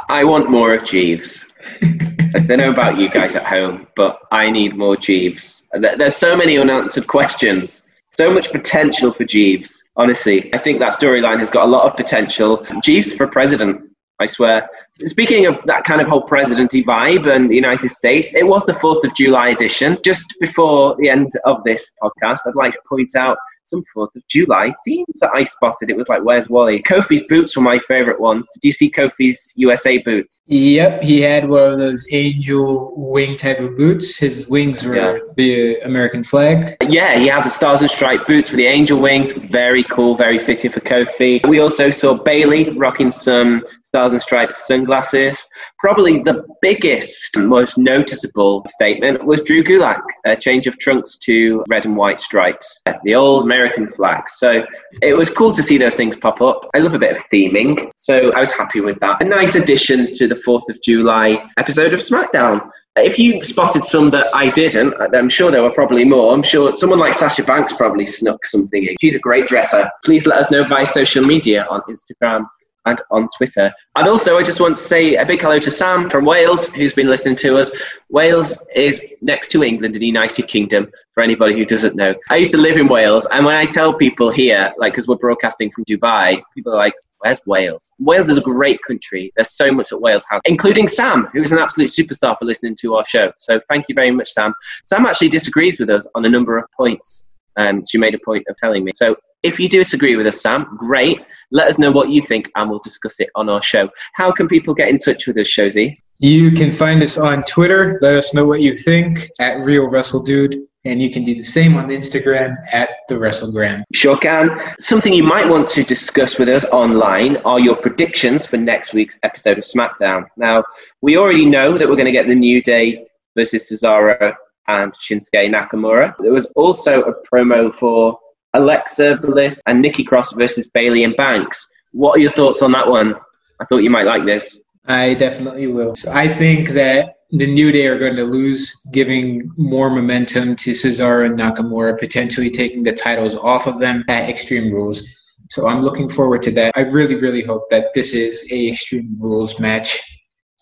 I 0.08 0.24
want 0.24 0.50
more 0.50 0.74
of 0.74 0.84
Jeeves. 0.84 1.46
I 2.32 2.38
don't 2.38 2.58
know 2.58 2.70
about 2.70 2.98
you 2.98 3.08
guys 3.08 3.34
at 3.34 3.44
home, 3.44 3.88
but 3.96 4.20
I 4.30 4.50
need 4.50 4.76
more 4.76 4.96
Jeeves. 4.96 5.62
There's 5.72 6.16
so 6.16 6.36
many 6.36 6.58
unanswered 6.58 7.06
questions, 7.06 7.82
so 8.12 8.30
much 8.32 8.52
potential 8.52 9.12
for 9.12 9.24
Jeeves. 9.24 9.82
Honestly, 9.96 10.52
I 10.54 10.58
think 10.58 10.78
that 10.80 10.92
storyline 10.92 11.38
has 11.40 11.50
got 11.50 11.64
a 11.64 11.70
lot 11.70 11.90
of 11.90 11.96
potential. 11.96 12.64
Jeeves 12.82 13.12
for 13.12 13.26
president, 13.26 13.82
I 14.20 14.26
swear. 14.26 14.68
Speaking 15.00 15.46
of 15.46 15.60
that 15.64 15.84
kind 15.84 16.00
of 16.00 16.06
whole 16.08 16.22
presidency 16.22 16.84
vibe 16.84 17.28
and 17.28 17.50
the 17.50 17.56
United 17.56 17.90
States, 17.90 18.34
it 18.34 18.46
was 18.46 18.64
the 18.64 18.74
4th 18.74 19.02
of 19.02 19.14
July 19.16 19.48
edition. 19.48 19.98
Just 20.04 20.26
before 20.40 20.94
the 20.98 21.08
end 21.08 21.32
of 21.44 21.64
this 21.64 21.90
podcast, 22.02 22.40
I'd 22.46 22.54
like 22.54 22.72
to 22.74 22.80
point 22.88 23.16
out 23.16 23.38
some 23.70 23.84
4th 23.96 24.14
of 24.16 24.26
July 24.28 24.72
themes 24.84 25.20
that 25.20 25.30
I 25.34 25.44
spotted. 25.44 25.90
It 25.90 25.96
was 25.96 26.08
like, 26.08 26.22
where's 26.24 26.48
Wally? 26.48 26.82
Kofi's 26.82 27.22
boots 27.22 27.56
were 27.56 27.62
my 27.62 27.78
favorite 27.78 28.20
ones. 28.20 28.48
Did 28.54 28.66
you 28.66 28.72
see 28.72 28.90
Kofi's 28.90 29.52
USA 29.56 29.98
boots? 29.98 30.42
Yep, 30.46 31.02
he 31.02 31.20
had 31.20 31.48
one 31.48 31.72
of 31.72 31.78
those 31.78 32.04
angel 32.10 32.92
wing 32.96 33.36
type 33.36 33.60
of 33.60 33.76
boots. 33.76 34.18
His 34.18 34.48
wings 34.48 34.84
were 34.84 34.96
yeah. 34.96 35.18
the 35.36 35.78
American 35.80 36.24
flag. 36.24 36.76
Yeah, 36.88 37.18
he 37.18 37.28
had 37.28 37.44
the 37.44 37.50
stars 37.50 37.80
and 37.80 37.90
Stripes 37.90 38.24
boots 38.26 38.50
with 38.50 38.58
the 38.58 38.66
angel 38.66 39.00
wings. 39.00 39.32
Very 39.32 39.84
cool, 39.84 40.16
very 40.16 40.38
fitting 40.38 40.72
for 40.72 40.80
Kofi. 40.80 41.46
We 41.48 41.60
also 41.60 41.90
saw 41.90 42.14
Bayley 42.14 42.70
rocking 42.70 43.10
some 43.10 43.64
stars 43.84 44.12
and 44.12 44.22
stripes 44.22 44.66
sunglasses. 44.66 45.46
Probably 45.78 46.22
the 46.22 46.44
biggest, 46.62 47.38
most 47.38 47.76
noticeable 47.76 48.64
statement 48.66 49.24
was 49.24 49.42
Drew 49.42 49.62
Gulak, 49.62 50.00
a 50.26 50.36
change 50.36 50.66
of 50.66 50.78
trunks 50.78 51.16
to 51.18 51.64
red 51.68 51.86
and 51.86 51.96
white 51.96 52.20
stripes. 52.20 52.80
The 53.04 53.14
old 53.14 53.44
American 53.44 53.59
flag. 53.94 54.28
So 54.28 54.62
it 55.02 55.16
was 55.16 55.28
cool 55.30 55.52
to 55.52 55.62
see 55.62 55.78
those 55.78 55.94
things 55.94 56.16
pop 56.16 56.40
up. 56.40 56.68
I 56.74 56.78
love 56.78 56.94
a 56.94 56.98
bit 56.98 57.16
of 57.16 57.22
theming, 57.32 57.90
so 57.96 58.30
I 58.32 58.40
was 58.40 58.50
happy 58.50 58.80
with 58.80 58.98
that. 59.00 59.22
A 59.22 59.24
nice 59.24 59.54
addition 59.54 60.12
to 60.14 60.28
the 60.28 60.36
4th 60.36 60.68
of 60.68 60.80
July 60.82 61.44
episode 61.58 61.94
of 61.94 62.00
SmackDown. 62.00 62.68
If 62.96 63.18
you 63.18 63.42
spotted 63.44 63.84
some 63.84 64.10
that 64.10 64.26
I 64.34 64.48
didn't, 64.50 64.94
uh, 64.94 65.08
I'm 65.14 65.28
sure 65.28 65.50
there 65.50 65.62
were 65.62 65.72
probably 65.72 66.04
more. 66.04 66.34
I'm 66.34 66.42
sure 66.42 66.74
someone 66.74 66.98
like 66.98 67.14
Sasha 67.14 67.44
Banks 67.44 67.72
probably 67.72 68.04
snuck 68.04 68.44
something 68.44 68.84
in. 68.84 68.96
She's 69.00 69.14
a 69.14 69.20
great 69.20 69.46
dresser. 69.46 69.88
Please 70.04 70.26
let 70.26 70.38
us 70.38 70.50
know 70.50 70.64
via 70.64 70.86
social 70.86 71.24
media 71.24 71.66
on 71.70 71.82
Instagram 71.88 72.46
and 72.86 73.00
on 73.10 73.28
Twitter. 73.36 73.72
And 73.96 74.08
also, 74.08 74.38
I 74.38 74.42
just 74.42 74.60
want 74.60 74.76
to 74.76 74.82
say 74.82 75.16
a 75.16 75.26
big 75.26 75.40
hello 75.40 75.58
to 75.58 75.70
Sam 75.70 76.08
from 76.08 76.24
Wales, 76.24 76.66
who's 76.66 76.92
been 76.92 77.08
listening 77.08 77.36
to 77.36 77.58
us. 77.58 77.70
Wales 78.08 78.56
is 78.74 79.00
next 79.20 79.48
to 79.52 79.62
England 79.62 79.94
in 79.94 80.00
the 80.00 80.06
United 80.06 80.48
Kingdom, 80.48 80.90
for 81.14 81.22
anybody 81.22 81.54
who 81.54 81.64
doesn't 81.64 81.94
know. 81.96 82.14
I 82.30 82.36
used 82.36 82.50
to 82.52 82.58
live 82.58 82.76
in 82.76 82.88
Wales, 82.88 83.26
and 83.30 83.44
when 83.44 83.54
I 83.54 83.66
tell 83.66 83.92
people 83.92 84.30
here, 84.30 84.72
like, 84.78 84.92
because 84.92 85.06
we're 85.06 85.16
broadcasting 85.16 85.70
from 85.70 85.84
Dubai, 85.84 86.42
people 86.54 86.72
are 86.72 86.78
like, 86.78 86.94
Where's 87.20 87.40
Wales? 87.46 87.92
Wales 87.98 88.30
is 88.30 88.38
a 88.38 88.40
great 88.40 88.80
country. 88.82 89.30
There's 89.36 89.54
so 89.54 89.70
much 89.70 89.90
that 89.90 89.98
Wales 89.98 90.24
has, 90.30 90.40
including 90.46 90.88
Sam, 90.88 91.28
who's 91.34 91.52
an 91.52 91.58
absolute 91.58 91.90
superstar 91.90 92.38
for 92.38 92.46
listening 92.46 92.76
to 92.80 92.94
our 92.94 93.04
show. 93.04 93.30
So 93.38 93.60
thank 93.68 93.90
you 93.90 93.94
very 93.94 94.10
much, 94.10 94.30
Sam. 94.30 94.54
Sam 94.86 95.04
actually 95.04 95.28
disagrees 95.28 95.78
with 95.78 95.90
us 95.90 96.06
on 96.14 96.24
a 96.24 96.30
number 96.30 96.56
of 96.56 96.64
points. 96.74 97.26
Um, 97.58 97.82
she 97.90 97.98
made 97.98 98.14
a 98.14 98.18
point 98.24 98.44
of 98.48 98.56
telling 98.56 98.84
me. 98.84 98.92
So 98.92 99.16
if 99.42 99.58
you 99.58 99.68
disagree 99.68 100.16
with 100.16 100.26
us, 100.26 100.40
Sam, 100.40 100.66
great. 100.76 101.20
Let 101.50 101.68
us 101.68 101.78
know 101.78 101.90
what 101.90 102.10
you 102.10 102.22
think 102.22 102.50
and 102.56 102.70
we'll 102.70 102.80
discuss 102.80 103.20
it 103.20 103.30
on 103.34 103.48
our 103.48 103.62
show. 103.62 103.88
How 104.14 104.30
can 104.30 104.48
people 104.48 104.74
get 104.74 104.88
in 104.88 104.98
touch 104.98 105.26
with 105.26 105.36
us, 105.38 105.48
Shozy? 105.48 105.98
You 106.18 106.50
can 106.50 106.70
find 106.70 107.02
us 107.02 107.16
on 107.16 107.42
Twitter. 107.44 107.98
Let 108.02 108.14
us 108.14 108.34
know 108.34 108.46
what 108.46 108.60
you 108.60 108.76
think 108.76 109.30
at 109.40 109.58
Real 109.60 109.88
Wrestle 109.88 110.22
Dude. 110.22 110.60
And 110.84 111.02
you 111.02 111.10
can 111.10 111.24
do 111.24 111.34
the 111.34 111.44
same 111.44 111.76
on 111.76 111.88
Instagram 111.88 112.56
at 112.72 112.90
the 113.08 113.16
WrestleGram. 113.16 113.82
Sure 113.92 114.16
can. 114.16 114.58
Something 114.78 115.12
you 115.12 115.22
might 115.22 115.46
want 115.46 115.68
to 115.68 115.82
discuss 115.82 116.38
with 116.38 116.48
us 116.48 116.64
online 116.66 117.36
are 117.38 117.60
your 117.60 117.76
predictions 117.76 118.46
for 118.46 118.56
next 118.56 118.94
week's 118.94 119.18
episode 119.22 119.58
of 119.58 119.64
SmackDown. 119.64 120.26
Now, 120.38 120.64
we 121.02 121.18
already 121.18 121.44
know 121.44 121.76
that 121.76 121.86
we're 121.86 121.96
going 121.96 122.06
to 122.06 122.12
get 122.12 122.28
the 122.28 122.34
New 122.34 122.62
Day 122.62 123.06
versus 123.36 123.68
Cesaro 123.70 124.34
and 124.68 124.92
Shinsuke 124.94 125.52
Nakamura. 125.52 126.14
There 126.18 126.32
was 126.32 126.46
also 126.56 127.02
a 127.02 127.14
promo 127.26 127.74
for 127.74 128.18
Alexa 128.54 129.18
Bliss 129.22 129.62
and 129.66 129.80
Nikki 129.80 130.04
Cross 130.04 130.32
versus 130.32 130.66
Bayley 130.68 131.04
and 131.04 131.16
Banks. 131.16 131.66
What 131.92 132.16
are 132.16 132.20
your 132.20 132.32
thoughts 132.32 132.62
on 132.62 132.72
that 132.72 132.88
one? 132.88 133.14
I 133.60 133.64
thought 133.64 133.78
you 133.78 133.90
might 133.90 134.06
like 134.06 134.24
this. 134.24 134.62
I 134.86 135.14
definitely 135.14 135.66
will. 135.66 135.94
So 135.96 136.10
I 136.12 136.28
think 136.28 136.70
that 136.70 137.18
the 137.30 137.46
New 137.46 137.70
Day 137.70 137.86
are 137.86 137.98
going 137.98 138.16
to 138.16 138.24
lose, 138.24 138.74
giving 138.92 139.50
more 139.56 139.88
momentum 139.88 140.56
to 140.56 140.72
Cesaro 140.72 141.26
and 141.26 141.38
Nakamura, 141.38 141.98
potentially 141.98 142.50
taking 142.50 142.82
the 142.82 142.92
titles 142.92 143.36
off 143.36 143.66
of 143.66 143.78
them 143.78 144.04
at 144.08 144.28
Extreme 144.28 144.72
Rules. 144.72 145.06
So 145.50 145.68
I'm 145.68 145.82
looking 145.82 146.08
forward 146.08 146.42
to 146.44 146.50
that. 146.52 146.72
I 146.76 146.80
really, 146.80 147.14
really 147.14 147.42
hope 147.42 147.70
that 147.70 147.94
this 147.94 148.14
is 148.14 148.50
a 148.50 148.68
Extreme 148.70 149.16
Rules 149.20 149.60
match 149.60 150.00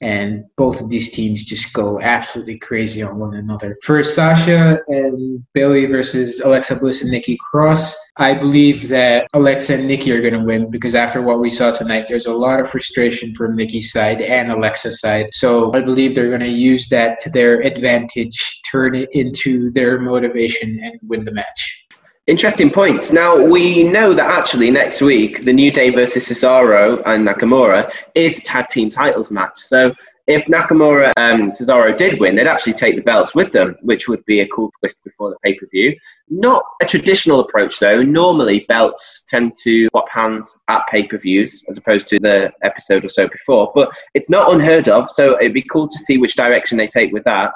and 0.00 0.44
both 0.56 0.80
of 0.80 0.90
these 0.90 1.10
teams 1.10 1.44
just 1.44 1.72
go 1.72 2.00
absolutely 2.00 2.58
crazy 2.58 3.02
on 3.02 3.18
one 3.18 3.34
another. 3.34 3.76
For 3.82 4.02
Sasha 4.04 4.80
and 4.88 5.44
Bayley 5.54 5.86
versus 5.86 6.40
Alexa 6.40 6.76
Bliss 6.76 7.02
and 7.02 7.10
Nikki 7.10 7.36
Cross, 7.50 7.98
I 8.16 8.34
believe 8.34 8.88
that 8.88 9.26
Alexa 9.34 9.74
and 9.74 9.88
Nikki 9.88 10.12
are 10.12 10.20
going 10.20 10.34
to 10.34 10.44
win 10.44 10.70
because 10.70 10.94
after 10.94 11.22
what 11.22 11.40
we 11.40 11.50
saw 11.50 11.72
tonight, 11.72 12.06
there's 12.08 12.26
a 12.26 12.32
lot 12.32 12.60
of 12.60 12.70
frustration 12.70 13.34
from 13.34 13.56
Nikki's 13.56 13.92
side 13.92 14.20
and 14.20 14.50
Alexa's 14.50 15.00
side. 15.00 15.28
So 15.32 15.72
I 15.74 15.80
believe 15.80 16.14
they're 16.14 16.28
going 16.28 16.40
to 16.40 16.48
use 16.48 16.88
that 16.88 17.18
to 17.20 17.30
their 17.30 17.60
advantage, 17.62 18.60
turn 18.70 18.94
it 18.94 19.08
into 19.12 19.70
their 19.72 19.98
motivation, 19.98 20.78
and 20.82 20.98
win 21.02 21.24
the 21.24 21.32
match. 21.32 21.77
Interesting 22.28 22.68
points. 22.68 23.10
Now, 23.10 23.42
we 23.42 23.82
know 23.82 24.12
that 24.12 24.26
actually 24.26 24.70
next 24.70 25.00
week, 25.00 25.46
the 25.46 25.52
New 25.52 25.70
Day 25.70 25.88
versus 25.88 26.28
Cesaro 26.28 27.02
and 27.06 27.26
Nakamura 27.26 27.90
is 28.14 28.36
a 28.36 28.42
tag 28.42 28.68
team 28.68 28.90
titles 28.90 29.30
match. 29.30 29.58
So 29.58 29.94
if 30.26 30.44
Nakamura 30.44 31.10
and 31.16 31.50
Cesaro 31.50 31.96
did 31.96 32.20
win, 32.20 32.36
they'd 32.36 32.46
actually 32.46 32.74
take 32.74 32.96
the 32.96 33.00
belts 33.00 33.34
with 33.34 33.50
them, 33.52 33.76
which 33.80 34.08
would 34.08 34.22
be 34.26 34.40
a 34.40 34.48
cool 34.48 34.70
twist 34.78 35.02
before 35.04 35.30
the 35.30 35.38
pay 35.42 35.54
per 35.54 35.66
view. 35.68 35.96
Not 36.28 36.64
a 36.82 36.84
traditional 36.84 37.40
approach, 37.40 37.80
though. 37.80 38.02
Normally, 38.02 38.66
belts 38.68 39.24
tend 39.26 39.54
to 39.64 39.88
swap 39.88 40.10
hands 40.10 40.54
at 40.68 40.82
pay 40.90 41.04
per 41.04 41.16
views 41.16 41.64
as 41.70 41.78
opposed 41.78 42.08
to 42.08 42.18
the 42.20 42.52
episode 42.62 43.06
or 43.06 43.08
so 43.08 43.26
before, 43.26 43.72
but 43.74 43.90
it's 44.12 44.28
not 44.28 44.52
unheard 44.52 44.86
of. 44.86 45.10
So 45.10 45.38
it'd 45.40 45.54
be 45.54 45.62
cool 45.62 45.88
to 45.88 45.98
see 45.98 46.18
which 46.18 46.36
direction 46.36 46.76
they 46.76 46.88
take 46.88 47.10
with 47.10 47.24
that 47.24 47.52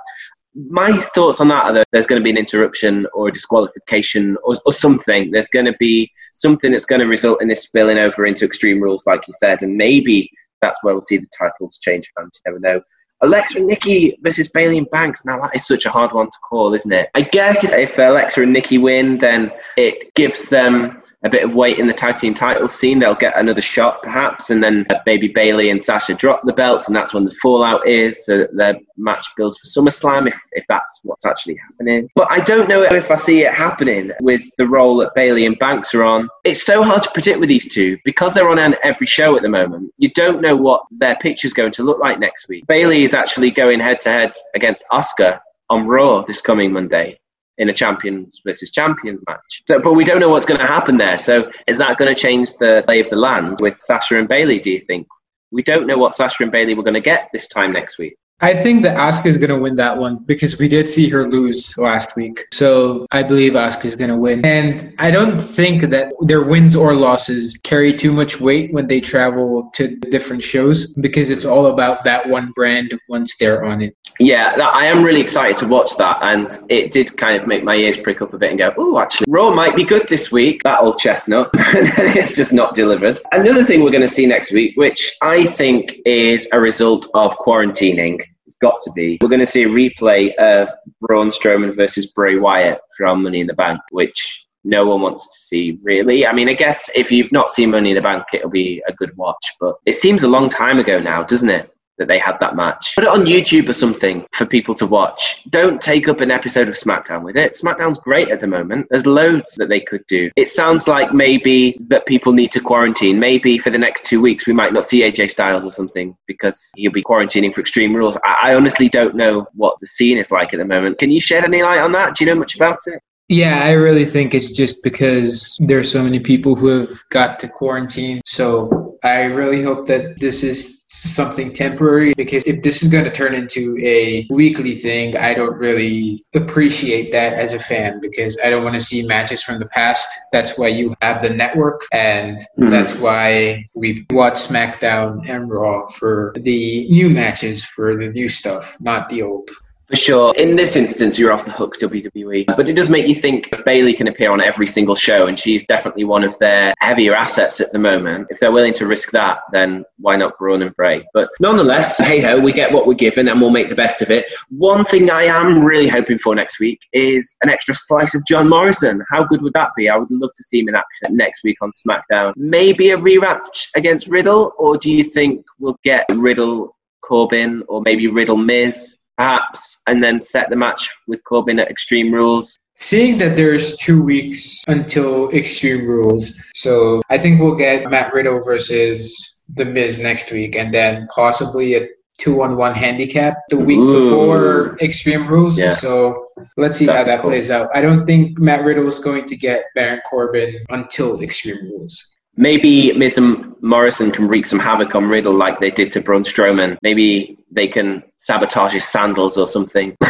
my 0.55 1.01
thoughts 1.01 1.41
on 1.41 1.49
that 1.49 1.65
are 1.65 1.73
that 1.73 1.87
there's 1.93 2.07
going 2.07 2.21
to 2.21 2.25
be 2.25 2.31
an 2.31 2.37
interruption 2.37 3.07
or 3.15 3.29
a 3.29 3.33
disqualification 3.33 4.37
or, 4.45 4.55
or 4.67 4.73
something. 4.73 5.31
There's 5.31 5.49
going 5.49 5.67
to 5.67 5.77
be 5.79 6.11
something 6.35 6.73
that's 6.73 6.85
going 6.85 7.01
to 7.01 7.07
result 7.07 7.43
in 7.43 7.49
this 7.49 7.63
spilling 7.63 7.99
over 7.99 8.27
into 8.27 8.45
Extreme 8.45 8.83
Rules, 8.83 9.07
like 9.07 9.23
you 9.27 9.35
said, 9.39 9.63
and 9.63 9.77
maybe 9.77 10.31
that's 10.61 10.83
where 10.83 10.95
we'll 10.95 11.03
see 11.03 11.19
the 11.19 11.27
titles 11.37 11.79
change 11.79 12.11
hands. 12.17 12.41
You 12.45 12.53
never 12.53 12.61
know. 12.61 12.83
Alexa 13.23 13.59
and 13.59 13.67
Nikki 13.67 14.19
versus 14.23 14.49
Bayley 14.49 14.79
and 14.79 14.91
Banks. 14.91 15.25
Now 15.25 15.41
that 15.41 15.55
is 15.55 15.67
such 15.67 15.87
a 15.87 15.91
hard 15.91 16.13
one 16.13 16.27
to 16.27 16.39
call, 16.49 16.75
isn't 16.75 16.93
it? 16.93 17.09
I 17.15 17.23
guess 17.23 17.63
if, 17.63 17.73
if 17.73 17.97
Alexa 17.97 18.43
and 18.43 18.53
Nikki 18.53 18.79
win, 18.79 19.19
then 19.19 19.53
it 19.77 20.13
gives 20.15 20.49
them 20.49 21.01
a 21.25 21.31
bit 21.31 21.45
of 21.45 21.55
weight 21.55 21.79
in 21.79 21.87
the 21.87 21.93
tag 21.93 22.19
team 22.19 22.35
title 22.35 22.69
scene. 22.69 22.99
They'll 22.99 23.15
get 23.15 23.39
another 23.39 23.61
shot 23.61 24.03
perhaps, 24.03 24.51
and 24.51 24.63
then 24.63 24.87
maybe 25.07 25.29
Bayley 25.29 25.71
and 25.71 25.81
Sasha 25.81 26.15
drop 26.15 26.43
the 26.45 26.53
belts, 26.53 26.87
and 26.87 26.97
that's 26.97 27.15
when 27.15 27.25
the 27.25 27.35
fallout 27.43 27.87
is. 27.87 28.25
So 28.25 28.47
their 28.53 28.77
match 28.97 29.27
builds 29.37 29.57
for 29.59 29.67
SummerSlam 29.67 30.29
if, 30.29 30.39
if 30.53 30.65
that's 30.69 31.01
what's 31.03 31.25
actually 31.25 31.57
happening. 31.57 32.09
But 32.15 32.29
I 32.31 32.41
don't 32.41 32.69
know 32.69 32.83
if 32.83 33.11
I 33.11 33.17
see 33.17 33.43
it 33.43 33.55
happening 33.55 34.11
with 34.21 34.43
the 34.59 34.67
role 34.67 34.97
that 34.99 35.15
Bayley 35.15 35.47
and 35.47 35.59
Banks 35.59 35.95
are 35.95 36.05
on. 36.05 36.29
It's 36.45 36.65
so 36.65 36.83
hard 36.83 37.03
to 37.03 37.11
predict 37.11 37.41
with 37.41 37.49
these 37.49 37.73
two 37.73 37.99
because 38.05 38.35
they're 38.35 38.49
on 38.49 38.59
every 38.83 39.07
show 39.07 39.37
at 39.37 39.43
the 39.43 39.49
moment. 39.49 39.93
You 39.99 40.11
don't 40.11 40.41
know 40.41 40.57
what 40.57 40.83
their 40.91 41.17
picture's 41.17 41.53
going 41.53 41.73
to 41.73 41.83
look 41.83 41.99
like 41.99 42.19
next 42.19 42.49
week. 42.49 42.67
Bayley 42.67 43.05
is 43.05 43.15
actually 43.15 43.51
going 43.51 43.81
head 43.81 44.01
to 44.03 44.09
head 44.09 44.33
against 44.55 44.85
Asuka 44.91 45.41
on 45.71 45.87
Raw 45.87 46.23
this 46.23 46.41
coming 46.41 46.73
Monday 46.73 47.19
in 47.59 47.69
a 47.69 47.73
champions 47.73 48.41
versus 48.45 48.71
champions 48.71 49.21
match. 49.29 49.63
So, 49.67 49.81
but 49.81 49.95
we 49.95 50.05
don't 50.05 50.21
know 50.21 50.31
what's 50.31 50.47
going 50.47 50.61
to 50.61 50.67
happen 50.67 50.97
there. 50.97 51.19
So, 51.19 51.51
is 51.67 51.79
that 51.79 51.99
going 51.99 52.15
to 52.15 52.21
change 52.21 52.53
the 52.55 52.85
lay 52.89 53.01
of 53.01 53.11
the 53.11 53.17
land 53.17 53.59
with 53.61 53.79
Sasha 53.81 54.19
and 54.19 54.29
Bayley? 54.29 54.59
Do 54.59 54.71
you 54.71 54.81
think? 54.81 55.07
we 55.53 55.63
don't 55.63 55.87
know 55.87 55.99
what 55.99 56.15
Sasha 56.15 56.43
and 56.43 56.51
Bayley 56.51 56.75
we're 56.75 56.83
going 56.83 56.95
to 56.95 57.01
get 57.01 57.29
this 57.33 57.47
time 57.47 57.73
next 57.73 57.99
week. 57.99 58.17
I 58.43 58.55
think 58.55 58.83
that 58.83 58.97
Asuka 58.97 59.27
is 59.27 59.39
going 59.39 59.51
to 59.51 59.59
win 59.59 59.77
that 59.77 59.97
one 59.97 60.17
because 60.27 60.59
we 60.59 60.67
did 60.67 60.89
see 60.89 61.09
her 61.11 61.29
lose 61.29 61.79
last 61.79 62.17
week. 62.17 62.41
So 62.53 63.07
I 63.13 63.23
believe 63.23 63.53
Asuka 63.53 63.85
is 63.85 63.95
going 63.95 64.11
to 64.11 64.17
win. 64.17 64.45
And 64.45 64.93
I 64.99 65.13
don't 65.13 65.41
think 65.41 65.83
that 65.85 66.13
their 66.23 66.43
wins 66.43 66.75
or 66.75 66.93
losses 66.93 67.57
carry 67.63 67.97
too 67.97 68.13
much 68.13 68.41
weight 68.41 68.73
when 68.73 68.89
they 68.89 69.01
travel 69.01 69.71
to 69.75 69.95
different 70.11 70.43
shows 70.43 70.93
because 70.97 71.31
it's 71.31 71.45
all 71.45 71.67
about 71.67 72.03
that 72.03 72.29
one 72.29 72.51
brand 72.57 72.99
once 73.09 73.37
they're 73.37 73.65
on 73.65 73.81
it. 73.81 73.97
Yeah, 74.19 74.57
I 74.75 74.87
am 74.87 75.05
really 75.05 75.21
excited 75.21 75.57
to 75.59 75.67
watch 75.69 75.97
that. 75.99 76.19
And 76.23 76.59
it 76.69 76.91
did 76.91 77.17
kind 77.17 77.41
of 77.41 77.47
make 77.47 77.63
my 77.63 77.77
ears 77.77 77.97
prick 77.97 78.21
up 78.23 78.35
a 78.35 78.39
bit 78.39 78.51
and 78.51 78.59
go, 78.59 78.75
oh, 78.77 78.99
actually, 78.99 79.27
Raw 79.29 79.51
might 79.55 79.77
be 79.77 79.85
good 79.85 80.09
this 80.09 80.33
week. 80.33 80.63
That 80.65 80.81
old 80.81 80.99
chestnut. 80.99 81.51
it's 81.55 82.35
just 82.35 82.53
not 82.53 82.75
delivered. 82.75 83.21
Another 83.31 83.63
thing 83.65 83.85
we're 83.85 83.91
going 83.91 84.03
to 84.03 84.09
see 84.09 84.27
next 84.27 84.53
week, 84.53 84.77
which 84.77 85.17
I 85.23 85.45
think 85.45 85.95
is 86.05 86.49
a 86.53 86.59
result 86.59 87.07
of 87.15 87.37
quarantining 87.39 88.21
got 88.63 88.81
to 88.83 88.93
be. 88.93 89.19
We're 89.21 89.29
going 89.29 89.41
to 89.41 89.47
see 89.47 89.65
a 89.65 89.69
replay 89.69 90.35
of 90.37 90.69
Braun 91.01 91.29
Strowman 91.29 91.77
versus 91.77 92.07
Bray 92.07 92.39
Wyatt 92.39 92.81
from 92.97 93.25
Money 93.25 93.41
in 93.41 93.47
the 93.47 93.55
Bank, 93.55 93.81
which 93.91 94.47
no 94.65 94.87
one 94.87 95.03
wants 95.03 95.27
to 95.27 95.39
see, 95.39 95.79
really. 95.83 96.27
I 96.27 96.33
mean, 96.33 96.49
I 96.49 96.55
guess 96.55 96.89
if 96.95 97.11
you've 97.11 97.33
not 97.33 97.53
seen 97.53 97.71
Money 97.71 97.91
in 97.91 97.97
the 97.97 98.01
Bank, 98.01 98.25
it'll 98.33 98.49
be 98.49 98.83
a 98.89 98.93
good 98.93 99.15
watch, 99.17 99.45
but 99.61 99.75
it 99.85 99.95
seems 99.95 100.23
a 100.23 100.29
long 100.29 100.49
time 100.49 100.79
ago 100.79 100.99
now, 101.01 101.23
doesn't 101.25 101.51
it? 101.51 101.69
That 102.03 102.09
they 102.09 102.19
had 102.19 102.37
that 102.41 102.57
match. 102.57 102.97
Put 102.97 103.05
it 103.05 103.11
on 103.11 103.27
YouTube 103.27 103.69
or 103.69 103.73
something 103.73 104.27
for 104.33 104.45
people 104.45 104.75
to 104.75 104.87
watch. 104.87 105.41
Don't 105.51 105.81
take 105.81 106.09
up 106.09 106.21
an 106.21 106.33
episode 106.33 106.69
of 106.69 106.75
SmackDown 106.75 107.23
with 107.23 107.37
it. 107.37 107.57
SmackDown's 107.57 107.99
great 107.99 108.29
at 108.29 108.41
the 108.41 108.49
moment. 108.49 108.89
There's 108.91 109.07
loads 109.07 109.55
that 109.57 109.69
they 109.69 109.79
could 109.79 110.05
do. 110.09 110.31
It 110.35 110.49
sounds 110.49 110.89
like 110.89 111.15
maybe 111.15 111.77
that 111.89 112.07
people 112.07 112.33
need 112.33 112.51
to 112.53 112.61
quarantine. 112.61 113.21
Maybe 113.21 113.57
for 113.57 113.71
the 113.71 113.79
next 113.79 114.05
two 114.05 114.21
weeks 114.21 114.49
we 114.49 114.53
might 114.53 114.73
not 114.73 114.85
see 114.85 115.03
AJ 115.03 115.31
Styles 115.31 115.65
or 115.65 115.71
something 115.71 116.17
because 116.27 116.71
he'll 116.75 116.91
be 116.91 117.05
quarantining 117.05 117.55
for 117.55 117.61
Extreme 117.61 117.95
Rules. 117.95 118.17
I, 118.25 118.51
I 118.51 118.55
honestly 118.55 118.89
don't 118.89 119.15
know 119.15 119.47
what 119.55 119.79
the 119.81 119.87
scene 119.87 120.19
is 120.19 120.33
like 120.33 120.53
at 120.53 120.59
the 120.59 120.65
moment. 120.65 120.99
Can 120.99 121.13
you 121.13 121.21
shed 121.21 121.45
any 121.45 121.63
light 121.63 121.81
on 121.81 121.93
that? 121.93 122.17
Do 122.17 122.25
you 122.25 122.35
know 122.35 122.39
much 122.39 122.57
about 122.57 122.79
it? 122.87 123.01
Yeah, 123.29 123.63
I 123.63 123.73
really 123.73 124.05
think 124.05 124.35
it's 124.35 124.53
just 124.53 124.83
because 124.83 125.57
there's 125.61 125.91
so 125.91 126.03
many 126.03 126.21
people 126.21 126.55
who 126.55 126.67
have 126.67 126.91
got 127.11 127.39
to 127.39 127.49
quarantine. 127.49 128.21
So 128.27 128.99
I 129.03 129.25
really 129.25 129.63
hope 129.63 129.87
that 129.87 130.21
this 130.21 130.43
is 130.43 130.82
something 130.93 131.53
temporary 131.53 132.15
because 132.17 132.45
if 132.45 132.63
this 132.63 132.83
is 132.83 132.89
going 132.89 133.05
to 133.05 133.11
turn 133.11 133.35
into 133.35 133.77
a 133.83 134.27
weekly 134.31 134.75
thing, 134.75 135.17
I 135.17 135.35
don't 135.35 135.57
really 135.57 136.23
appreciate 136.35 137.13
that 137.13 137.35
as 137.35 137.53
a 137.53 137.59
fan 137.59 138.01
because 138.01 138.39
I 138.45 138.51
don't 138.51 138.63
want 138.63 138.75
to 138.75 138.81
see 138.81 139.07
matches 139.07 139.43
from 139.43 139.59
the 139.59 139.67
past. 139.67 140.09
That's 140.33 140.59
why 140.59 140.69
you 140.69 140.95
have 141.03 141.23
the 141.23 141.31
network 141.31 141.83
and 141.93 142.39
mm-hmm. 142.39 142.71
that's 142.71 142.97
why 142.97 143.65
we 143.75 144.07
watch 144.11 144.35
SmackDown 144.35 145.29
and 145.29 145.51
Raw 145.51 145.87
for 145.87 146.33
the 146.37 146.89
new 146.89 147.11
matches, 147.11 147.65
for 147.65 147.97
the 147.97 148.09
new 148.09 148.29
stuff, 148.29 148.77
not 148.81 149.09
the 149.09 149.23
old. 149.23 149.51
For 149.93 149.99
sure. 149.99 150.35
In 150.37 150.57
this 150.57 150.75
instance, 150.75 151.19
you're 151.19 151.33
off 151.33 151.45
the 151.45 151.51
hook, 151.51 151.79
WWE. 151.79 152.47
But 152.57 152.67
it 152.67 152.73
does 152.73 152.89
make 152.89 153.07
you 153.07 153.15
think 153.15 153.51
Bayley 153.67 153.93
can 153.93 154.09
appear 154.09 154.31
on 154.31 154.41
every 154.41 154.67
single 154.67 154.95
show, 154.95 155.27
and 155.27 155.39
she's 155.39 155.67
definitely 155.67 156.05
one 156.05 156.25
of 156.25 156.39
their 156.39 156.73
heavier 156.81 157.15
assets 157.15 157.61
at 157.61 157.73
the 157.73 157.79
moment. 157.79 158.29
If 158.31 158.41
they're 158.41 158.53
willing 158.53 158.73
to 158.73 158.87
risk 158.87 159.11
that, 159.11 159.41
then 159.53 159.85
why 159.99 160.17
not 160.17 160.39
Braun 160.39 160.63
and 160.63 160.75
Bray? 160.77 161.07
But 161.13 161.29
nonetheless, 161.41 161.99
hey 161.99 162.23
ho, 162.23 162.41
we 162.41 162.55
get 162.55 162.73
what 162.73 162.87
we're 162.87 162.95
given, 162.95 163.29
and 163.29 163.39
we'll 163.39 163.51
make 163.51 163.69
the 163.69 163.75
best 163.75 164.01
of 164.01 164.11
it. 164.11 164.33
One 164.49 164.83
thing 164.83 165.11
I 165.11 165.25
am 165.25 165.63
really 165.63 165.89
hoping 165.89 166.17
for 166.17 166.35
next 166.35 166.59
week 166.59 166.81
is 166.95 167.37
an 167.43 167.51
extra 167.51 167.75
slice 167.75 168.15
of 168.15 168.25
John 168.25 168.49
Morrison. 168.49 169.05
How 169.11 169.25
good 169.25 169.43
would 169.43 169.53
that 169.53 169.73
be? 169.77 169.91
I 169.91 169.99
would 169.99 170.11
love 170.11 170.31
to 170.35 170.43
see 170.43 170.61
him 170.61 170.71
in 170.71 170.75
action 170.75 171.15
next 171.15 171.45
week 171.45 171.59
on 171.61 171.71
SmackDown. 171.87 172.33
Maybe 172.37 172.93
a 172.93 172.97
rematch 172.97 173.67
against 173.75 174.07
Riddle, 174.07 174.55
or 174.57 174.79
do 174.79 174.91
you 174.91 175.05
think 175.05 175.45
we'll 175.59 175.77
get 175.85 176.07
Riddle 176.09 176.75
Corbin, 177.03 177.63
or 177.69 177.83
maybe 177.83 178.09
Riddle 178.09 178.39
Miz? 178.39 178.97
Perhaps, 179.23 179.81
and 179.87 180.03
then 180.03 180.21
set 180.21 180.51
the 180.51 180.57
match 180.57 180.89
with 181.07 181.23
Corbin 181.25 181.59
at 181.59 181.71
Extreme 181.71 182.13
Rules. 182.13 182.57
Seeing 182.77 183.19
that 183.19 183.37
there's 183.37 183.77
two 183.77 184.03
weeks 184.03 184.65
until 184.67 185.31
Extreme 185.31 185.87
Rules, 185.87 186.43
so 186.55 187.01
I 187.09 187.19
think 187.19 187.41
we'll 187.41 187.55
get 187.55 187.89
Matt 187.89 188.13
Riddle 188.13 188.43
versus 188.43 189.45
The 189.55 189.65
Miz 189.65 190.01
next 190.01 190.33
week, 190.33 190.57
and 190.57 190.75
then 190.75 191.07
possibly 191.15 191.75
a 191.77 191.89
two 192.19 192.43
on 192.43 192.57
one 192.57 192.75
handicap 192.75 193.37
the 193.51 193.59
week 193.59 193.79
Ooh. 193.79 194.11
before 194.11 194.77
Extreme 194.81 195.29
Rules. 195.29 195.59
Yeah. 195.59 195.75
So 195.75 196.27
let's 196.57 196.79
see 196.79 196.87
That'd 196.87 197.07
how 197.07 197.17
that 197.17 197.23
cool. 197.23 197.31
plays 197.31 197.51
out. 197.51 197.69
I 197.75 197.81
don't 197.81 198.07
think 198.07 198.39
Matt 198.39 198.65
Riddle 198.65 198.89
is 198.89 198.99
going 198.99 199.27
to 199.27 199.37
get 199.37 199.65
Baron 199.75 200.01
Corbin 200.09 200.57
until 200.71 201.23
Extreme 201.23 201.63
Rules. 201.63 202.12
Maybe 202.37 202.93
Miz 202.95 203.19
and 203.19 203.55
Morrison 203.61 204.11
can 204.11 204.27
wreak 204.27 204.47
some 204.47 204.59
havoc 204.59 204.95
on 204.95 205.07
Riddle 205.09 205.35
like 205.35 205.61
they 205.61 205.71
did 205.71 205.93
to 205.93 206.01
Braun 206.01 206.25
Strowman. 206.25 206.79
Maybe 206.83 207.37
they 207.51 207.69
can 207.69 208.03
sabotage 208.19 208.73
his 208.73 208.89
sandals 208.89 209.37
or 209.37 209.47
something. 209.47 209.95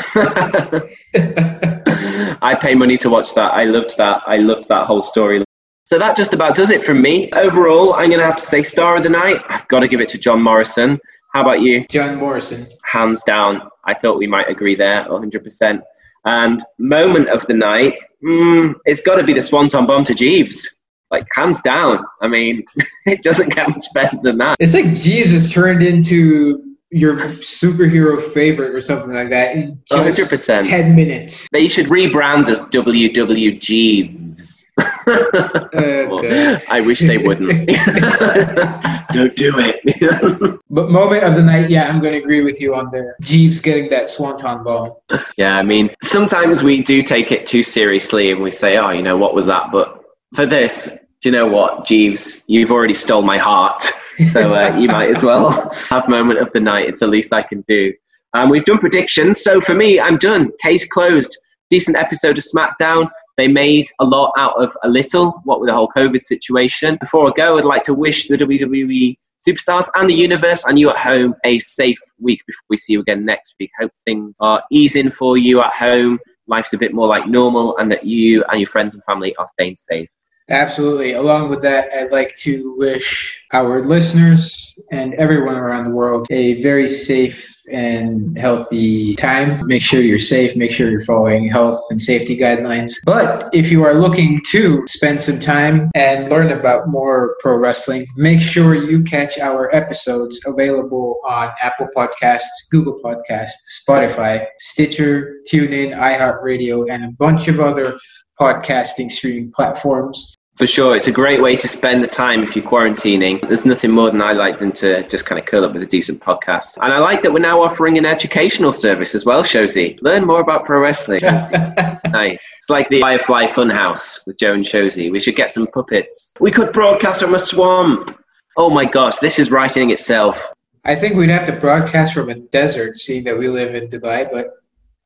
I 2.40 2.56
pay 2.60 2.74
money 2.76 2.96
to 2.98 3.10
watch 3.10 3.34
that. 3.34 3.52
I 3.52 3.64
loved 3.64 3.96
that. 3.98 4.22
I 4.26 4.36
loved 4.36 4.68
that 4.68 4.86
whole 4.86 5.02
story. 5.02 5.42
So 5.84 5.98
that 5.98 6.16
just 6.16 6.32
about 6.32 6.54
does 6.54 6.70
it 6.70 6.84
from 6.84 7.02
me. 7.02 7.28
Overall, 7.32 7.94
I'm 7.94 8.08
going 8.10 8.20
to 8.20 8.26
have 8.26 8.36
to 8.36 8.44
say 8.44 8.62
star 8.62 8.96
of 8.96 9.02
the 9.02 9.08
night. 9.10 9.38
I've 9.48 9.66
got 9.66 9.80
to 9.80 9.88
give 9.88 10.00
it 10.00 10.08
to 10.10 10.18
John 10.18 10.40
Morrison. 10.40 11.00
How 11.34 11.42
about 11.42 11.60
you? 11.60 11.84
John 11.88 12.16
Morrison. 12.16 12.68
Hands 12.84 13.20
down. 13.24 13.68
I 13.84 13.94
thought 13.94 14.18
we 14.18 14.28
might 14.28 14.48
agree 14.48 14.76
there 14.76 15.04
100%. 15.04 15.82
And 16.24 16.62
moment 16.78 17.28
of 17.30 17.44
the 17.48 17.54
night, 17.54 17.98
mm, 18.22 18.74
it's 18.84 19.00
got 19.00 19.16
to 19.16 19.24
be 19.24 19.32
the 19.32 19.42
Swanton 19.42 19.86
Bomb 19.86 20.04
to 20.04 20.14
Jeeves 20.14 20.68
like 21.12 21.26
hands 21.34 21.60
down. 21.60 22.04
I 22.20 22.28
mean, 22.28 22.64
it 23.06 23.22
doesn't 23.22 23.54
get 23.54 23.68
much 23.68 23.86
better 23.94 24.18
than 24.22 24.38
that. 24.38 24.56
It's 24.58 24.74
like 24.74 24.86
Jeeves 24.94 25.52
turned 25.52 25.82
into 25.82 26.72
your 26.90 27.16
superhero 27.36 28.20
favorite 28.20 28.74
or 28.74 28.80
something 28.80 29.12
like 29.12 29.30
that 29.30 29.56
in 29.56 29.80
just 29.86 30.18
100%. 30.18 30.68
10 30.68 30.94
minutes. 30.94 31.48
They 31.50 31.68
should 31.68 31.86
rebrand 31.86 32.48
as 32.48 32.60
WW 32.62 33.60
Jeeves. 33.60 34.66
oh, 34.78 36.58
I 36.70 36.82
wish 36.84 37.00
they 37.00 37.18
wouldn't. 37.18 37.66
Don't 39.12 39.34
do 39.36 39.54
it. 39.58 40.60
but 40.70 40.90
moment 40.90 41.24
of 41.24 41.34
the 41.34 41.42
night, 41.42 41.70
yeah, 41.70 41.88
I'm 41.88 42.00
going 42.00 42.12
to 42.12 42.18
agree 42.18 42.42
with 42.42 42.60
you 42.60 42.74
on 42.74 42.90
there. 42.90 43.16
Jeeves 43.22 43.60
getting 43.60 43.88
that 43.90 44.10
swanton 44.10 44.62
bomb. 44.62 44.92
Yeah, 45.38 45.56
I 45.56 45.62
mean, 45.62 45.94
sometimes 46.02 46.62
we 46.62 46.82
do 46.82 47.00
take 47.00 47.32
it 47.32 47.46
too 47.46 47.62
seriously 47.62 48.30
and 48.30 48.42
we 48.42 48.50
say, 48.50 48.76
oh, 48.76 48.90
you 48.90 49.02
know, 49.02 49.16
what 49.16 49.34
was 49.34 49.46
that? 49.46 49.72
But 49.72 50.02
for 50.34 50.46
this, 50.46 50.92
do 51.22 51.28
you 51.28 51.32
know 51.32 51.46
what, 51.46 51.86
Jeeves? 51.86 52.42
You've 52.48 52.72
already 52.72 52.94
stole 52.94 53.22
my 53.22 53.38
heart. 53.38 53.84
So 54.30 54.54
uh, 54.54 54.76
you 54.76 54.88
might 54.88 55.08
as 55.08 55.22
well 55.22 55.70
have 55.88 56.08
moment 56.08 56.40
of 56.40 56.52
the 56.52 56.60
night. 56.60 56.88
It's 56.88 57.00
the 57.00 57.06
least 57.06 57.32
I 57.32 57.42
can 57.42 57.64
do. 57.66 57.92
Um, 58.34 58.50
we've 58.50 58.64
done 58.64 58.78
predictions. 58.78 59.40
So 59.40 59.60
for 59.60 59.74
me, 59.74 60.00
I'm 60.00 60.18
done. 60.18 60.50
Case 60.60 60.84
closed. 60.84 61.36
Decent 61.70 61.96
episode 61.96 62.38
of 62.38 62.44
SmackDown. 62.44 63.08
They 63.36 63.48
made 63.48 63.88
a 64.00 64.04
lot 64.04 64.32
out 64.36 64.62
of 64.62 64.76
a 64.82 64.88
little, 64.88 65.40
what 65.44 65.60
with 65.60 65.68
the 65.68 65.74
whole 65.74 65.88
COVID 65.96 66.22
situation. 66.22 66.98
Before 67.00 67.28
I 67.28 67.32
go, 67.34 67.56
I'd 67.56 67.64
like 67.64 67.84
to 67.84 67.94
wish 67.94 68.28
the 68.28 68.36
WWE 68.36 69.16
superstars 69.48 69.88
and 69.94 70.10
the 70.10 70.14
universe 70.14 70.62
and 70.66 70.78
you 70.78 70.90
at 70.90 70.98
home 70.98 71.34
a 71.44 71.58
safe 71.60 71.98
week 72.20 72.40
before 72.46 72.64
we 72.68 72.76
see 72.76 72.92
you 72.92 73.00
again 73.00 73.24
next 73.24 73.54
week. 73.58 73.70
Hope 73.80 73.92
things 74.04 74.34
are 74.40 74.62
easing 74.70 75.10
for 75.10 75.38
you 75.38 75.62
at 75.62 75.72
home. 75.72 76.18
Life's 76.48 76.72
a 76.72 76.78
bit 76.78 76.92
more 76.92 77.06
like 77.06 77.26
normal 77.26 77.76
and 77.78 77.90
that 77.92 78.04
you 78.04 78.44
and 78.50 78.60
your 78.60 78.68
friends 78.68 78.94
and 78.94 79.02
family 79.04 79.34
are 79.36 79.48
staying 79.54 79.76
safe. 79.76 80.08
Absolutely. 80.52 81.14
Along 81.14 81.48
with 81.48 81.62
that, 81.62 81.88
I'd 81.96 82.12
like 82.12 82.36
to 82.40 82.74
wish 82.76 83.42
our 83.54 83.86
listeners 83.86 84.78
and 84.92 85.14
everyone 85.14 85.56
around 85.56 85.84
the 85.84 85.94
world 85.94 86.26
a 86.30 86.60
very 86.60 86.88
safe 86.88 87.48
and 87.70 88.36
healthy 88.36 89.16
time. 89.16 89.60
Make 89.64 89.80
sure 89.80 90.02
you're 90.02 90.18
safe, 90.18 90.54
make 90.54 90.70
sure 90.70 90.90
you're 90.90 91.06
following 91.06 91.48
health 91.48 91.80
and 91.90 92.02
safety 92.02 92.36
guidelines. 92.36 92.92
But 93.06 93.48
if 93.54 93.72
you 93.72 93.82
are 93.84 93.94
looking 93.94 94.42
to 94.50 94.86
spend 94.88 95.22
some 95.22 95.40
time 95.40 95.90
and 95.94 96.28
learn 96.28 96.50
about 96.50 96.88
more 96.88 97.36
pro 97.40 97.56
wrestling, 97.56 98.06
make 98.16 98.42
sure 98.42 98.74
you 98.74 99.02
catch 99.04 99.38
our 99.38 99.74
episodes 99.74 100.38
available 100.44 101.18
on 101.26 101.50
Apple 101.62 101.88
Podcasts, 101.96 102.68
Google 102.70 103.00
Podcasts, 103.02 103.52
Spotify, 103.88 104.44
Stitcher, 104.58 105.36
TuneIn, 105.50 105.94
iHeartRadio, 105.94 106.90
and 106.90 107.04
a 107.04 107.12
bunch 107.12 107.48
of 107.48 107.58
other 107.58 107.98
podcasting 108.38 109.10
streaming 109.10 109.50
platforms. 109.52 110.36
For 110.56 110.66
sure, 110.66 110.94
it's 110.94 111.06
a 111.06 111.12
great 111.12 111.40
way 111.40 111.56
to 111.56 111.66
spend 111.66 112.04
the 112.04 112.08
time 112.08 112.42
if 112.42 112.54
you're 112.54 112.64
quarantining. 112.64 113.40
There's 113.48 113.64
nothing 113.64 113.90
more 113.90 114.10
than 114.10 114.20
I 114.20 114.32
like 114.32 114.58
than 114.58 114.70
to 114.72 115.08
just 115.08 115.24
kind 115.24 115.38
of 115.38 115.46
curl 115.46 115.64
up 115.64 115.72
with 115.72 115.82
a 115.82 115.86
decent 115.86 116.20
podcast. 116.20 116.76
And 116.82 116.92
I 116.92 116.98
like 116.98 117.22
that 117.22 117.32
we're 117.32 117.38
now 117.38 117.62
offering 117.62 117.96
an 117.96 118.04
educational 118.04 118.70
service 118.72 119.14
as 119.14 119.24
well, 119.24 119.42
Shozy. 119.42 120.00
Learn 120.02 120.26
more 120.26 120.40
about 120.40 120.66
pro 120.66 120.82
wrestling. 120.82 121.20
nice. 121.22 122.54
It's 122.58 122.68
like 122.68 122.90
the 122.90 123.00
Firefly 123.00 123.46
Funhouse 123.46 124.26
with 124.26 124.36
Joe 124.38 124.52
and 124.52 124.64
Shozy. 124.64 125.10
We 125.10 125.20
should 125.20 125.36
get 125.36 125.50
some 125.50 125.66
puppets. 125.68 126.34
We 126.38 126.50
could 126.50 126.72
broadcast 126.74 127.22
from 127.22 127.34
a 127.34 127.38
swamp. 127.38 128.14
Oh 128.58 128.68
my 128.68 128.84
gosh, 128.84 129.18
this 129.18 129.38
is 129.38 129.50
writing 129.50 129.90
itself. 129.90 130.52
I 130.84 130.94
think 130.96 131.16
we'd 131.16 131.30
have 131.30 131.46
to 131.46 131.52
broadcast 131.52 132.12
from 132.12 132.28
a 132.28 132.34
desert, 132.34 132.98
seeing 132.98 133.24
that 133.24 133.38
we 133.38 133.48
live 133.48 133.74
in 133.74 133.88
Dubai, 133.88 134.30
but 134.30 134.50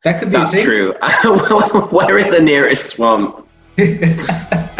that 0.03 0.19
could 0.19 0.31
be 0.31 0.39
That's 0.39 0.61
true. 0.61 0.93
Where 1.91 2.19
is 2.19 2.31
the 2.33 2.41
nearest 2.41 2.87
swamp? 2.87 3.47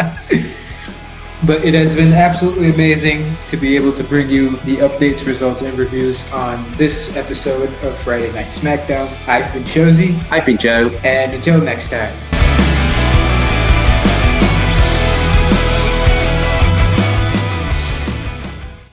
But 1.47 1.63
it 1.63 1.73
has 1.75 1.95
been 1.95 2.11
absolutely 2.11 2.71
amazing 2.71 3.33
to 3.47 3.55
be 3.55 3.77
able 3.77 3.93
to 3.93 4.03
bring 4.03 4.29
you 4.29 4.57
the 4.65 4.77
updates, 4.77 5.25
results, 5.25 5.61
and 5.61 5.79
reviews 5.79 6.29
on 6.33 6.63
this 6.73 7.15
episode 7.15 7.69
of 7.85 7.97
Friday 7.97 8.33
Night 8.33 8.47
SmackDown. 8.47 9.07
I've 9.29 9.51
been 9.53 9.63
Shozy. 9.63 10.21
I've 10.29 10.45
been 10.45 10.57
Joe. 10.57 10.89
And 11.05 11.33
until 11.33 11.61
next 11.61 11.89
time. 11.89 12.36